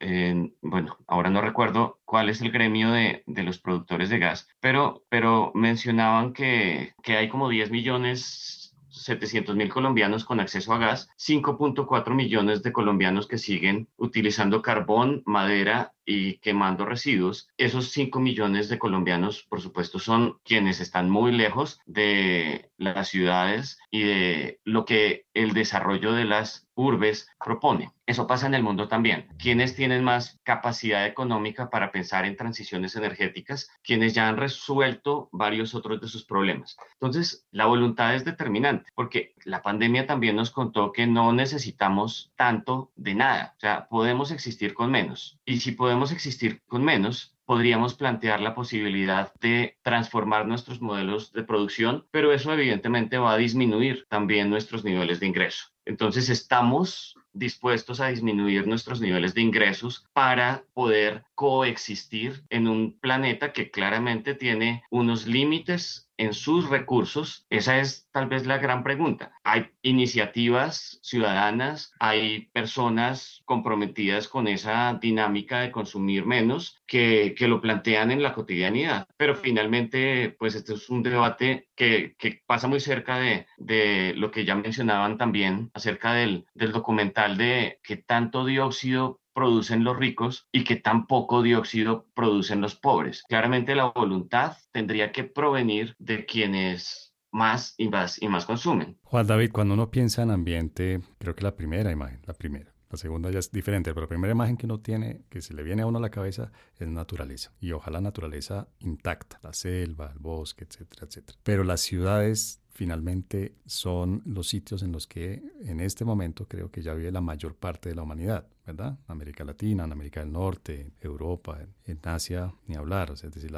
bueno, 0.61 0.97
ahora 1.05 1.29
no 1.29 1.41
recuerdo 1.41 1.99
cuál 2.03 2.29
es 2.29 2.41
el 2.41 2.51
gremio 2.51 2.91
de, 2.91 3.23
los 3.27 3.59
productores 3.59 4.09
de 4.09 4.17
gas, 4.17 4.47
pero, 4.59 5.03
pero 5.09 5.51
mencionaban 5.53 6.33
que, 6.33 6.95
que 7.03 7.17
hay 7.17 7.29
como 7.29 7.49
10 7.49 7.69
millones 7.69 8.61
700 8.89 9.55
mil 9.55 9.69
colombianos 9.69 10.25
con 10.25 10.39
acceso 10.39 10.73
a 10.73 10.77
gas, 10.77 11.09
5.4 11.17 12.13
millones 12.13 12.61
de 12.63 12.71
colombianos 12.71 13.27
que 13.27 13.37
siguen 13.37 13.87
utilizando 13.97 14.61
carbón, 14.61 15.23
madera 15.25 15.93
y 16.05 16.37
quemando 16.39 16.85
residuos. 16.85 17.49
Esos 17.57 17.91
5 17.91 18.19
millones 18.19 18.69
de 18.69 18.79
colombianos, 18.79 19.43
por 19.43 19.61
supuesto, 19.61 19.99
son 19.99 20.39
quienes 20.43 20.79
están 20.79 21.09
muy 21.09 21.31
lejos 21.31 21.79
de 21.85 22.71
las 22.77 23.09
ciudades 23.09 23.79
y 23.91 24.03
de 24.03 24.59
lo 24.63 24.85
que 24.85 25.25
el 25.33 25.53
desarrollo 25.53 26.13
de 26.13 26.25
las 26.25 26.67
urbes 26.75 27.27
propone. 27.43 27.91
Eso 28.05 28.27
pasa 28.27 28.47
en 28.47 28.55
el 28.55 28.63
mundo 28.63 28.87
también. 28.87 29.27
Quienes 29.37 29.75
tienen 29.75 30.03
más 30.03 30.39
capacidad 30.43 31.05
económica 31.05 31.69
para 31.69 31.91
pensar 31.91 32.25
en 32.25 32.35
transiciones 32.35 32.95
energéticas, 32.95 33.69
quienes 33.83 34.13
ya 34.13 34.27
han 34.27 34.37
resuelto 34.37 35.29
varios 35.31 35.75
otros 35.75 36.01
de 36.01 36.07
sus 36.07 36.25
problemas. 36.25 36.75
Entonces, 36.93 37.45
la 37.51 37.67
voluntad 37.67 38.15
es 38.15 38.25
determinante, 38.25 38.89
porque 38.95 39.33
la 39.45 39.61
pandemia 39.61 40.07
también 40.07 40.35
nos 40.35 40.51
contó 40.51 40.91
que 40.91 41.07
no 41.07 41.31
necesitamos 41.31 42.33
tanto 42.35 42.91
de 42.95 43.15
nada. 43.15 43.53
O 43.57 43.59
sea, 43.59 43.87
podemos 43.87 44.31
existir 44.31 44.73
con 44.73 44.91
menos. 44.91 45.39
Y 45.45 45.59
si 45.59 45.71
podemos 45.71 46.00
existir 46.09 46.63
con 46.65 46.83
menos, 46.83 47.35
podríamos 47.45 47.93
plantear 47.93 48.39
la 48.39 48.55
posibilidad 48.55 49.33
de 49.41 49.77
transformar 49.83 50.47
nuestros 50.47 50.81
modelos 50.81 51.33
de 51.33 51.43
producción, 51.43 52.07
pero 52.09 52.31
eso 52.31 52.51
evidentemente 52.51 53.17
va 53.17 53.33
a 53.33 53.37
disminuir 53.37 54.07
también 54.09 54.49
nuestros 54.49 54.83
niveles 54.83 55.19
de 55.19 55.27
ingreso. 55.27 55.65
Entonces 55.85 56.29
estamos 56.29 57.15
dispuestos 57.33 57.99
a 57.99 58.07
disminuir 58.07 58.67
nuestros 58.67 59.01
niveles 59.01 59.33
de 59.33 59.41
ingresos 59.41 60.07
para 60.13 60.63
poder 60.73 61.25
coexistir 61.41 62.43
en 62.51 62.67
un 62.67 62.99
planeta 62.99 63.51
que 63.51 63.71
claramente 63.71 64.35
tiene 64.35 64.83
unos 64.91 65.25
límites 65.25 66.11
en 66.17 66.35
sus 66.35 66.69
recursos? 66.69 67.47
Esa 67.49 67.79
es 67.79 68.07
tal 68.11 68.27
vez 68.27 68.45
la 68.45 68.59
gran 68.59 68.83
pregunta. 68.83 69.31
Hay 69.43 69.71
iniciativas 69.81 70.99
ciudadanas, 71.01 71.93
hay 71.99 72.51
personas 72.53 73.41
comprometidas 73.45 74.27
con 74.27 74.47
esa 74.47 74.99
dinámica 75.01 75.61
de 75.61 75.71
consumir 75.71 76.27
menos 76.27 76.79
que, 76.85 77.33
que 77.35 77.47
lo 77.47 77.59
plantean 77.59 78.11
en 78.11 78.21
la 78.21 78.33
cotidianidad, 78.33 79.07
pero 79.17 79.33
finalmente, 79.35 80.35
pues 80.37 80.53
este 80.53 80.75
es 80.75 80.91
un 80.91 81.01
debate 81.01 81.69
que, 81.75 82.13
que 82.19 82.43
pasa 82.45 82.67
muy 82.67 82.79
cerca 82.79 83.17
de, 83.17 83.47
de, 83.57 84.13
lo 84.15 84.29
que 84.29 84.45
ya 84.45 84.53
mencionaban 84.53 85.17
también 85.17 85.71
acerca 85.73 86.13
del, 86.13 86.45
del 86.53 86.71
documental 86.71 87.35
de 87.35 87.79
que 87.81 87.97
tanto 87.97 88.45
dióxido 88.45 89.20
producen 89.33 89.83
los 89.83 89.97
ricos 89.97 90.47
y 90.51 90.63
que 90.63 90.75
tan 90.75 91.07
poco 91.07 91.41
dióxido 91.41 92.07
producen 92.13 92.61
los 92.61 92.75
pobres. 92.75 93.23
Claramente 93.27 93.75
la 93.75 93.85
voluntad 93.85 94.57
tendría 94.71 95.11
que 95.11 95.23
provenir 95.23 95.95
de 95.99 96.25
quienes 96.25 97.13
más 97.31 97.73
y 97.77 97.87
más, 97.87 98.21
y 98.21 98.27
más 98.27 98.45
consumen. 98.45 98.97
Juan 99.03 99.27
David, 99.27 99.51
cuando 99.51 99.73
uno 99.73 99.89
piensa 99.89 100.21
en 100.21 100.31
ambiente, 100.31 101.01
creo 101.17 101.35
que 101.35 101.43
la 101.43 101.55
primera 101.55 101.91
imagen, 101.91 102.21
la 102.25 102.33
primera, 102.33 102.73
la 102.89 102.97
segunda 102.97 103.31
ya 103.31 103.39
es 103.39 103.51
diferente, 103.51 103.93
pero 103.93 104.01
la 104.01 104.09
primera 104.09 104.33
imagen 104.33 104.57
que 104.57 104.65
uno 104.65 104.81
tiene, 104.81 105.23
que 105.29 105.41
se 105.41 105.53
le 105.53 105.63
viene 105.63 105.83
a 105.83 105.85
uno 105.85 105.99
a 105.99 106.01
la 106.01 106.09
cabeza, 106.09 106.51
es 106.77 106.87
naturaleza. 106.87 107.53
Y 107.61 107.71
ojalá 107.71 108.01
naturaleza 108.01 108.67
intacta, 108.79 109.39
la 109.43 109.53
selva, 109.53 110.11
el 110.13 110.19
bosque, 110.19 110.65
etcétera, 110.65 111.07
etcétera. 111.07 111.39
Pero 111.43 111.63
las 111.63 111.79
ciudades 111.79 112.60
finalmente 112.73 113.55
son 113.65 114.21
los 114.25 114.47
sitios 114.47 114.81
en 114.83 114.91
los 114.91 115.05
que 115.05 115.43
en 115.63 115.79
este 115.79 116.05
momento 116.05 116.47
creo 116.47 116.71
que 116.71 116.81
ya 116.81 116.93
vive 116.93 117.11
la 117.11 117.21
mayor 117.21 117.55
parte 117.55 117.89
de 117.89 117.95
la 117.95 118.03
humanidad, 118.03 118.47
¿verdad? 118.65 118.97
América 119.07 119.43
Latina, 119.43 119.83
en 119.83 119.91
América 119.91 120.21
del 120.21 120.31
Norte, 120.31 120.91
Europa, 121.01 121.59
en 121.85 121.99
Asia, 122.03 122.53
ni 122.67 122.75
hablar. 122.75 123.11
O 123.11 123.15
sea, 123.15 123.29
es 123.29 123.35
decir, 123.35 123.51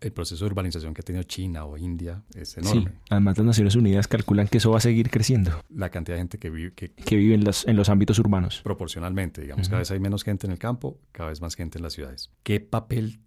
el 0.00 0.12
proceso 0.12 0.44
de 0.44 0.50
urbanización 0.50 0.94
que 0.94 1.00
ha 1.00 1.04
tenido 1.04 1.24
China 1.24 1.64
o 1.64 1.76
India 1.76 2.22
es 2.34 2.56
enorme. 2.56 2.90
Sí, 2.90 2.98
además 3.10 3.38
las 3.38 3.46
Naciones 3.46 3.74
Unidas 3.74 4.06
calculan 4.06 4.46
que 4.46 4.58
eso 4.58 4.70
va 4.70 4.78
a 4.78 4.80
seguir 4.80 5.10
creciendo. 5.10 5.50
La 5.68 5.90
cantidad 5.90 6.16
de 6.16 6.20
gente 6.20 6.38
que 6.38 6.50
vive, 6.50 6.72
que, 6.72 7.16
vive 7.16 7.34
en 7.34 7.44
los, 7.44 7.66
en 7.66 7.76
los 7.76 7.88
ámbitos 7.88 8.18
urbanos. 8.18 8.60
Proporcionalmente, 8.62 9.40
digamos, 9.42 9.68
cada 9.68 9.80
vez 9.80 9.90
hay 9.90 10.00
menos 10.00 10.22
gente 10.22 10.46
en 10.46 10.52
el 10.52 10.58
campo, 10.58 10.98
cada 11.12 11.30
vez 11.30 11.40
más 11.40 11.56
gente 11.56 11.78
en 11.78 11.82
las 11.82 11.94
ciudades. 11.94 12.30
¿Qué 12.44 12.60
papel 12.60 13.20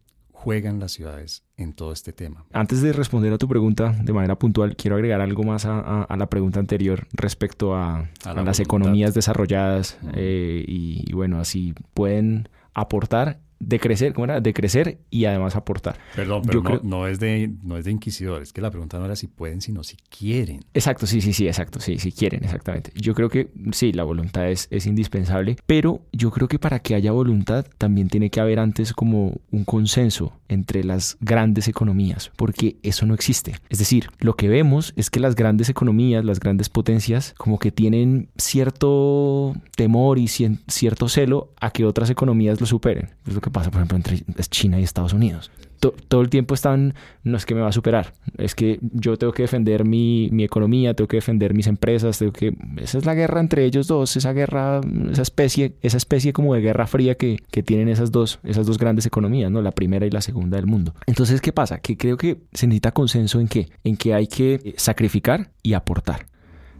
juegan 0.43 0.79
las 0.79 0.91
ciudades 0.91 1.43
en 1.55 1.71
todo 1.71 1.93
este 1.93 2.11
tema. 2.11 2.45
Antes 2.51 2.81
de 2.81 2.91
responder 2.91 3.31
a 3.31 3.37
tu 3.37 3.47
pregunta 3.47 3.95
de 4.03 4.11
manera 4.11 4.37
puntual, 4.37 4.75
quiero 4.75 4.97
agregar 4.97 5.21
algo 5.21 5.43
más 5.43 5.65
a, 5.65 6.05
la 6.09 6.27
pregunta 6.27 6.59
anterior 6.59 7.07
respecto 7.13 7.75
a, 7.75 8.09
las 8.25 8.59
economías 8.59 9.13
desarrolladas 9.13 9.97
eh, 10.15 10.65
y, 10.67 11.05
y, 11.09 11.13
bueno, 11.13 11.39
así 11.39 11.73
pueden 11.93 12.49
aportar 12.73 13.39
de 13.67 13.79
crecer, 13.79 14.13
¿cómo 14.13 14.25
era? 14.25 14.41
De 14.41 14.53
crecer 14.53 14.99
y 15.09 15.25
además 15.25 15.55
aportar. 15.55 15.97
Perdón, 16.15 16.43
pero 16.45 16.81
no, 16.83 17.07
es 17.07 17.19
de, 17.19 17.51
no 17.63 17.77
es 17.77 17.85
de 17.85 17.91
inquisidores, 17.91 18.53
que 18.53 18.61
la 18.61 18.69
pregunta 18.69 18.99
no 18.99 19.05
era 19.05 19.15
si 19.15 19.27
pueden, 19.27 19.61
sino 19.61 19.83
si 19.83 19.97
quieren. 20.09 20.65
Exacto, 20.73 21.07
sí, 21.07 21.21
sí, 21.21 21.33
sí, 21.33 21.47
exacto, 21.47 21.79
sí, 21.79 21.97
si 21.99 22.11
quieren, 22.11 22.43
exactamente. 22.43 22.91
Yo 22.95 23.13
creo 23.13 23.29
que 23.29 23.49
sí, 23.71 23.91
la 23.93 24.03
voluntad 24.03 24.49
es, 24.49 24.67
es 24.71 24.85
indispensable, 24.85 25.57
pero 25.65 26.01
yo 26.11 26.31
creo 26.31 26.47
que 26.47 26.59
para 26.59 26.79
que 26.79 26.95
haya 26.95 27.11
voluntad 27.11 27.65
también 27.77 28.09
tiene 28.09 28.29
que 28.29 28.39
haber 28.39 28.59
antes 28.59 28.93
como 28.93 29.41
un 29.51 29.63
consenso 29.65 30.33
entre 30.47 30.83
las 30.83 31.17
grandes 31.19 31.67
economías, 31.67 32.31
porque 32.35 32.77
eso 32.83 33.05
no 33.05 33.13
existe. 33.13 33.55
Es 33.69 33.79
decir, 33.79 34.07
lo 34.19 34.35
que 34.35 34.47
vemos 34.47 34.93
es 34.95 35.09
que 35.09 35.19
las 35.19 35.35
grandes 35.35 35.69
economías, 35.69 36.23
las 36.25 36.39
grandes 36.39 36.69
potencias, 36.69 37.33
como 37.37 37.59
que 37.59 37.71
tienen 37.71 38.29
cierto 38.37 39.55
temor 39.75 40.19
y 40.19 40.27
cierto 40.27 41.09
celo 41.09 41.53
a 41.59 41.71
que 41.71 41.85
otras 41.85 42.09
economías 42.09 42.59
lo 42.59 42.67
superen. 42.67 43.09
Es 43.25 43.33
lo 43.33 43.41
que 43.41 43.49
pasa, 43.53 43.71
por 43.71 43.79
ejemplo, 43.79 43.97
entre 43.97 44.23
China 44.49 44.79
y 44.79 44.83
Estados 44.83 45.13
Unidos. 45.13 45.51
todo 45.79 46.21
el 46.21 46.29
tiempo 46.29 46.53
están, 46.53 46.93
no 47.23 47.37
es 47.37 47.45
que 47.45 47.55
me 47.55 47.61
va 47.61 47.67
a 47.67 47.73
superar, 47.73 48.13
es 48.37 48.55
que 48.55 48.79
yo 48.81 49.17
tengo 49.17 49.33
que 49.33 49.43
defender 49.43 49.85
mi, 49.85 50.29
mi, 50.31 50.43
economía, 50.43 50.93
tengo 50.93 51.07
que 51.07 51.17
defender 51.17 51.53
mis 51.53 51.67
empresas, 51.67 52.19
tengo 52.19 52.31
que... 52.31 52.55
Esa 52.77 52.97
es 52.97 53.05
la 53.05 53.13
guerra 53.13 53.39
entre 53.39 53.65
ellos 53.65 53.87
dos, 53.87 54.15
esa 54.17 54.33
guerra, 54.33 54.81
esa 55.11 55.21
especie, 55.21 55.75
esa 55.81 55.97
especie 55.97 56.33
como 56.33 56.53
de 56.53 56.61
guerra 56.61 56.87
fría 56.87 57.15
que, 57.15 57.37
que 57.51 57.63
tienen 57.63 57.89
esas 57.89 58.11
dos, 58.11 58.39
esas 58.43 58.65
dos 58.65 58.77
grandes 58.77 59.05
economías, 59.05 59.51
¿no? 59.51 59.61
La 59.61 59.71
primera 59.71 60.05
y 60.05 60.09
la 60.09 60.21
segunda 60.21 60.57
del 60.57 60.67
mundo. 60.67 60.95
Entonces, 61.05 61.41
¿qué 61.41 61.53
pasa? 61.53 61.79
Que 61.79 61.97
creo 61.97 62.17
que 62.17 62.41
se 62.53 62.67
necesita 62.67 62.91
consenso 62.91 63.39
en 63.39 63.47
qué? 63.47 63.69
En 63.83 63.97
que 63.97 64.13
hay 64.13 64.27
que 64.27 64.73
sacrificar 64.77 65.51
y 65.61 65.73
aportar. 65.73 66.32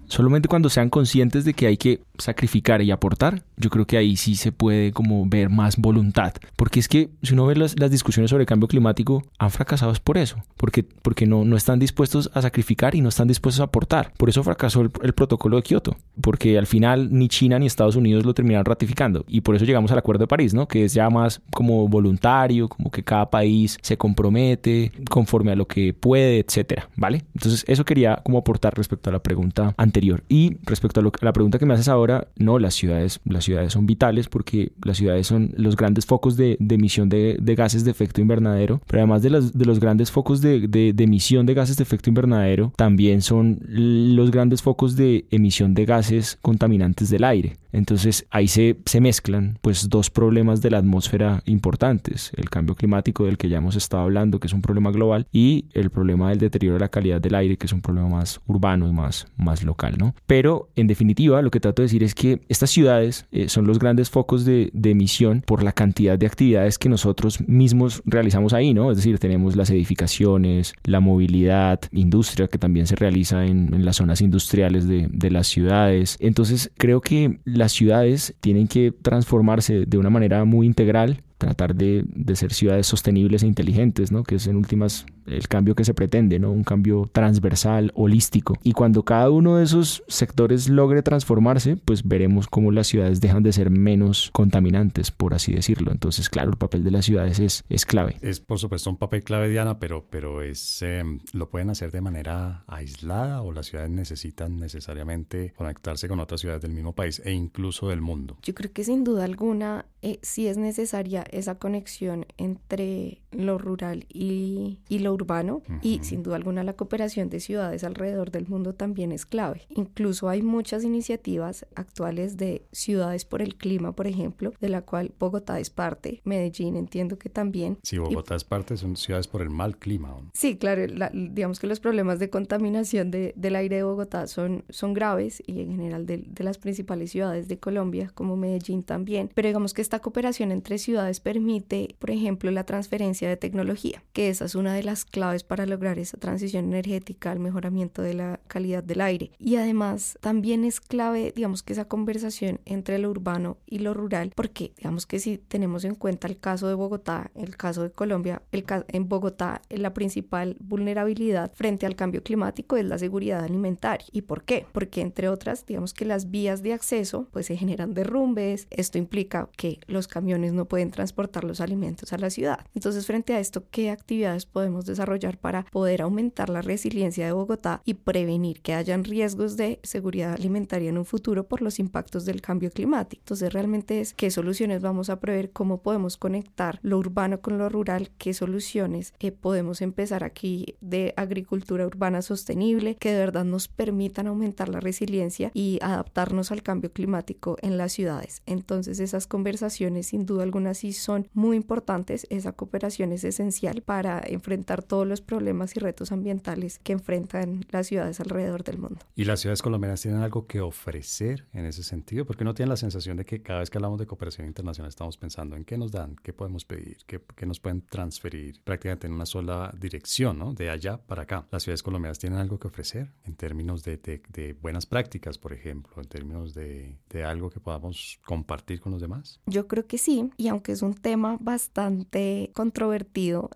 Solamente 0.07 0.47
cuando 0.47 0.69
sean 0.69 0.89
conscientes 0.89 1.45
de 1.45 1.53
que 1.53 1.67
hay 1.67 1.77
que 1.77 2.01
sacrificar 2.17 2.81
y 2.81 2.91
aportar, 2.91 3.43
yo 3.57 3.69
creo 3.69 3.85
que 3.85 3.97
ahí 3.97 4.15
sí 4.15 4.35
se 4.35 4.51
puede 4.51 4.91
como 4.91 5.25
ver 5.25 5.49
más 5.49 5.77
voluntad. 5.77 6.33
Porque 6.55 6.79
es 6.79 6.87
que 6.87 7.09
si 7.21 7.33
uno 7.33 7.45
ve 7.45 7.55
las, 7.55 7.75
discusiones 7.89 8.29
sobre 8.29 8.45
cambio 8.45 8.67
climático, 8.67 9.23
han 9.37 9.51
fracasado 9.51 9.91
es 9.91 9.99
por 9.99 10.17
eso. 10.17 10.37
Porque, 10.57 10.83
porque 10.83 11.25
no, 11.25 11.45
no 11.45 11.55
están 11.55 11.79
dispuestos 11.79 12.29
a 12.33 12.41
sacrificar 12.41 12.95
y 12.95 13.01
no 13.01 13.09
están 13.09 13.27
dispuestos 13.27 13.61
a 13.61 13.65
aportar. 13.65 14.13
Por 14.17 14.29
eso 14.29 14.43
fracasó 14.43 14.81
el, 14.81 15.13
protocolo 15.13 15.57
de 15.57 15.63
Kioto. 15.63 15.97
Porque 16.21 16.57
al 16.57 16.67
final 16.67 17.09
ni 17.11 17.27
China 17.27 17.59
ni 17.59 17.65
Estados 17.65 17.95
Unidos 17.95 18.25
lo 18.25 18.33
terminaron 18.33 18.65
ratificando. 18.65 19.25
Y 19.27 19.41
por 19.41 19.55
eso 19.55 19.65
llegamos 19.65 19.91
al 19.91 19.97
Acuerdo 19.97 20.23
de 20.23 20.27
París, 20.27 20.53
¿no? 20.53 20.67
Que 20.67 20.85
es 20.85 20.93
ya 20.93 21.09
más 21.09 21.41
como 21.51 21.87
voluntario, 21.87 22.67
como 22.67 22.91
que 22.91 23.03
cada 23.03 23.29
país 23.29 23.77
se 23.81 23.97
compromete 23.97 24.91
conforme 25.09 25.51
a 25.51 25.55
lo 25.55 25.67
que 25.67 25.93
puede, 25.93 26.39
etcétera. 26.39 26.89
¿Vale? 26.95 27.23
Entonces 27.35 27.63
eso 27.67 27.85
quería 27.85 28.21
como 28.23 28.39
aportar 28.39 28.75
respecto 28.75 29.09
a 29.09 29.13
la 29.13 29.19
pregunta 29.19 29.73
anterior. 29.77 29.92
Y 30.29 30.57
respecto 30.63 30.99
a, 30.99 31.03
a 31.03 31.25
la 31.25 31.33
pregunta 31.33 31.59
que 31.59 31.65
me 31.65 31.73
haces 31.73 31.87
ahora, 31.87 32.27
no, 32.37 32.59
las 32.59 32.73
ciudades, 32.73 33.19
las 33.25 33.43
ciudades 33.43 33.73
son 33.73 33.85
vitales 33.85 34.27
porque 34.27 34.71
las 34.83 34.97
ciudades 34.97 35.27
son 35.27 35.51
los 35.57 35.75
grandes 35.75 36.05
focos 36.05 36.37
de, 36.37 36.57
emisión 36.59 37.09
de, 37.09 37.37
gases 37.55 37.85
de 37.85 37.91
efecto 37.91 38.21
invernadero, 38.21 38.81
pero 38.87 39.01
además 39.01 39.21
de, 39.21 39.29
de 39.29 39.65
los 39.65 39.79
grandes 39.79 40.11
focos 40.11 40.41
de, 40.41 40.93
emisión 40.97 41.45
de 41.45 41.53
gases 41.53 41.77
de 41.77 41.83
efecto 41.83 42.09
invernadero, 42.09 42.73
también 42.75 43.21
son 43.21 43.59
los 43.67 44.31
grandes 44.31 44.61
focos 44.61 44.95
de 44.95 45.25
emisión 45.31 45.73
de 45.73 45.85
gases 45.85 46.37
contaminantes 46.41 47.09
del 47.09 47.23
aire. 47.23 47.57
Entonces 47.73 48.25
ahí 48.29 48.47
se, 48.47 48.77
se 48.85 49.01
mezclan 49.01 49.57
pues 49.61 49.89
dos 49.89 50.09
problemas 50.09 50.61
de 50.61 50.71
la 50.71 50.77
atmósfera 50.77 51.41
importantes, 51.45 52.31
el 52.37 52.49
cambio 52.49 52.75
climático 52.75 53.25
del 53.25 53.37
que 53.37 53.49
ya 53.49 53.57
hemos 53.57 53.75
estado 53.75 54.03
hablando, 54.03 54.39
que 54.39 54.47
es 54.47 54.53
un 54.53 54.61
problema 54.61 54.91
global, 54.91 55.27
y 55.31 55.65
el 55.73 55.89
problema 55.89 56.29
del 56.29 56.39
deterioro 56.39 56.75
de 56.75 56.81
la 56.81 56.89
calidad 56.89 57.19
del 57.19 57.35
aire, 57.35 57.57
que 57.57 57.65
es 57.65 57.73
un 57.73 57.81
problema 57.81 58.07
más 58.07 58.39
urbano 58.45 58.87
y 58.87 58.93
más, 58.93 59.27
más 59.35 59.63
local, 59.63 59.95
¿no? 59.97 60.15
Pero 60.27 60.69
en 60.75 60.87
definitiva 60.87 61.41
lo 61.41 61.51
que 61.51 61.59
trato 61.59 61.81
de 61.81 61.87
decir 61.87 62.03
es 62.03 62.15
que 62.15 62.41
estas 62.47 62.69
ciudades 62.69 63.25
eh, 63.31 63.49
son 63.49 63.65
los 63.65 63.79
grandes 63.79 64.09
focos 64.09 64.45
de, 64.45 64.71
emisión 64.83 65.41
por 65.47 65.63
la 65.63 65.71
cantidad 65.71 66.19
de 66.19 66.27
actividades 66.27 66.77
que 66.77 66.87
nosotros 66.87 67.41
mismos 67.47 68.03
realizamos 68.05 68.53
ahí, 68.53 68.75
¿no? 68.75 68.91
Es 68.91 68.97
decir, 68.97 69.17
tenemos 69.17 69.55
las 69.55 69.71
edificaciones, 69.71 70.73
la 70.83 70.99
movilidad, 70.99 71.79
industria 71.91 72.47
que 72.47 72.59
también 72.59 72.85
se 72.85 72.95
realiza 72.95 73.43
en, 73.45 73.83
las 73.83 73.95
zonas 73.95 74.21
industriales 74.21 74.87
de, 74.87 75.07
de 75.11 75.31
las 75.31 75.47
ciudades. 75.47 76.17
Entonces 76.19 76.71
creo 76.77 77.01
que 77.01 77.39
las 77.63 77.71
ciudades 77.71 78.35
tienen 78.41 78.67
que 78.67 78.91
transformarse 78.91 79.85
de 79.85 79.97
una 79.97 80.09
manera 80.09 80.43
muy 80.43 80.67
integral 80.67 81.23
tratar 81.37 81.75
de, 81.75 82.05
ser 82.35 82.51
ciudades 82.51 82.87
sostenibles 82.87 83.41
e 83.43 83.47
inteligentes, 83.47 84.11
¿no? 84.11 84.23
que 84.23 84.35
es 84.35 84.47
en 84.47 84.57
últimas 84.57 85.05
el 85.25 85.47
cambio 85.47 85.75
que 85.75 85.85
se 85.85 85.93
pretende, 85.93 86.39
¿no? 86.39 86.51
un 86.51 86.63
cambio 86.63 87.09
transversal, 87.11 87.91
holístico. 87.95 88.57
Y 88.63 88.73
cuando 88.73 89.03
cada 89.03 89.29
uno 89.29 89.57
de 89.57 89.63
esos 89.63 90.03
sectores 90.07 90.69
logre 90.69 91.01
transformarse, 91.01 91.77
pues 91.77 92.07
veremos 92.07 92.47
cómo 92.47 92.71
las 92.71 92.87
ciudades 92.87 93.21
dejan 93.21 93.43
de 93.43 93.53
ser 93.53 93.69
menos 93.69 94.29
contaminantes, 94.33 95.11
por 95.11 95.33
así 95.33 95.53
decirlo. 95.53 95.91
Entonces, 95.91 96.29
claro, 96.29 96.51
el 96.51 96.57
papel 96.57 96.83
de 96.83 96.91
las 96.91 97.05
ciudades 97.05 97.39
es, 97.39 97.63
es 97.69 97.85
clave. 97.85 98.17
Es 98.21 98.39
por 98.39 98.59
supuesto 98.59 98.89
un 98.89 98.97
papel 98.97 99.23
clave, 99.23 99.49
Diana, 99.49 99.79
pero, 99.79 100.05
pero 100.09 100.41
es, 100.41 100.81
eh, 100.81 101.03
lo 101.33 101.49
pueden 101.49 101.69
hacer 101.69 101.91
de 101.91 102.01
manera 102.01 102.63
aislada 102.67 103.41
o 103.41 103.51
las 103.51 103.67
ciudades 103.67 103.89
necesitan 103.89 104.59
necesariamente 104.59 105.53
conectarse 105.55 106.07
con 106.07 106.19
otras 106.19 106.41
ciudades 106.41 106.61
del 106.61 106.71
mismo 106.71 106.93
país 106.93 107.21
e 107.23 107.31
incluso 107.31 107.89
del 107.89 108.01
mundo. 108.01 108.37
Yo 108.43 108.53
creo 108.53 108.71
que 108.71 108.83
sin 108.83 109.03
duda 109.03 109.23
alguna 109.23 109.85
eh, 110.01 110.19
sí 110.21 110.47
es 110.47 110.57
necesaria 110.57 111.23
esa 111.31 111.55
conexión 111.55 112.25
entre 112.37 113.22
lo 113.35 113.57
rural 113.57 114.05
y, 114.09 114.79
y 114.89 114.99
lo 114.99 115.13
urbano 115.13 115.55
uh 115.55 115.71
-huh. 115.73 115.79
y 115.81 115.99
sin 116.03 116.23
duda 116.23 116.35
alguna 116.35 116.63
la 116.63 116.73
cooperación 116.73 117.29
de 117.29 117.39
ciudades 117.39 117.83
alrededor 117.83 118.31
del 118.31 118.47
mundo 118.47 118.73
también 118.73 119.11
es 119.11 119.25
clave. 119.25 119.67
Incluso 119.69 120.29
hay 120.29 120.41
muchas 120.41 120.83
iniciativas 120.83 121.65
actuales 121.75 122.37
de 122.37 122.65
ciudades 122.71 123.25
por 123.25 123.41
el 123.41 123.55
clima, 123.55 123.93
por 123.93 124.07
ejemplo, 124.07 124.53
de 124.59 124.69
la 124.69 124.81
cual 124.81 125.11
Bogotá 125.19 125.59
es 125.59 125.69
parte, 125.69 126.21
Medellín 126.23 126.75
entiendo 126.75 127.17
que 127.17 127.29
también. 127.29 127.77
Sí, 127.83 127.97
Bogotá 127.97 128.35
y, 128.35 128.37
es 128.37 128.43
parte, 128.43 128.77
son 128.77 128.95
ciudades 128.95 129.27
por 129.27 129.41
el 129.41 129.49
mal 129.49 129.77
clima. 129.77 130.09
¿no? 130.09 130.31
Sí, 130.33 130.57
claro, 130.57 130.85
la, 130.87 131.11
digamos 131.13 131.59
que 131.59 131.67
los 131.67 131.79
problemas 131.79 132.19
de 132.19 132.29
contaminación 132.29 133.11
de, 133.11 133.33
del 133.35 133.55
aire 133.55 133.77
de 133.77 133.83
Bogotá 133.83 134.27
son, 134.27 134.63
son 134.69 134.93
graves 134.93 135.41
y 135.45 135.61
en 135.61 135.71
general 135.71 136.05
de, 136.05 136.17
de 136.17 136.43
las 136.43 136.57
principales 136.57 137.11
ciudades 137.11 137.47
de 137.47 137.59
Colombia, 137.59 138.11
como 138.13 138.35
Medellín 138.35 138.83
también, 138.83 139.29
pero 139.33 139.47
digamos 139.47 139.73
que 139.73 139.81
esta 139.81 139.99
cooperación 139.99 140.51
entre 140.51 140.77
ciudades 140.77 141.19
permite, 141.19 141.95
por 141.99 142.11
ejemplo, 142.11 142.51
la 142.51 142.65
transferencia 142.65 143.22
de 143.29 143.37
tecnología, 143.37 144.03
que 144.13 144.29
esa 144.29 144.45
es 144.45 144.55
una 144.55 144.73
de 144.73 144.83
las 144.83 145.05
claves 145.05 145.43
para 145.43 145.65
lograr 145.65 145.99
esa 145.99 146.17
transición 146.17 146.65
energética 146.65 147.31
al 147.31 147.39
mejoramiento 147.39 148.01
de 148.01 148.13
la 148.13 148.39
calidad 148.47 148.83
del 148.83 149.01
aire. 149.01 149.31
Y 149.39 149.55
además 149.55 150.17
también 150.21 150.63
es 150.63 150.79
clave, 150.79 151.33
digamos 151.35 151.63
que 151.63 151.73
esa 151.73 151.85
conversación 151.85 152.59
entre 152.65 152.99
lo 152.99 153.09
urbano 153.09 153.57
y 153.65 153.79
lo 153.79 153.93
rural, 153.93 154.31
porque 154.35 154.73
digamos 154.77 155.05
que 155.05 155.19
si 155.19 155.37
tenemos 155.37 155.83
en 155.85 155.95
cuenta 155.95 156.27
el 156.27 156.37
caso 156.37 156.67
de 156.67 156.73
Bogotá, 156.73 157.31
el 157.35 157.55
caso 157.57 157.83
de 157.83 157.91
Colombia, 157.91 158.41
el 158.51 158.63
ca 158.63 158.85
en 158.87 159.07
Bogotá 159.07 159.61
la 159.69 159.93
principal 159.93 160.55
vulnerabilidad 160.59 161.51
frente 161.53 161.85
al 161.85 161.95
cambio 161.95 162.23
climático 162.23 162.77
es 162.77 162.85
la 162.85 162.97
seguridad 162.97 163.43
alimentaria. 163.43 164.07
¿Y 164.11 164.23
por 164.23 164.43
qué? 164.43 164.65
Porque 164.71 165.01
entre 165.01 165.29
otras, 165.29 165.65
digamos 165.65 165.93
que 165.93 166.05
las 166.05 166.29
vías 166.29 166.63
de 166.63 166.73
acceso 166.73 167.27
pues 167.31 167.47
se 167.47 167.57
generan 167.57 167.93
derrumbes, 167.93 168.67
esto 168.69 168.97
implica 168.97 169.49
que 169.57 169.79
los 169.87 170.07
camiones 170.07 170.53
no 170.53 170.65
pueden 170.65 170.91
transportar 170.91 171.43
los 171.43 171.61
alimentos 171.61 172.13
a 172.13 172.17
la 172.17 172.29
ciudad. 172.29 172.65
Entonces, 172.75 173.05
frente 173.13 173.35
a 173.35 173.39
esto, 173.39 173.65
¿qué 173.69 173.91
actividades 173.91 174.47
podemos 174.47 174.87
desarrollar 174.87 175.37
para 175.37 175.65
poder 175.65 176.01
aumentar 176.01 176.49
la 176.49 176.63
resiliencia 176.63 177.27
de 177.27 177.31
Bogotá 177.31 177.83
y 177.85 177.93
prevenir 177.93 178.63
que 178.63 178.73
hayan 178.73 179.03
riesgos 179.03 179.55
de 179.55 179.79
seguridad 179.83 180.33
alimentaria 180.33 180.89
en 180.89 180.97
un 180.97 181.05
futuro 181.05 181.47
por 181.47 181.61
los 181.61 181.77
impactos 181.77 182.25
del 182.25 182.41
cambio 182.41 182.71
climático? 182.71 183.21
Entonces, 183.21 183.53
realmente 183.53 184.01
es 184.01 184.15
qué 184.15 184.31
soluciones 184.31 184.81
vamos 184.81 185.11
a 185.11 185.19
prever, 185.19 185.51
cómo 185.51 185.83
podemos 185.83 186.17
conectar 186.17 186.79
lo 186.81 186.97
urbano 186.97 187.39
con 187.39 187.59
lo 187.59 187.69
rural, 187.69 188.09
qué 188.17 188.33
soluciones 188.33 189.13
eh, 189.19 189.31
podemos 189.31 189.83
empezar 189.83 190.23
aquí 190.23 190.75
de 190.81 191.13
agricultura 191.15 191.85
urbana 191.85 192.23
sostenible 192.23 192.95
que 192.95 193.11
de 193.11 193.19
verdad 193.19 193.45
nos 193.45 193.67
permitan 193.67 194.25
aumentar 194.25 194.69
la 194.69 194.79
resiliencia 194.79 195.51
y 195.53 195.77
adaptarnos 195.83 196.51
al 196.51 196.63
cambio 196.63 196.91
climático 196.91 197.57
en 197.61 197.77
las 197.77 197.91
ciudades. 197.91 198.41
Entonces, 198.47 198.99
esas 198.99 199.27
conversaciones 199.27 200.07
sin 200.07 200.25
duda 200.25 200.41
alguna 200.41 200.73
sí 200.73 200.93
son 200.93 201.27
muy 201.35 201.57
importantes, 201.57 202.25
esa 202.31 202.53
cooperación 202.53 203.02
es 203.11 203.23
esencial 203.23 203.81
para 203.81 204.21
enfrentar 204.25 204.83
todos 204.83 205.07
los 205.07 205.21
problemas 205.21 205.75
y 205.75 205.79
retos 205.79 206.11
ambientales 206.11 206.79
que 206.79 206.93
enfrentan 206.93 207.65
las 207.71 207.87
ciudades 207.87 208.19
alrededor 208.19 208.63
del 208.63 208.77
mundo. 208.77 208.99
¿Y 209.15 209.25
las 209.25 209.41
ciudades 209.41 209.61
colombianas 209.61 210.01
tienen 210.01 210.21
algo 210.21 210.47
que 210.47 210.61
ofrecer 210.61 211.47
en 211.53 211.65
ese 211.65 211.83
sentido? 211.83 212.25
Porque 212.25 212.43
uno 212.43 212.53
tiene 212.53 212.69
la 212.69 212.77
sensación 212.77 213.17
de 213.17 213.25
que 213.25 213.41
cada 213.41 213.59
vez 213.59 213.69
que 213.69 213.77
hablamos 213.77 213.99
de 213.99 214.05
cooperación 214.05 214.47
internacional 214.47 214.89
estamos 214.89 215.17
pensando 215.17 215.55
en 215.55 215.65
qué 215.65 215.77
nos 215.77 215.91
dan, 215.91 216.15
qué 216.23 216.33
podemos 216.33 216.65
pedir, 216.65 216.97
qué, 217.05 217.21
qué 217.35 217.45
nos 217.45 217.59
pueden 217.59 217.81
transferir 217.81 218.61
prácticamente 218.63 219.07
en 219.07 219.13
una 219.13 219.25
sola 219.25 219.73
dirección, 219.77 220.39
¿no? 220.39 220.53
De 220.53 220.69
allá 220.69 220.97
para 220.97 221.23
acá. 221.23 221.47
¿Las 221.51 221.63
ciudades 221.63 221.83
colombianas 221.83 222.19
tienen 222.19 222.39
algo 222.39 222.59
que 222.59 222.67
ofrecer 222.67 223.11
en 223.25 223.35
términos 223.35 223.83
de, 223.83 223.97
de, 223.97 224.21
de 224.29 224.53
buenas 224.53 224.85
prácticas, 224.85 225.37
por 225.37 225.53
ejemplo, 225.53 225.93
en 225.97 226.07
términos 226.07 226.53
de, 226.53 226.97
de 227.09 227.23
algo 227.23 227.49
que 227.49 227.59
podamos 227.59 228.19
compartir 228.25 228.79
con 228.79 228.91
los 228.91 229.01
demás? 229.01 229.41
Yo 229.45 229.67
creo 229.67 229.87
que 229.87 229.97
sí, 229.97 230.31
y 230.37 230.47
aunque 230.47 230.71
es 230.71 230.81
un 230.81 230.93
tema 230.93 231.37
bastante 231.39 232.51
controvertido 232.53 232.92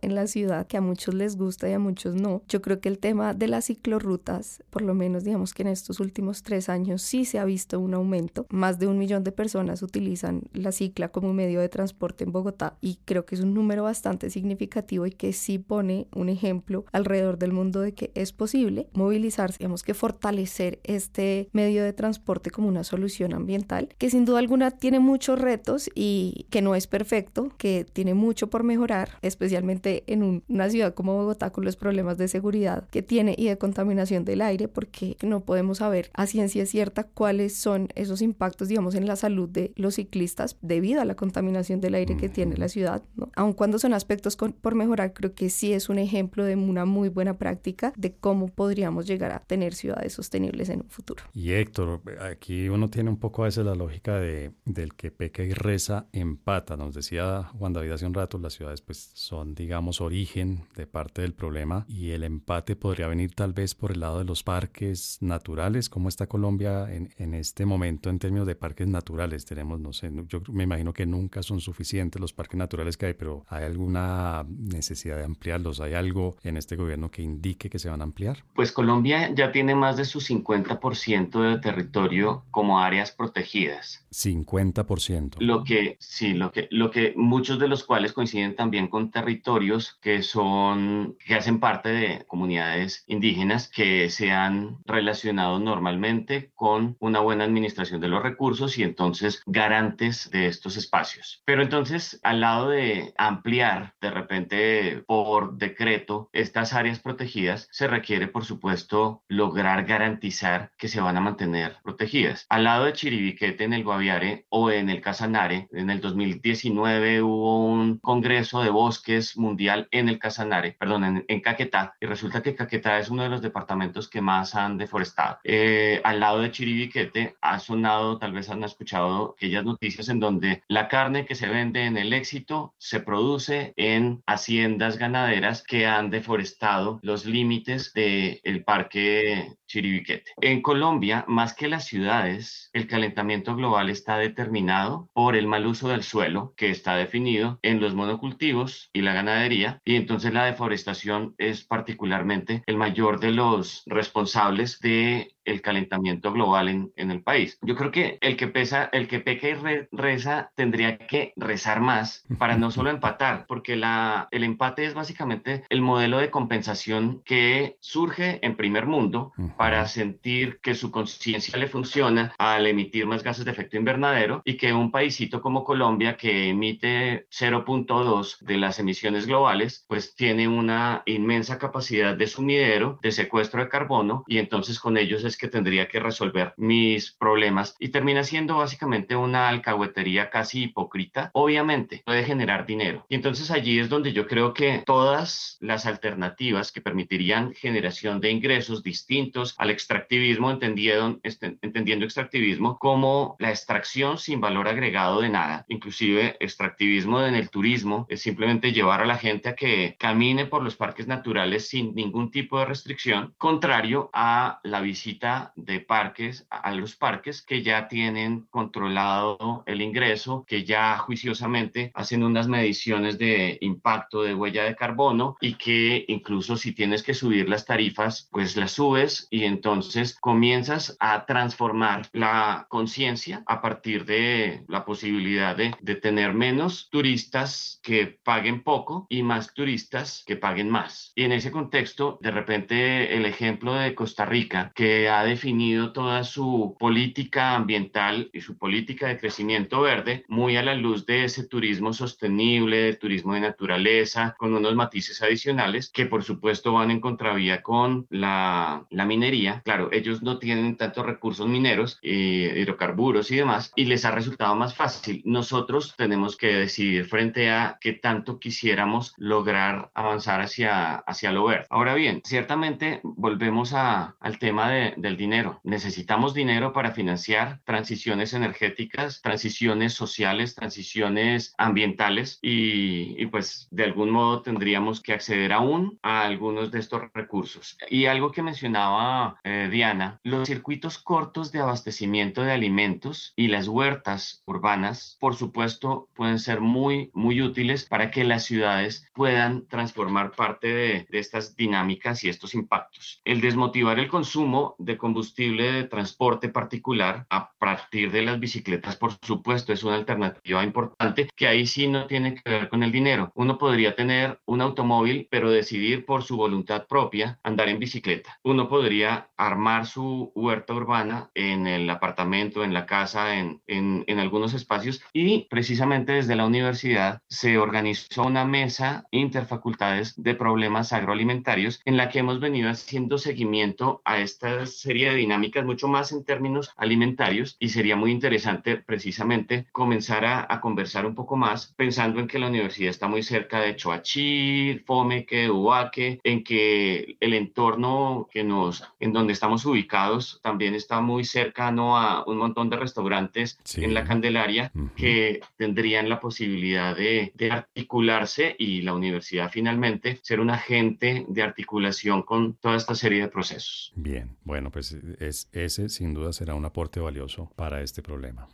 en 0.01 0.15
la 0.15 0.27
ciudad, 0.27 0.67
que 0.67 0.77
a 0.77 0.81
muchos 0.81 1.13
les 1.13 1.38
gusta 1.38 1.69
y 1.69 1.73
a 1.73 1.79
muchos 1.79 2.15
no, 2.15 2.41
yo 2.47 2.61
creo 2.61 2.79
que 2.79 2.89
el 2.89 2.99
tema 2.99 3.33
de 3.33 3.47
las 3.47 3.65
ciclorrutas, 3.65 4.63
por 4.69 4.81
lo 4.81 4.93
menos 4.93 5.23
digamos 5.23 5.53
que 5.53 5.63
en 5.63 5.69
estos 5.69 5.99
últimos 5.99 6.43
tres 6.43 6.69
años 6.69 7.01
sí 7.01 7.25
se 7.25 7.39
ha 7.39 7.45
visto 7.45 7.79
un 7.79 7.93
aumento. 7.93 8.45
Más 8.49 8.79
de 8.79 8.88
un 8.88 8.97
millón 8.97 9.23
de 9.23 9.31
personas 9.31 9.81
utilizan 9.81 10.43
la 10.53 10.71
cicla 10.71 11.09
como 11.09 11.33
medio 11.33 11.59
de 11.59 11.69
transporte 11.69 12.23
en 12.23 12.31
Bogotá 12.31 12.77
y 12.81 12.99
creo 13.05 13.25
que 13.25 13.35
es 13.35 13.41
un 13.41 13.53
número 13.53 13.83
bastante 13.83 14.29
significativo 14.29 15.05
y 15.05 15.11
que 15.11 15.33
sí 15.33 15.59
pone 15.59 16.07
un 16.13 16.29
ejemplo 16.29 16.85
alrededor 16.91 17.38
del 17.38 17.51
mundo 17.51 17.81
de 17.81 17.93
que 17.93 18.11
es 18.15 18.33
posible 18.33 18.88
movilizarse, 18.93 19.59
digamos 19.59 19.83
que 19.83 19.93
fortalecer 19.93 20.79
este 20.83 21.49
medio 21.51 21.83
de 21.83 21.93
transporte 21.93 22.49
como 22.49 22.67
una 22.67 22.83
solución 22.83 23.33
ambiental, 23.33 23.89
que 23.97 24.09
sin 24.09 24.25
duda 24.25 24.39
alguna 24.39 24.71
tiene 24.71 24.99
muchos 24.99 25.39
retos 25.39 25.89
y 25.95 26.45
que 26.49 26.61
no 26.61 26.75
es 26.75 26.88
perfecto, 26.88 27.51
que 27.57 27.85
tiene 27.91 28.13
mucho 28.13 28.49
por 28.49 28.63
mejorar, 28.63 29.16
especialmente 29.22 30.03
en 30.07 30.24
un, 30.24 30.43
una 30.47 30.70
ciudad 30.70 30.93
como 30.93 31.15
Bogotá 31.15 31.51
con 31.51 31.65
los 31.65 31.76
problemas 31.76 32.18
de 32.18 32.28
seguridad 32.28 32.88
que 32.89 33.01
tiene 33.01 33.36
y 33.38 33.47
de 33.47 33.57
contaminación 33.57 34.26
del 34.26 34.41
aire, 34.41 34.68
porque 34.68 35.18
no 35.22 35.41
podemos 35.41 35.80
saber 35.80 36.09
a 36.13 36.28
ciencia 36.28 36.65
cierta 36.65 37.03
cuáles 37.03 37.55
son 37.55 37.89
esos 37.95 38.22
impactos, 38.22 38.68
digamos, 38.68 38.95
en 38.95 39.07
la 39.07 39.15
salud 39.15 39.49
de 39.49 39.72
los 39.76 39.95
ciclistas 39.95 40.57
debido 40.61 41.01
a 41.01 41.05
la 41.05 41.15
contaminación 41.15 41.82
del 41.82 41.95
aire 41.95 42.18
que 42.18 42.30
tiene 42.30 42.57
la 42.57 42.70
ciudad, 42.70 43.03
¿no? 43.15 43.30
Aun 43.36 43.53
cuando 43.53 43.80
son 43.80 43.93
aspectos 43.93 44.36
con, 44.36 44.53
por 44.53 44.76
mejorar, 44.76 45.13
creo 45.13 45.34
que 45.34 45.49
sí 45.49 45.74
es 45.74 45.89
un 45.89 45.97
ejemplo 45.97 46.43
de 46.43 46.55
una 46.55 46.86
muy 46.86 47.09
buena 47.09 47.38
práctica 47.38 47.93
de 47.95 48.13
cómo 48.13 48.47
podríamos 48.47 49.07
llegar 49.07 49.32
a 49.32 49.39
tener 49.39 49.74
ciudades 49.74 50.13
sostenibles 50.13 50.70
en 50.70 50.82
un 50.82 50.89
futuro. 50.89 51.24
Y 51.34 51.51
Héctor, 51.51 52.01
aquí 52.22 52.70
uno 52.70 52.89
tiene 52.89 53.09
un 53.09 53.18
poco 53.18 53.43
a 53.43 53.45
veces 53.45 53.65
la 53.65 53.76
lógica 53.76 54.20
de, 54.20 54.51
del 54.65 54.93
que 54.95 55.11
peca 55.11 55.43
y 55.43 55.53
reza 55.53 56.07
empata. 56.11 56.78
Nos 56.78 56.93
decía 56.93 57.43
Juan 57.57 57.74
David 57.74 57.91
hace 57.91 58.05
un 58.05 58.13
rato, 58.13 58.38
las 58.38 58.53
ciudades 58.53 58.82
pues 58.82 59.07
son, 59.14 59.55
digamos, 59.55 60.01
origen 60.01 60.66
de 60.76 60.88
parte 60.88 61.22
del 61.22 61.34
problema 61.34 61.86
y 61.88 62.12
el 62.12 62.24
empate 62.24 62.76
podría 62.76 63.08
venir 63.08 63.34
tal 63.34 63.53
vez 63.53 63.76
por 63.76 63.91
el 63.91 63.99
lado 63.99 64.20
de 64.20 64.26
los 64.26 64.43
parques 64.43 65.18
naturales. 65.22 65.89
¿Cómo 65.89 66.10
está 66.10 66.28
Colombia 66.28 66.93
en, 66.93 67.10
en 67.18 67.34
este 67.34 67.66
momento 67.66 68.10
en 68.10 68.20
términos 68.20 68.47
de 68.47 68.55
parques 68.55 68.88
naturales? 68.88 69.45
Tenemos, 69.45 69.80
no 69.80 69.93
sé, 69.93 70.12
yo 70.28 70.41
me 70.51 70.64
imagino 70.64 70.93
que 70.93 71.05
nunca 71.05 71.43
son 71.43 71.62
suficientes 71.62 72.22
los 72.22 72.34
parques 72.34 72.58
naturales 72.58 72.97
que 72.97 73.08
hay, 73.08 73.14
pero 73.14 73.45
¿hay 73.47 73.66
alguna 73.66 74.45
necesidad 74.47 75.18
de 75.18 75.26
ampliarlos? 75.26 75.80
¿Hay 75.80 75.93
algo 75.93 76.36
en 76.43 76.58
este 76.58 76.76
gobierno 76.76 77.12
que 77.12 77.22
indique 77.22 77.70
que 77.70 77.80
se 77.80 77.89
van 77.89 78.01
a 78.01 78.03
ampliar? 78.03 78.43
Pues 78.55 78.72
Colombia 78.72 79.34
ya 79.34 79.51
tiene 79.51 79.76
más 79.76 79.97
de 79.97 80.05
su 80.05 80.20
50% 80.20 81.41
de 81.41 81.60
territorio 81.60 82.43
como 82.51 82.80
áreas 82.80 83.12
protegidas. 83.12 84.05
50%. 84.12 85.36
Lo 85.39 85.64
que, 85.64 85.97
sí, 85.99 86.34
lo 86.34 86.51
que, 86.51 86.68
lo 86.72 86.91
que 86.91 87.14
muchos 87.16 87.60
de 87.60 87.68
los 87.68 87.84
cuales 87.84 88.14
coinciden 88.14 88.55
también 88.55 88.88
con 88.88 88.97
con 88.98 89.12
territorios 89.12 89.95
que 90.02 90.24
son, 90.24 91.18
que 91.24 91.36
hacen 91.36 91.60
parte 91.60 91.89
de 91.89 92.26
comunidades 92.26 93.04
indígenas 93.06 93.70
que 93.70 94.10
se 94.10 94.32
han 94.32 94.80
relacionado 94.88 95.60
normalmente 95.60 96.50
con 96.56 96.98
una 97.00 97.20
buena 97.20 97.43
administración 97.43 98.02
de 98.02 98.08
los 98.08 98.24
recursos 98.24 98.76
y 98.80 98.82
entonces 98.82 99.43
garantes 99.45 100.32
de 100.32 100.48
estos 100.48 100.78
espacios. 100.78 101.43
Pero 101.45 101.62
entonces, 101.62 102.20
al 102.24 102.41
lado 102.41 102.70
de 102.70 103.14
ampliar 103.20 103.93
de 104.02 104.10
repente 104.10 105.04
por 105.06 105.60
decreto 105.60 106.32
estas 106.34 106.74
áreas 106.74 107.00
protegidas, 107.00 107.68
se 107.72 107.86
requiere, 107.86 108.28
por 108.28 108.45
supuesto, 108.45 109.22
lograr 109.28 109.86
garantizar 109.86 110.72
que 110.76 110.88
se 110.88 111.02
van 111.02 111.18
a 111.18 111.22
mantener 111.22 111.78
protegidas. 111.84 112.48
Al 112.50 112.64
lado 112.64 112.86
de 112.86 112.93
Chiribiquete 112.93 113.64
en 113.64 113.74
el 113.74 113.84
Guaviare 113.84 114.48
o 114.50 114.72
en 114.72 114.89
el 114.89 115.02
Casanare, 115.02 115.68
en 115.72 115.91
el 115.91 116.02
2019 116.02 117.22
hubo 117.22 117.64
un 117.64 118.00
congreso 118.00 118.64
de 118.64 118.72
bosques 118.88 119.35
mundial 119.35 119.89
en 119.91 120.07
el 120.07 120.17
Casanare, 120.17 120.77
perdón, 120.79 121.25
en, 121.27 121.41
Caquetá, 121.41 121.95
y 121.99 122.05
resulta 122.05 122.41
que 122.41 122.55
Caquetá 122.55 122.99
es 122.99 123.09
uno 123.09 123.23
de 123.23 123.29
los 123.29 123.41
departamentos 123.41 124.07
que 124.09 124.21
más 124.21 124.55
han 124.55 124.77
deforestado. 124.77 125.39
Eh, 125.43 125.99
al 126.05 126.21
lado 126.21 126.39
de 126.39 126.51
Chiribiquete 126.51 127.35
ha 127.41 127.59
sonado, 127.59 128.17
tal 128.17 128.31
vez 128.31 128.49
han 128.49 128.63
escuchado 128.63 129.35
aquellas 129.35 129.65
noticias 129.65 130.07
en 130.07 130.21
donde 130.21 130.63
la 130.69 130.88
carne 130.88 131.25
que 131.25 131.35
se 131.35 131.49
vende 131.49 131.83
en 131.83 131.97
el 131.97 132.13
éxito 132.13 132.73
se 132.77 133.01
produce 133.01 133.73
en 133.75 134.23
haciendas 134.25 134.97
ganaderas 134.97 135.63
que 135.63 135.85
han 135.85 136.09
deforestado 136.09 136.99
los 137.01 137.25
límites 137.25 137.91
del 137.93 138.39
el 138.43 138.63
parque 138.63 139.57
Chiribiquete. 139.67 140.31
En 140.39 140.61
Colombia, 140.61 141.25
más 141.27 141.53
que 141.53 141.67
las 141.67 141.83
ciudades, 141.85 142.69
el 142.71 142.88
calentamiento 142.88 143.53
global 143.53 143.89
está 143.89 144.17
determinado 144.17 145.09
por 145.13 145.35
el 145.35 145.45
mal 145.45 145.67
uso 145.67 145.89
del 145.89 146.03
suelo, 146.03 146.53
que 146.55 146.69
está 146.69 146.95
definido 146.95 147.59
en 147.63 147.81
los 147.81 147.93
monocultivos 147.93 148.76
y 148.93 149.01
la 149.01 149.13
ganadería, 149.13 149.82
y 149.86 149.95
entonces 149.95 150.34
la 150.34 150.45
deforestación 150.45 151.36
es 151.38 151.65
particularmente 151.65 152.63
el 152.65 152.78
mayor 152.78 153.19
de 153.19 153.32
los 153.32 153.84
responsables 153.86 154.80
de 154.80 155.36
el 155.48 155.62
calentamiento 155.62 156.32
global 156.32 156.70
en, 156.70 156.91
en, 156.95 157.12
el 157.12 157.24
país. 157.24 157.58
Yo 157.62 157.76
creo 157.76 157.91
que 157.91 158.18
el 158.22 158.36
que 158.38 158.48
pesa, 158.48 158.89
el 158.91 159.08
que 159.08 159.20
peca 159.20 159.50
y 159.50 159.56
reza 159.91 160.52
tendría 160.56 160.98
que 160.98 161.34
rezar 161.36 161.82
más 161.82 162.26
para 162.38 162.58
no 162.58 162.70
solo 162.72 162.89
empatar, 162.98 163.45
porque 163.48 163.76
la, 163.76 164.28
el 164.32 164.43
empate 164.43 164.86
es 164.86 164.93
básicamente 164.93 165.64
el 165.70 165.82
modelo 165.82 166.20
de 166.20 166.30
compensación 166.30 167.22
que 167.26 167.78
surge 167.80 168.39
en 168.45 168.56
primer 168.56 168.86
mundo 168.86 169.34
para 169.58 169.88
sentir 169.88 170.60
que 170.62 170.76
su 170.76 170.91
conciencia 170.91 171.58
le 171.58 171.68
funciona 171.68 172.34
al 172.38 172.68
emitir 172.68 173.06
más 173.06 173.24
gases 173.24 173.45
de 173.45 173.52
efecto 173.52 173.78
invernadero 173.78 174.41
y 174.45 174.58
que 174.58 174.74
un 174.74 174.91
paísito 174.91 175.41
como 175.41 175.64
Colombia 175.64 176.18
que 176.18 176.50
emite 176.50 177.28
0.2 177.30 178.39
de 178.39 178.58
las 178.58 178.80
emisiones 178.80 179.28
globales, 179.28 179.86
pues 179.88 180.16
tiene 180.16 180.48
una 180.48 181.04
inmensa 181.06 181.58
capacidad 181.58 182.16
de 182.16 182.28
sumidero, 182.28 183.00
de 183.02 183.12
secuestro 183.12 183.62
de 183.62 183.70
carbono 183.70 184.24
y 184.28 184.38
entonces 184.39 184.80
con 184.80 184.98
ellos 184.98 185.24
es 185.24 185.36
que 185.38 185.47
tendría 185.47 185.88
que 185.88 185.99
resolver 185.99 186.53
mis 186.57 187.11
problemas 187.11 187.75
y 187.79 187.89
termina 187.89 188.23
siendo 188.23 188.57
básicamente 188.57 189.15
una 189.15 189.49
alcahuetería 189.49 190.29
casi 190.29 190.63
hipócrita. 190.63 191.31
Obviamente 191.33 192.01
puede 192.05 192.23
generar 192.23 192.65
dinero 192.65 193.05
y 193.09 193.15
entonces 193.15 193.51
allí 193.51 193.79
es 193.79 193.89
donde 193.89 194.13
yo 194.13 194.27
creo 194.27 194.53
que 194.53 194.83
todas 194.85 195.57
las 195.59 195.85
alternativas 195.85 196.71
que 196.71 196.81
permitirían 196.81 197.53
generación 197.53 198.19
de 198.21 198.31
ingresos 198.31 198.83
distintos 198.83 199.55
al 199.57 199.69
extractivismo, 199.69 200.51
entendiendo, 200.51 201.19
este, 201.23 201.57
entendiendo 201.61 202.05
extractivismo 202.05 202.77
como 202.79 203.35
la 203.39 203.49
extracción 203.49 204.17
sin 204.17 204.41
valor 204.41 204.67
agregado 204.67 205.21
de 205.21 205.29
nada, 205.29 205.65
inclusive 205.69 206.38
extractivismo 206.39 207.21
en 207.21 207.35
el 207.35 207.49
turismo 207.49 208.05
es 208.09 208.21
simplemente 208.21 208.71
llevar 208.71 209.01
a 209.01 209.05
la 209.05 209.17
gente 209.17 209.49
a 209.49 209.55
que 209.55 209.95
camine 209.99 210.45
por 210.45 210.63
los 210.63 210.75
parques 210.75 211.07
naturales 211.07 211.67
sin 211.67 211.93
ningún 211.95 212.31
tipo 212.31 212.59
de 212.59 212.65
restricción, 212.65 213.33
contrario 213.38 214.09
a 214.13 214.59
la 214.63 214.81
visita 214.81 215.26
de 215.55 215.80
parques 215.80 216.47
a 216.49 216.71
los 216.71 216.95
parques 216.95 217.41
que 217.41 217.61
ya 217.63 217.88
tienen 217.88 218.47
controlado 218.49 219.63
el 219.65 219.82
ingreso, 219.82 220.45
que 220.47 220.63
ya 220.63 220.97
juiciosamente 220.97 221.91
hacen 221.93 222.23
unas 222.23 222.47
mediciones 222.47 223.17
de 223.17 223.57
impacto 223.61 224.23
de 224.23 224.36
huella 224.36 224.63
de 224.63 224.75
carbono 224.75 225.36
y 225.41 225.53
que 225.55 226.05
incluso 226.07 226.55
si 226.55 226.73
tienes 226.73 227.03
que 227.03 227.13
subir 227.13 227.49
las 227.49 227.65
tarifas, 227.65 228.28
pues 228.32 228.55
las 228.55 228.71
subes 228.73 229.28
y 229.30 229.43
entonces 229.43 230.17
comienzas 230.19 230.95
a 230.99 231.25
transformar 231.25 232.07
la 232.13 232.65
conciencia 232.69 233.43
a 233.45 233.61
partir 233.61 234.05
de 234.05 234.63
la 234.67 234.86
posibilidad 234.86 235.55
de, 235.55 235.75
de 235.82 235.95
tener 235.95 236.34
menos 236.34 236.89
turistas 236.89 237.80
que 237.84 238.19
paguen 238.23 238.63
poco 238.63 239.07
y 239.09 239.23
más 239.23 239.53
turistas 239.53 240.23
que 240.25 240.36
paguen 240.36 240.69
más. 240.69 241.11
Y 241.15 241.23
en 241.23 241.32
ese 241.32 241.51
contexto, 241.51 242.17
de 242.21 242.32
repente 242.32 243.15
el 243.15 243.25
ejemplo 243.25 243.73
de 243.73 243.95
Costa 243.95 244.25
Rica, 244.25 244.71
que 244.75 245.09
ha 245.20 245.24
definido 245.24 245.91
toda 245.93 246.24
su 246.24 246.76
política 246.80 247.55
ambiental 247.55 248.30
y 248.34 248.41
su 248.41 248.57
política 248.57 249.07
de 249.07 249.18
crecimiento 249.18 249.82
verde 249.82 250.26
muy 250.28 250.57
a 250.57 250.63
la 250.63 250.76
luz 250.76 251.05
de 251.05 251.24
ese 251.24 251.47
turismo 251.47 251.93
sostenible, 251.93 252.78
de 252.78 252.93
turismo 252.95 253.34
de 253.34 253.41
naturaleza, 253.41 254.36
con 254.38 254.53
unos 254.53 254.76
matices 254.76 255.22
adicionales 255.22 255.89
que 255.89 256.05
por 256.05 256.24
supuesto 256.24 256.74
van 256.74 256.91
en 256.91 256.99
contravía 256.99 257.61
con 257.61 258.07
la, 258.09 258.86
minería. 258.91 259.61
Claro, 259.63 259.89
ellos 259.93 260.22
no 260.22 260.38
tienen 260.38 260.76
tantos 260.76 261.05
recursos 261.05 261.47
mineros, 261.47 261.97
eh, 262.01 262.53
hidrocarburos 262.57 263.32
y 263.32 263.38
demás, 263.38 263.72
y 263.76 263.86
les 263.86 264.03
ha 264.03 264.11
resultado 264.11 264.53
más 264.55 264.76
fácil. 264.76 265.22
Nosotros 265.24 265.95
tenemos 265.97 266.36
que 266.36 266.47
decidir 266.47 267.05
frente 267.05 267.49
a 267.49 267.78
qué 267.80 267.93
tanto 267.93 268.39
quisiéramos 268.39 269.13
lograr 269.18 269.91
avanzar 269.93 270.41
hacia, 270.41 270.95
hacia 270.95 271.32
lo 271.32 271.45
verde. 271.45 271.68
Ahora 271.70 271.93
bien, 271.93 272.22
ciertamente 272.26 272.99
volvemos 273.03 273.74
a, 273.74 274.15
al 274.20 274.39
tema 274.39 274.70
de, 274.70 274.93
del 274.98 275.18
dinero. 275.18 275.60
Necesitamos 275.64 276.34
dinero 276.34 276.74
para 276.74 276.91
financiar 276.91 277.62
transiciones 277.64 278.34
energéticas, 278.34 279.22
transiciones 279.22 279.93
sociales, 279.93 280.56
transiciones 280.56 281.54
ambientales 281.58 282.39
y, 282.41 283.26
pues 283.28 283.68
de 283.72 283.84
algún 283.84 284.12
modo 284.12 284.41
tendríamos 284.41 285.02
que 285.02 285.14
acceder 285.14 285.54
aún 285.54 286.00
a 286.02 286.24
algunos 286.24 286.72
de 286.72 286.80
estos 286.80 287.02
recursos. 287.14 287.78
Y 287.89 288.06
algo 288.06 288.32
que 288.32 288.41
mencionaba 288.41 289.39
eh, 289.43 289.70
Diana, 289.72 290.20
los 290.24 290.48
circuitos 290.48 290.98
cortos 290.98 291.52
de 291.52 291.60
abastecimiento 291.60 292.41
de 292.41 292.52
alimentos 292.52 293.34
y 293.36 293.48
las 293.48 293.68
huertas 293.68 294.43
urbanas, 294.45 295.18
por 295.20 295.36
supuesto, 295.36 296.10
pueden 296.16 296.39
ser 296.39 296.62
muy, 296.62 297.12
muy 297.14 297.41
útiles 297.41 297.86
para 297.86 298.12
que 298.12 298.24
las 298.24 298.45
ciudades 298.45 299.08
puedan 299.14 299.68
transformar 299.68 300.32
parte 300.32 300.68
de, 300.68 301.08
de 301.10 301.20
estas 301.20 301.56
dinámicas 301.56 302.24
y 302.24 302.30
estos 302.30 302.54
impactos. 302.54 303.22
El 303.26 303.41
desmotivar 303.41 304.00
el 304.00 304.08
consumo 304.08 304.76
de 304.88 304.97
combustible 304.97 305.71
de 305.71 305.83
transporte 305.83 306.49
particular 306.49 307.27
a 307.29 307.51
partir 307.59 308.11
de 308.11 308.23
las 308.23 308.39
bicicletas, 308.39 308.95
por 308.95 309.13
supuesto, 309.21 309.73
es 309.73 309.83
una 309.83 309.95
alternativa 309.95 310.63
importante 310.63 311.29
que 311.35 311.47
ahí 311.47 311.67
sí 311.67 311.88
no 311.88 312.07
tiene 312.07 312.35
que 312.35 312.49
ver 312.49 312.69
con 312.69 312.81
el 312.81 312.91
dinero. 312.91 313.31
Uno 313.35 313.57
podría 313.57 313.95
tener 313.95 314.39
un 314.45 314.61
automóvil, 314.61 315.27
pero 315.29 315.51
decidir 315.51 316.05
por 316.05 316.23
su 316.23 316.38
voluntad 316.38 316.88
propia 316.88 317.39
andar 317.43 317.69
en 317.69 317.79
bicicleta. 317.79 318.39
Uno 318.43 318.69
podría 318.69 319.29
armar 319.38 319.85
su 319.85 320.31
huerta 320.33 320.73
urbana 320.73 321.29
en 321.35 321.67
el 321.67 321.89
apartamento, 321.89 322.63
en 322.63 322.73
la 322.73 322.85
casa, 322.85 323.35
en, 323.35 323.61
en, 323.67 324.03
en 324.07 324.19
algunos 324.19 324.53
espacios 324.53 325.03
y 325.13 325.47
precisamente 325.49 326.13
desde 326.13 326.35
la 326.35 326.45
universidad 326.45 327.21
se 327.27 327.57
organizó 327.57 328.23
una 328.23 328.45
mesa 328.45 329.05
interfacultades 329.11 330.13
de 330.15 330.35
problemas 330.35 330.93
agroalimentarios 330.93 331.81
en 331.85 331.97
la 331.97 332.09
que 332.09 332.19
hemos 332.19 332.39
venido 332.39 332.69
haciendo 332.69 333.17
seguimiento 333.17 334.01
a 334.05 334.19
estas 334.19 334.76
serie 334.78 335.09
de 335.09 335.15
dinámicas 335.15 335.65
mucho 335.65 335.88
más 335.88 336.11
en 336.11 336.23
términos 336.23 336.71
alimentarios 336.78 337.57
y 337.59 337.69
sería 337.69 337.95
muy 337.95 338.11
interesante 338.11 338.78
precisamente 338.78 339.65
comenzar 339.71 340.25
a, 340.25 340.61
conversar 340.61 341.05
un 341.05 341.15
poco 341.15 341.36
más 341.36 341.73
pensando 341.78 342.19
en 342.19 342.28
que 342.28 342.39
la 342.39 342.47
universidad 342.47 342.89
está 342.89 343.07
muy 343.07 343.23
cerca 343.23 343.59
de 343.59 343.75
Choachí, 343.75 344.82
Fomeque, 344.86 345.49
Ubaque, 345.49 346.19
en 346.23 346.43
que 346.43 347.17
el 347.19 347.34
entorno 347.34 348.28
que 348.32 348.43
nos, 348.43 348.84
en 348.99 349.13
donde 349.13 349.34
estamos 349.34 349.65
ubicados 349.65 350.39
también 350.41 350.75
está 350.75 350.99
muy 351.01 351.23
cercano 351.23 351.97
a 351.97 352.23
un 352.25 352.38
montón 352.38 352.69
de 352.69 352.78
restaurantes 352.78 353.59
en 353.75 353.93
la 353.93 354.03
Candelaria 354.03 354.71
que 354.95 355.41
tendrían 355.57 356.09
la 356.09 356.19
posibilidad 356.19 356.95
de, 356.95 357.32
de 357.36 357.51
articularse 357.51 358.55
y 358.57 358.82
la 358.82 358.93
universidad 358.93 359.49
finalmente 359.51 360.19
ser 360.21 360.39
un 360.39 360.49
agente 360.49 361.25
de 361.28 361.41
articulación 361.41 362.23
con 362.23 362.55
toda 362.55 362.75
esta 362.75 362.95
serie 362.95 363.21
de 363.21 363.28
procesos. 363.28 363.91
Bien, 363.95 364.30
bueno, 364.43 364.66
pues 364.72 364.95
es, 365.20 365.49
ese 365.51 365.89
sin 365.89 366.13
duda 366.13 366.34
será 366.34 366.55
un 366.55 366.65
aporte 366.65 366.99
valioso 366.99 367.51
para 367.55 367.82
este 367.82 368.01
problema. 368.01 368.47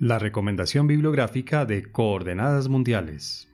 La 0.00 0.18
recomendación 0.18 0.86
bibliográfica 0.86 1.66
de 1.66 1.90
Coordenadas 1.92 2.68
Mundiales. 2.68 3.48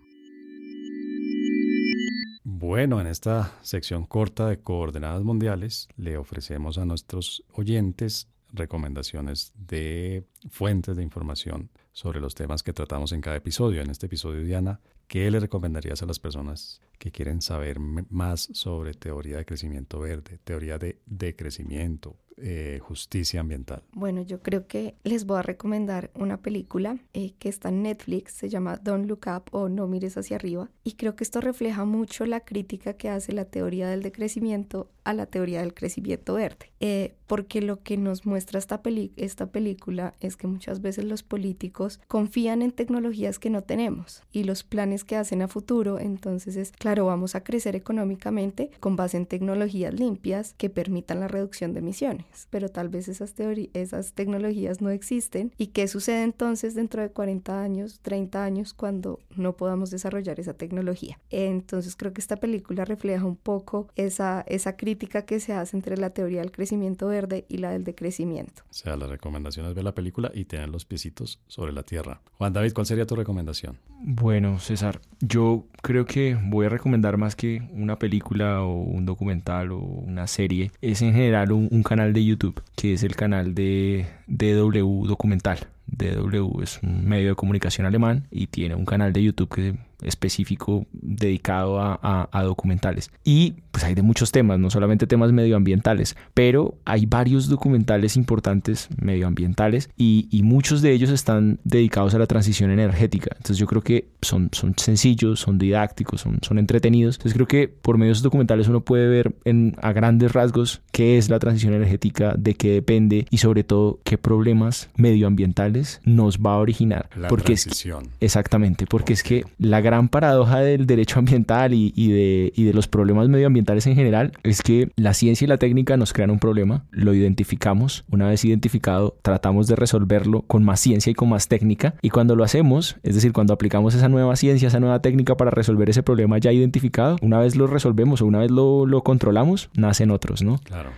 Bueno, 2.45 3.01
en 3.01 3.07
esta 3.07 3.53
sección 3.63 4.07
corta 4.07 4.49
de 4.49 4.61
Coordenadas 4.61 5.23
Mundiales 5.23 5.89
le 5.97 6.17
ofrecemos 6.17 6.79
a 6.79 6.85
nuestros 6.85 7.45
oyentes 7.53 8.29
recomendaciones 8.53 9.53
de 9.57 10.25
fuentes 10.51 10.97
de 10.97 11.03
información 11.03 11.71
sobre 11.93 12.21
los 12.21 12.35
temas 12.35 12.63
que 12.63 12.73
tratamos 12.73 13.13
en 13.13 13.21
cada 13.21 13.37
episodio. 13.37 13.83
En 13.83 13.91
este 13.91 14.07
episodio, 14.07 14.43
Diana, 14.43 14.81
¿qué 15.07 15.31
le 15.31 15.41
recomendarías 15.41 16.03
a 16.03 16.07
las 16.07 16.19
personas 16.19 16.81
que 16.99 17.11
quieren 17.11 17.43
saber 17.43 17.79
más 17.79 18.49
sobre 18.53 18.95
teoría 18.95 19.39
de 19.39 19.45
crecimiento 19.45 20.01
verde, 20.01 20.39
teoría 20.45 20.79
de 20.79 21.01
decrecimiento, 21.07 22.17
eh, 22.37 22.79
justicia 22.83 23.41
ambiental? 23.41 23.83
Bueno, 23.93 24.23
yo 24.23 24.43
creo 24.43 24.67
que 24.67 24.95
les 25.05 25.27
voy 25.27 25.39
a 25.39 25.43
recomendar 25.43 26.11
una 26.15 26.43
película 26.43 26.99
eh, 27.13 27.35
que 27.39 27.49
está 27.49 27.69
en 27.69 27.83
Netflix, 27.83 28.33
se 28.33 28.49
llama 28.49 28.77
Don't 28.77 29.07
Look 29.07 29.27
Up 29.27 29.45
o 29.53 29.69
No 29.69 29.87
Mires 29.87 30.17
hacia 30.17 30.37
arriba, 30.37 30.71
y 30.85 30.93
creo 30.93 31.17
que 31.17 31.25
esto 31.25 31.41
refleja 31.41 31.85
mucho 31.85 32.27
la 32.27 32.41
crítica 32.41 32.95
que 32.95 33.09
hace 33.09 33.33
la 33.33 33.47
teoría 33.47 33.89
del 33.89 34.03
decrecimiento 34.03 34.91
a 35.07 35.15
la 35.15 35.27
teoría 35.27 35.61
del 35.61 35.75
crecimiento 35.75 36.35
verde, 36.35 36.73
eh, 36.81 37.15
porque 37.27 37.61
lo 37.61 37.83
que 37.83 37.97
nos 37.97 38.27
muestra 38.27 38.59
esta, 38.59 38.81
esta 39.17 39.47
película 39.47 40.15
es 40.21 40.37
que 40.37 40.47
muchas 40.47 40.81
veces 40.81 41.05
los 41.05 41.23
políticos 41.23 42.01
confían 42.09 42.63
en 42.63 42.73
tecnologías 42.73 43.39
que 43.39 43.51
no 43.51 43.63
tenemos 43.63 44.23
y 44.33 44.45
los 44.45 44.63
planes 44.65 45.05
que 45.05 45.17
hacen 45.17 45.43
a 45.43 45.49
futuro, 45.49 45.99
entonces 45.99 46.57
es, 46.57 46.73
claro, 46.73 47.07
vamos 47.07 47.35
a 47.35 47.43
crecer 47.43 47.75
económicamente 47.77 48.71
con 48.81 48.97
base 48.97 49.17
en 49.17 49.27
tecnologías 49.27 49.95
limpias 49.95 50.55
que 50.59 50.71
permitan 50.71 51.21
la 51.21 51.29
reducción 51.29 51.73
de 51.73 51.81
emisiones 51.81 52.27
pero 52.51 52.69
tal 52.69 52.89
vez 52.89 53.09
esas, 53.09 53.35
esas 53.75 54.13
tecnologías 54.13 54.81
no 54.81 54.91
existen. 54.91 55.53
¿Y 55.57 55.69
qué 55.69 55.89
sucede 55.89 56.23
entonces 56.23 56.75
dentro 56.75 57.03
de 57.03 57.11
40 57.11 57.63
años, 57.63 58.01
30 58.03 58.45
años, 58.45 58.75
cuando 58.75 59.19
no 59.37 59.57
podamos 59.57 59.91
desarrollar 59.91 60.41
esa 60.41 60.55
tecnología? 60.55 61.19
Entonces 61.31 61.97
creo 61.97 62.13
que 62.13 62.21
esta 62.21 62.37
película 62.37 62.85
refleja 62.85 63.25
un 63.25 63.37
poco 63.37 63.89
esa, 63.97 64.45
esa 64.49 64.77
crítica 64.77 64.96
que 64.97 65.41
se 65.41 65.53
hace 65.53 65.77
entre 65.77 65.97
la 65.97 66.11
teoría 66.11 66.41
del 66.41 66.51
crecimiento 66.51 67.09
verde 67.09 67.45
y 67.49 67.59
la 67.59 67.71
del 67.71 67.85
decrecimiento. 67.85 68.63
O 68.71 68.75
sea, 68.75 68.97
la 68.97 69.07
recomendación 69.07 69.67
es 69.67 69.75
ver 69.75 69.85
la 69.85 69.95
película 69.95 70.31
y 70.35 70.45
tener 70.45 70.69
los 70.69 70.85
piecitos 70.85 71.41
sobre 71.47 71.73
la 71.73 71.83
tierra. 71.83 72.21
Juan 72.39 72.53
David, 72.53 72.73
¿cuál 72.73 72.87
sería 72.87 73.07
tu 73.07 73.17
recomendación? 73.17 73.79
Bueno, 74.01 74.59
César, 74.59 75.01
yo 75.21 75.65
creo 75.83 76.05
que 76.05 76.39
voy 76.43 76.67
a 76.67 76.69
recomendar 76.69 77.17
más 77.17 77.37
que 77.37 77.63
una 77.73 77.99
película 77.99 78.63
o 78.63 78.75
un 78.75 79.07
documental 79.07 79.73
o 79.73 79.79
una 79.79 80.27
serie, 80.27 80.71
es 80.81 81.03
en 81.03 81.13
general 81.15 81.53
un, 81.53 81.69
un 81.71 81.83
canal 81.83 82.13
de 82.13 82.25
YouTube, 82.25 82.63
que 82.77 82.93
es 82.95 83.03
el 83.03 83.17
canal 83.17 83.55
de 83.55 84.07
DW 84.27 85.07
Documental. 85.07 85.69
DW 85.87 86.63
es 86.63 86.81
un 86.83 87.07
medio 87.07 87.31
de 87.31 87.35
comunicación 87.35 87.87
alemán 87.87 88.27
y 88.31 88.49
tiene 88.49 88.75
un 88.75 88.85
canal 88.85 89.13
de 89.13 89.23
YouTube 89.23 89.49
que 89.49 89.75
específico 90.03 90.87
dedicado 90.93 91.81
a, 91.81 92.43
documentales. 92.43 93.11
Y 93.25 93.55
pues 93.71 93.85
hay 93.85 93.95
de 93.95 94.03
muchos 94.03 94.31
temas, 94.31 94.59
no 94.59 94.71
solamente 94.71 95.07
temas 95.07 95.33
medioambientales, 95.33 96.17
pero 96.35 96.77
hay 96.85 97.07
varios 97.07 97.49
documentales 97.49 98.17
importantes 98.17 98.89
medioambientales 99.01 99.91
y, 99.97 100.29
muchos 100.47 100.81
de 100.81 100.93
ellos 100.93 101.11
están 101.11 101.59
dedicados 101.65 102.15
a 102.15 102.19
la 102.19 102.27
transición 102.27 102.71
energética. 102.71 103.31
Entonces 103.33 103.59
yo 103.59 103.67
creo 103.67 103.83
que 103.83 104.11
son, 104.23 104.51
son 104.53 104.75
sencillos, 104.77 105.41
son 105.41 105.59
didácticos, 105.59 106.21
son, 106.21 106.39
son 106.43 106.59
entretenidos. 106.59 107.17
Entonces 107.17 107.35
creo 107.35 107.49
que 107.49 107.67
por 107.67 107.99
medio 107.99 108.11
de 108.11 108.13
esos 108.13 108.23
documentales 108.23 108.69
uno 108.69 108.83
puede 108.83 109.09
ver 109.09 109.35
en, 109.45 109.75
a 109.83 109.93
grandes 109.93 110.33
rasgos 110.33 110.83
qué 110.93 111.19
es 111.19 111.31
la 111.31 111.41
transición 111.41 111.75
energética, 111.75 112.35
de 112.39 112.55
qué 112.55 112.71
depende 112.71 113.27
y 113.29 113.39
sobre 113.39 113.65
todo 113.65 113.99
qué 114.05 114.19
problemas 114.19 114.89
medioambientales 114.97 115.76
nos 116.05 116.39
va 116.39 116.55
a 116.55 116.59
originar. 116.59 117.09
La 117.17 117.29
porque 117.29 117.55
transición. 117.55 118.09
exactamente, 118.21 118.87
porque 118.87 119.13
es 119.13 119.23
que 119.23 119.45
la 119.59 119.81
gran 119.81 120.09
paradoja 120.09 120.61
del 120.61 120.87
derecho 120.87 121.19
ambiental 121.19 121.75
y, 121.75 121.91
de, 121.91 122.53
y 122.55 122.65
de 122.65 122.73
los 122.73 122.89
problemas 122.89 123.29
medioambientales 123.29 123.87
en 123.87 123.95
general 123.95 124.33
es 124.43 124.63
que 124.63 124.91
la 124.97 125.15
ciencia 125.15 125.45
y 125.45 125.49
la 125.49 125.59
técnica 125.59 125.97
nos 125.97 126.13
crean 126.13 126.31
un 126.31 126.39
problema, 126.39 126.85
lo 126.91 127.15
identificamos, 127.15 128.05
una 128.11 128.29
vez 128.29 128.45
identificado 128.45 129.17
tratamos 129.23 129.67
de 129.67 129.77
resolverlo 129.77 130.43
con 130.43 130.65
más 130.65 130.81
ciencia 130.81 131.11
y 131.11 131.15
con 131.15 131.29
más 131.29 131.49
técnica 131.49 131.95
y 132.03 132.11
cuando 132.11 132.37
lo 132.37 132.45
hacemos, 132.45 132.97
es 133.03 133.15
decir, 133.15 133.33
cuando 133.33 133.55
aplicamos 133.55 133.95
esa 133.95 134.09
nueva 134.09 134.37
ciencia, 134.37 134.69
esa 134.69 134.81
nueva 134.81 135.01
técnica 135.01 135.37
para 135.37 135.51
resolver 135.51 135.91
ese 135.91 136.03
problema 136.03 136.39
ya 136.39 136.53
identificado, 136.53 137.17
una 137.23 137.39
vez 137.39 137.57
lo 137.57 137.67
resolvemos 137.67 138.23
o 138.23 138.27
una 138.27 138.41
vez 138.41 138.51
lo, 138.51 138.87
lo 138.87 139.03
controlamos, 139.03 139.71
nacen 139.75 140.11
otros, 140.11 140.43
¿no? 140.43 140.59
Claro. 140.59 140.91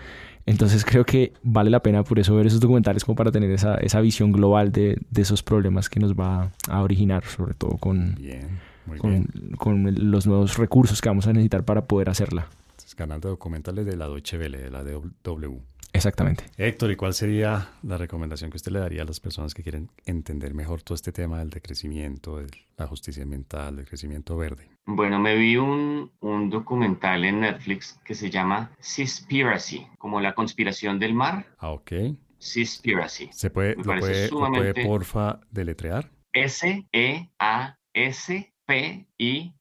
Entonces 0.49 0.85
creo 0.85 1.05
que 1.05 1.35
vale 1.43 1.69
la 1.69 1.81
pena 1.83 2.03
por 2.03 2.19
eso 2.19 2.35
ver 2.35 2.47
esos 2.47 2.61
documentales 2.61 3.05
como 3.05 3.17
para 3.17 3.31
tener 3.31 3.51
esa, 3.51 3.75
esa 3.77 4.01
visión 4.01 4.33
global 4.33 4.73
de, 4.73 4.99
de, 5.11 5.23
esos 5.23 5.43
problemas 5.43 5.91
que 5.91 6.01
nos 6.01 6.15
va 6.15 6.51
a 6.69 6.83
originar, 6.83 7.25
sobre 7.25 7.53
todo 7.53 7.77
con, 7.77 8.15
Bien 8.15 8.49
con, 8.97 9.27
con, 9.59 10.11
los 10.11 10.27
nuevos 10.27 10.57
recursos 10.57 11.01
que 11.03 11.09
vamos 11.11 11.27
a 11.27 11.33
necesitar 11.33 11.65
para 11.65 11.85
poder 11.85 12.09
hacerla. 12.09 12.47
Es 12.79 12.95
canal 12.95 13.21
de 13.21 13.29
documentales 13.29 13.85
de 13.85 13.97
la 13.97 14.07
Deutsche 14.07 14.39
Welle, 14.39 14.59
de 14.59 14.71
la 14.71 14.83
W. 14.83 15.61
Exactamente. 15.93 16.45
Héctor, 16.57 16.91
¿y 16.91 16.97
cuál 16.97 17.15
sería 17.15 17.71
la 17.83 17.97
recomendación 17.97 18.51
que 18.51 18.57
usted 18.57 18.73
le 18.73 18.81
daría 18.81 19.03
a 19.03 19.05
las 19.05 19.21
personas 19.21 19.55
que 19.55 19.63
quieren 19.63 19.91
entender 20.05 20.55
mejor 20.55 20.83
todo 20.83 20.95
este 20.95 21.13
tema 21.13 21.39
del 21.39 21.51
decrecimiento, 21.51 22.39
de 22.39 22.47
la 22.77 22.87
justicia 22.87 23.23
ambiental, 23.23 23.77
del 23.77 23.87
crecimiento 23.87 24.37
verde? 24.37 24.71
Bueno, 24.87 25.19
me 25.19 25.37
vi 25.37 25.57
un, 25.57 26.13
un 26.21 26.51
documental 26.51 27.25
en 27.25 27.41
Netflix 27.41 27.99
que 28.05 28.15
se 28.15 28.31
llama 28.31 28.71
Seaspiracy, 28.79 29.87
como 29.99 30.21
la 30.21 30.35
conspiración 30.35 30.99
del 30.99 31.15
mar. 31.15 31.47
Ah, 31.59 31.71
ok. 31.71 31.93
Seaspiracy. 32.39 33.31
¿Se 33.33 33.51
puede, 33.51 33.75
lo 33.77 33.83
puede, 33.83 34.29
puede, 34.29 34.85
porfa, 34.85 35.41
deletrear? 35.51 36.11
S-E-A-S 36.33 37.79
P-I-R-A-C-Y. 38.69 39.55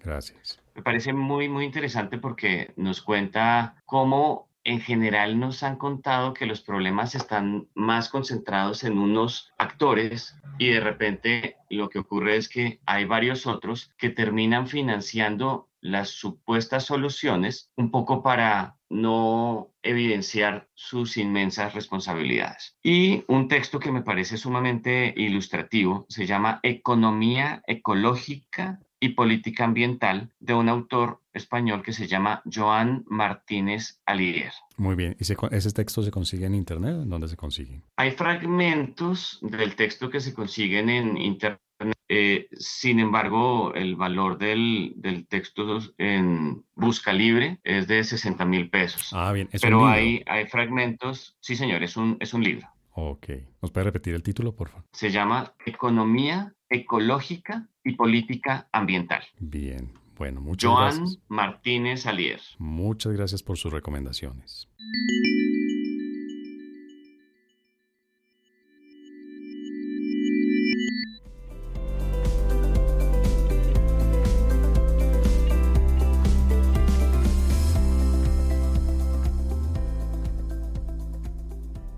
Gracias. 0.00 0.61
Me 0.74 0.82
parece 0.82 1.12
muy, 1.12 1.48
muy 1.48 1.64
interesante 1.64 2.18
porque 2.18 2.72
nos 2.76 3.02
cuenta 3.02 3.76
cómo 3.84 4.48
en 4.64 4.80
general 4.80 5.38
nos 5.38 5.62
han 5.62 5.76
contado 5.76 6.34
que 6.34 6.46
los 6.46 6.60
problemas 6.60 7.14
están 7.14 7.68
más 7.74 8.08
concentrados 8.08 8.84
en 8.84 8.98
unos 8.98 9.52
actores 9.58 10.36
y 10.58 10.68
de 10.68 10.80
repente 10.80 11.56
lo 11.68 11.88
que 11.88 11.98
ocurre 11.98 12.36
es 12.36 12.48
que 12.48 12.80
hay 12.86 13.04
varios 13.04 13.46
otros 13.46 13.92
que 13.98 14.10
terminan 14.10 14.68
financiando 14.68 15.68
las 15.80 16.10
supuestas 16.10 16.84
soluciones 16.84 17.70
un 17.76 17.90
poco 17.90 18.22
para 18.22 18.76
no 18.88 19.72
evidenciar 19.82 20.68
sus 20.74 21.16
inmensas 21.16 21.74
responsabilidades. 21.74 22.76
Y 22.84 23.24
un 23.26 23.48
texto 23.48 23.80
que 23.80 23.90
me 23.90 24.02
parece 24.02 24.36
sumamente 24.36 25.12
ilustrativo 25.16 26.06
se 26.08 26.26
llama 26.26 26.60
Economía 26.62 27.62
ecológica 27.66 28.78
y 29.02 29.10
política 29.10 29.64
ambiental 29.64 30.30
de 30.38 30.54
un 30.54 30.68
autor 30.68 31.20
español 31.34 31.82
que 31.82 31.92
se 31.92 32.06
llama 32.06 32.40
Joan 32.50 33.04
Martínez 33.08 34.00
Alier. 34.06 34.52
Muy 34.76 34.94
bien. 34.94 35.16
¿Y 35.18 35.24
ese 35.24 35.72
texto 35.72 36.02
se 36.02 36.12
consigue 36.12 36.46
en 36.46 36.54
Internet? 36.54 36.94
¿Dónde 37.06 37.26
se 37.26 37.36
consigue? 37.36 37.82
Hay 37.96 38.12
fragmentos 38.12 39.40
del 39.42 39.74
texto 39.74 40.08
que 40.08 40.20
se 40.20 40.32
consiguen 40.32 40.88
en 40.88 41.16
Internet 41.16 41.60
eh, 42.08 42.46
sin 42.52 43.00
embargo, 43.00 43.74
el 43.74 43.96
valor 43.96 44.38
del, 44.38 44.92
del, 44.96 45.26
texto 45.26 45.80
en 45.98 46.62
busca 46.76 47.12
libre 47.12 47.58
es 47.64 47.88
de 47.88 48.04
60 48.04 48.44
mil 48.44 48.70
pesos. 48.70 49.10
Ah, 49.12 49.32
bien. 49.32 49.48
¿Es 49.50 49.62
Pero 49.62 49.86
hay, 49.86 50.22
hay 50.26 50.46
fragmentos. 50.46 51.36
Sí, 51.40 51.56
señor, 51.56 51.82
es 51.82 51.96
un, 51.96 52.18
es 52.20 52.34
un 52.34 52.44
libro. 52.44 52.68
Ok. 52.94 53.28
¿Nos 53.62 53.70
puede 53.70 53.84
repetir 53.84 54.14
el 54.14 54.22
título, 54.22 54.54
por 54.54 54.68
favor? 54.68 54.84
Se 54.92 55.10
llama 55.10 55.54
Economía 55.64 56.54
Ecológica 56.72 57.68
y 57.84 57.92
Política 57.92 58.68
Ambiental. 58.72 59.22
Bien. 59.38 59.92
Bueno, 60.16 60.40
muchas 60.40 60.70
Joan 60.70 60.96
gracias. 60.98 61.18
Martínez 61.28 62.06
Alier. 62.06 62.40
Muchas 62.58 63.12
gracias 63.12 63.42
por 63.42 63.58
sus 63.58 63.72
recomendaciones. 63.72 64.68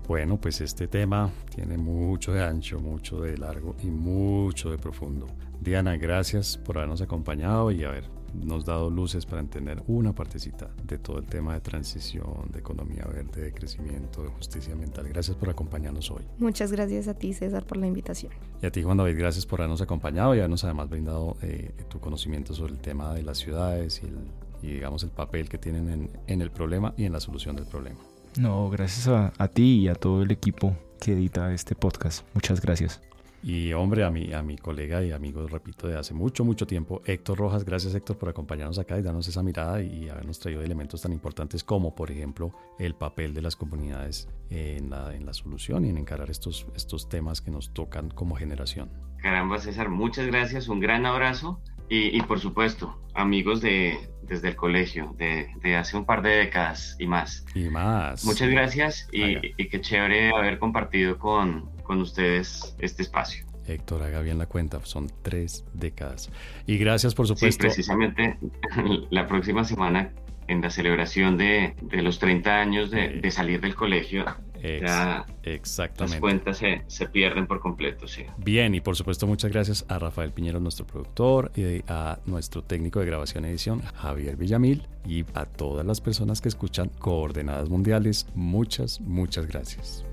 Bueno, 0.07 0.39
pues 0.39 0.61
este 0.61 0.87
tema 0.87 1.31
tiene 1.53 1.79
mucho 1.79 2.31
de 2.31 2.43
ancho, 2.43 2.79
mucho 2.79 3.21
de 3.21 3.37
largo 3.37 3.75
y 3.81 3.87
mucho 3.87 4.69
de 4.69 4.77
profundo. 4.77 5.25
Diana, 5.59 5.97
gracias 5.97 6.57
por 6.57 6.77
habernos 6.77 7.01
acompañado 7.01 7.71
y 7.71 7.83
habernos 7.83 8.65
dado 8.65 8.91
luces 8.91 9.25
para 9.25 9.41
entender 9.41 9.81
una 9.87 10.13
partecita 10.13 10.69
de 10.83 10.99
todo 10.99 11.17
el 11.17 11.25
tema 11.25 11.55
de 11.55 11.61
transición, 11.61 12.51
de 12.51 12.59
economía 12.59 13.03
verde, 13.05 13.45
de 13.45 13.51
crecimiento, 13.51 14.21
de 14.21 14.29
justicia 14.29 14.73
ambiental. 14.73 15.07
Gracias 15.07 15.37
por 15.37 15.49
acompañarnos 15.49 16.11
hoy. 16.11 16.21
Muchas 16.37 16.71
gracias 16.71 17.07
a 17.07 17.15
ti, 17.15 17.33
César, 17.33 17.65
por 17.65 17.77
la 17.77 17.87
invitación. 17.87 18.31
Y 18.61 18.65
a 18.67 18.71
ti, 18.71 18.83
Juan 18.83 18.97
David, 18.97 19.17
gracias 19.17 19.47
por 19.47 19.61
habernos 19.61 19.81
acompañado 19.81 20.35
y 20.35 20.37
habernos 20.37 20.63
además 20.65 20.87
brindado 20.87 21.35
eh, 21.41 21.71
tu 21.89 21.99
conocimiento 21.99 22.53
sobre 22.53 22.73
el 22.73 22.79
tema 22.79 23.11
de 23.15 23.23
las 23.23 23.39
ciudades 23.39 24.03
y, 24.03 24.05
el, 24.05 24.17
y 24.61 24.73
digamos 24.75 25.01
el 25.01 25.09
papel 25.09 25.49
que 25.49 25.57
tienen 25.57 25.89
en, 25.89 26.11
en 26.27 26.41
el 26.43 26.51
problema 26.51 26.93
y 26.95 27.05
en 27.05 27.13
la 27.13 27.19
solución 27.19 27.55
del 27.55 27.65
problema. 27.65 27.99
No, 28.37 28.69
gracias 28.69 29.07
a, 29.07 29.31
a, 29.37 29.47
ti 29.47 29.79
y 29.79 29.87
a 29.87 29.95
todo 29.95 30.21
el 30.21 30.31
equipo 30.31 30.75
que 30.99 31.13
edita 31.13 31.53
este 31.53 31.75
podcast. 31.75 32.27
Muchas 32.33 32.61
gracias. 32.61 33.01
Y 33.47 33.73
hombre, 33.73 34.03
a 34.03 34.09
mi, 34.09 34.33
a 34.33 34.41
mi 34.41 34.57
colega 34.57 35.03
y 35.03 35.11
amigo, 35.11 35.47
repito, 35.47 35.87
de 35.87 35.95
hace 35.95 36.15
mucho, 36.15 36.43
mucho 36.43 36.65
tiempo, 36.65 37.03
Héctor 37.05 37.37
Rojas, 37.37 37.63
gracias 37.63 37.93
Héctor 37.93 38.17
por 38.17 38.27
acompañarnos 38.27 38.79
acá 38.79 38.97
y 38.97 39.03
darnos 39.03 39.27
esa 39.27 39.43
mirada 39.43 39.83
y 39.83 40.09
habernos 40.09 40.39
traído 40.39 40.63
elementos 40.63 41.03
tan 41.03 41.13
importantes 41.13 41.63
como, 41.63 41.93
por 41.93 42.09
ejemplo, 42.09 42.55
el 42.79 42.95
papel 42.95 43.35
de 43.35 43.43
las 43.43 43.55
comunidades 43.55 44.27
en 44.49 44.89
la, 44.89 45.13
en 45.13 45.27
la 45.27 45.33
solución 45.33 45.85
y 45.85 45.89
en 45.89 45.99
encarar 45.99 46.31
estos, 46.31 46.65
estos 46.75 47.07
temas 47.07 47.39
que 47.39 47.51
nos 47.51 47.71
tocan 47.71 48.09
como 48.09 48.35
generación. 48.35 48.89
Caramba, 49.17 49.59
César, 49.59 49.89
muchas 49.89 50.25
gracias, 50.25 50.67
un 50.67 50.79
gran 50.79 51.05
abrazo 51.05 51.61
y, 51.89 52.17
y 52.17 52.21
por 52.21 52.39
supuesto, 52.39 52.99
amigos 53.13 53.61
de, 53.61 53.97
desde 54.23 54.49
el 54.49 54.55
colegio, 54.55 55.13
de, 55.17 55.49
de, 55.61 55.75
hace 55.75 55.97
un 55.97 56.05
par 56.05 56.21
de 56.21 56.29
décadas 56.29 56.95
y 56.99 57.07
más. 57.07 57.45
Y 57.53 57.69
más. 57.69 58.25
Muchas 58.25 58.49
gracias 58.49 59.07
y, 59.11 59.37
y 59.57 59.67
qué 59.69 59.81
chévere 59.81 60.31
haber 60.35 60.59
compartido 60.59 61.17
con, 61.17 61.69
con 61.83 62.01
ustedes 62.01 62.75
este 62.79 63.03
espacio. 63.03 63.45
Héctor, 63.67 64.03
haga 64.03 64.21
bien 64.21 64.37
la 64.37 64.45
cuenta, 64.45 64.79
son 64.83 65.11
tres 65.23 65.65
décadas. 65.73 66.29
Y 66.67 66.77
gracias, 66.77 67.15
por 67.15 67.27
supuesto. 67.27 67.63
Sí, 67.63 67.67
precisamente 67.67 68.37
la 69.09 69.27
próxima 69.27 69.63
semana, 69.63 70.11
en 70.47 70.61
la 70.61 70.69
celebración 70.69 71.37
de, 71.37 71.75
de 71.81 72.01
los 72.03 72.19
30 72.19 72.59
años 72.59 72.91
de, 72.91 73.09
de 73.21 73.31
salir 73.31 73.61
del 73.61 73.73
colegio, 73.73 74.25
Ex 74.65 74.81
ya 74.81 75.25
exactamente. 75.43 76.15
las 76.15 76.21
cuentas 76.21 76.57
se, 76.57 76.83
se, 76.87 77.07
pierden 77.07 77.47
por 77.47 77.59
completo, 77.59 78.07
sí. 78.07 78.23
Bien, 78.37 78.73
y 78.75 78.81
por 78.81 78.95
supuesto 78.95 79.27
muchas 79.27 79.51
gracias 79.51 79.85
a 79.87 79.99
Rafael 79.99 80.31
Piñero, 80.31 80.59
nuestro 80.59 80.85
productor, 80.85 81.51
y 81.55 81.83
a 81.87 82.19
nuestro 82.25 82.63
técnico 82.63 82.99
de 82.99 83.05
grabación 83.05 83.45
y 83.45 83.49
edición, 83.49 83.81
Javier 83.81 84.35
Villamil, 84.35 84.87
y 85.05 85.25
a 85.33 85.45
todas 85.45 85.85
las 85.85 86.01
personas 86.01 86.41
que 86.41 86.49
escuchan 86.49 86.89
Coordenadas 86.99 87.69
Mundiales, 87.69 88.27
muchas, 88.33 88.99
muchas 89.01 89.47
gracias. 89.47 90.05